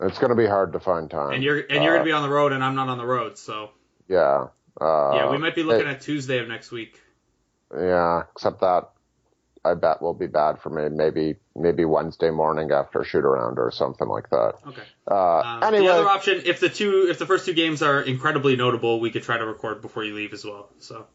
It's 0.00 0.18
going 0.18 0.30
to 0.30 0.36
be 0.36 0.46
hard 0.46 0.72
to 0.72 0.80
find 0.80 1.10
time. 1.10 1.32
and 1.34 1.42
you're 1.42 1.58
and 1.58 1.84
you're 1.84 1.94
gonna 1.94 2.04
be 2.04 2.12
on 2.12 2.22
the 2.22 2.34
road, 2.34 2.52
and 2.52 2.64
I'm 2.64 2.74
not 2.74 2.88
on 2.88 2.96
the 2.98 3.04
road. 3.06 3.36
So 3.36 3.70
Yeah. 4.08 4.46
Uh, 4.80 5.12
yeah, 5.14 5.30
we 5.30 5.38
might 5.38 5.54
be 5.54 5.62
looking 5.62 5.86
it- 5.86 5.90
at 5.90 6.00
Tuesday 6.00 6.38
of 6.38 6.48
next 6.48 6.70
week. 6.72 7.00
Yeah, 7.76 8.22
except 8.32 8.60
that 8.60 8.90
I 9.64 9.74
bet 9.74 10.02
will 10.02 10.14
be 10.14 10.26
bad 10.26 10.60
for 10.60 10.68
me. 10.70 10.88
Maybe 10.88 11.36
maybe 11.56 11.84
Wednesday 11.84 12.30
morning 12.30 12.70
after 12.70 13.02
shoot 13.04 13.24
around 13.24 13.58
or 13.58 13.70
something 13.70 14.06
like 14.08 14.28
that. 14.30 14.54
Okay. 14.66 14.82
Uh, 15.10 15.40
Um, 15.40 15.62
anyway, 15.62 15.86
The 15.86 15.92
other 15.92 16.08
option, 16.08 16.42
if 16.44 16.60
the 16.60 16.68
two, 16.68 17.06
if 17.08 17.18
the 17.18 17.26
first 17.26 17.46
two 17.46 17.54
games 17.54 17.82
are 17.82 18.00
incredibly 18.00 18.56
notable, 18.56 19.00
we 19.00 19.10
could 19.10 19.22
try 19.22 19.38
to 19.38 19.46
record 19.46 19.80
before 19.80 20.04
you 20.04 20.14
leave 20.14 20.32
as 20.32 20.44
well. 20.44 20.68
So 20.80 21.06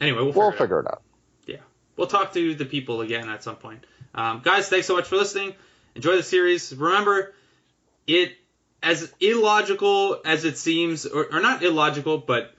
anyway, 0.00 0.18
we'll 0.22 0.32
figure, 0.32 0.40
we'll 0.40 0.48
it 0.50 0.54
out. 0.54 0.58
figure 0.58 0.80
it 0.80 0.86
out. 0.86 1.02
we'll 1.96 2.06
talk 2.08 2.32
to 2.34 2.54
the 2.54 2.64
people 2.64 3.02
again 3.02 3.28
at 3.28 3.44
some 3.44 3.56
point. 3.56 3.84
Um, 4.14 4.40
guys, 4.42 4.68
thanks 4.68 4.86
so 4.86 4.96
much 4.96 5.06
for 5.06 5.16
listening. 5.16 5.54
Enjoy 5.94 6.16
the 6.16 6.22
series. 6.22 6.74
Remember, 6.74 7.32
it 8.06 8.32
as 8.82 9.12
illogical 9.20 10.20
as 10.24 10.44
it 10.44 10.56
seems, 10.56 11.06
or, 11.06 11.26
or 11.32 11.40
not 11.40 11.62
illogical, 11.62 12.18
but 12.18 12.54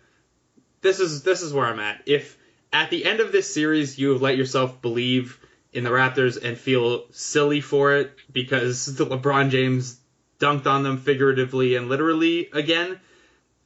this 0.82 1.00
is 1.00 1.24
this 1.24 1.42
is 1.42 1.52
where 1.54 1.66
I'm 1.66 1.80
at. 1.80 2.04
If 2.06 2.38
at 2.74 2.90
the 2.90 3.06
end 3.06 3.20
of 3.20 3.32
this 3.32 3.54
series 3.54 3.98
you 3.98 4.12
have 4.12 4.22
let 4.22 4.38
yourself 4.38 4.82
believe 4.82 5.40
in 5.74 5.84
the 5.84 5.90
Raptors 5.90 6.42
and 6.42 6.58
feel 6.58 7.06
silly 7.12 7.62
for 7.62 7.96
it 7.96 8.14
because 8.32 8.90
LeBron 8.98 9.50
James 9.50 10.00
dunked 10.40 10.68
on 10.68 10.84
them 10.84 10.98
figuratively 10.98 11.76
and 11.76 11.88
literally 11.90 12.50
again, 12.52 13.00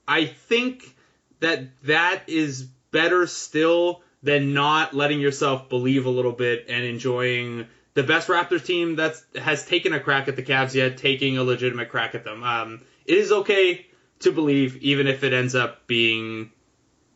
I 0.07 0.25
think 0.25 0.95
that 1.39 1.67
that 1.83 2.23
is 2.27 2.63
better 2.91 3.27
still 3.27 4.01
than 4.23 4.53
not 4.53 4.93
letting 4.93 5.19
yourself 5.19 5.69
believe 5.69 6.05
a 6.05 6.09
little 6.09 6.31
bit 6.31 6.65
and 6.69 6.83
enjoying 6.83 7.67
the 7.93 8.03
best 8.03 8.27
Raptors 8.27 8.65
team 8.65 8.97
that 8.97 9.15
has 9.35 9.65
taken 9.65 9.93
a 9.93 9.99
crack 9.99 10.27
at 10.27 10.35
the 10.35 10.43
Cavs 10.43 10.73
yet 10.73 10.97
taking 10.97 11.37
a 11.37 11.43
legitimate 11.43 11.89
crack 11.89 12.15
at 12.15 12.23
them. 12.23 12.43
Um, 12.43 12.81
it 13.05 13.17
is 13.17 13.31
okay 13.31 13.85
to 14.19 14.31
believe 14.31 14.77
even 14.77 15.07
if 15.07 15.23
it 15.23 15.33
ends 15.33 15.55
up 15.55 15.87
being, 15.87 16.51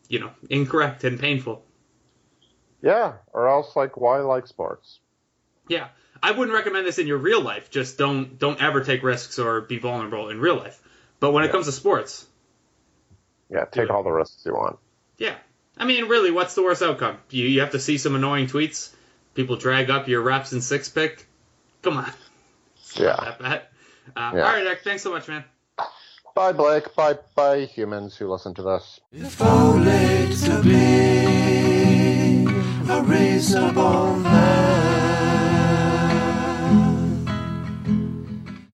you 0.08 0.20
know, 0.20 0.30
incorrect 0.48 1.04
and 1.04 1.18
painful. 1.18 1.64
Yeah, 2.82 3.14
or 3.32 3.48
else 3.48 3.76
like 3.76 3.96
why 3.96 4.18
like 4.20 4.46
sports? 4.46 5.00
Yeah, 5.68 5.88
I 6.22 6.30
wouldn't 6.32 6.54
recommend 6.54 6.86
this 6.86 6.98
in 6.98 7.06
your 7.06 7.18
real 7.18 7.40
life. 7.42 7.70
Just 7.70 7.98
don't 7.98 8.38
don't 8.38 8.60
ever 8.62 8.82
take 8.82 9.02
risks 9.02 9.38
or 9.38 9.60
be 9.60 9.78
vulnerable 9.78 10.30
in 10.30 10.40
real 10.40 10.56
life. 10.56 10.80
But 11.20 11.32
when 11.32 11.44
it 11.44 11.52
comes 11.52 11.66
to 11.66 11.72
sports, 11.72 12.26
Yeah, 13.50 13.64
take 13.66 13.90
all 13.90 14.02
the 14.02 14.10
risks 14.10 14.42
you 14.46 14.54
want. 14.54 14.78
yeah, 15.18 15.34
I 15.76 15.84
mean, 15.84 16.06
really, 16.08 16.30
what's 16.30 16.54
the 16.54 16.62
worst 16.62 16.82
outcome? 16.82 17.18
You 17.30 17.46
you 17.46 17.60
have 17.60 17.72
to 17.72 17.78
see 17.80 17.98
some 17.98 18.14
annoying 18.14 18.46
tweets. 18.46 18.94
People 19.34 19.56
drag 19.56 19.90
up 19.90 20.08
your 20.08 20.22
reps 20.22 20.52
and 20.52 20.62
six 20.64 20.88
pick. 20.88 21.26
Come 21.82 21.98
on, 21.98 22.12
Yeah. 22.94 23.16
that 23.20 23.38
bad. 23.38 23.62
Uh, 24.16 24.32
Yeah. 24.34 24.42
All 24.46 24.52
right, 24.54 24.66
Eric. 24.66 24.80
Thanks 24.82 25.02
so 25.02 25.10
much, 25.10 25.28
man. 25.28 25.44
Bye, 26.34 26.52
Blake. 26.52 26.94
Bye, 26.96 27.18
bye, 27.34 27.60
humans 27.66 28.16
who 28.16 28.30
listen 28.30 28.54
to 28.54 28.62
this 28.62 29.00
a 32.90 33.02
reasonable 33.02 34.16
man. 34.16 34.69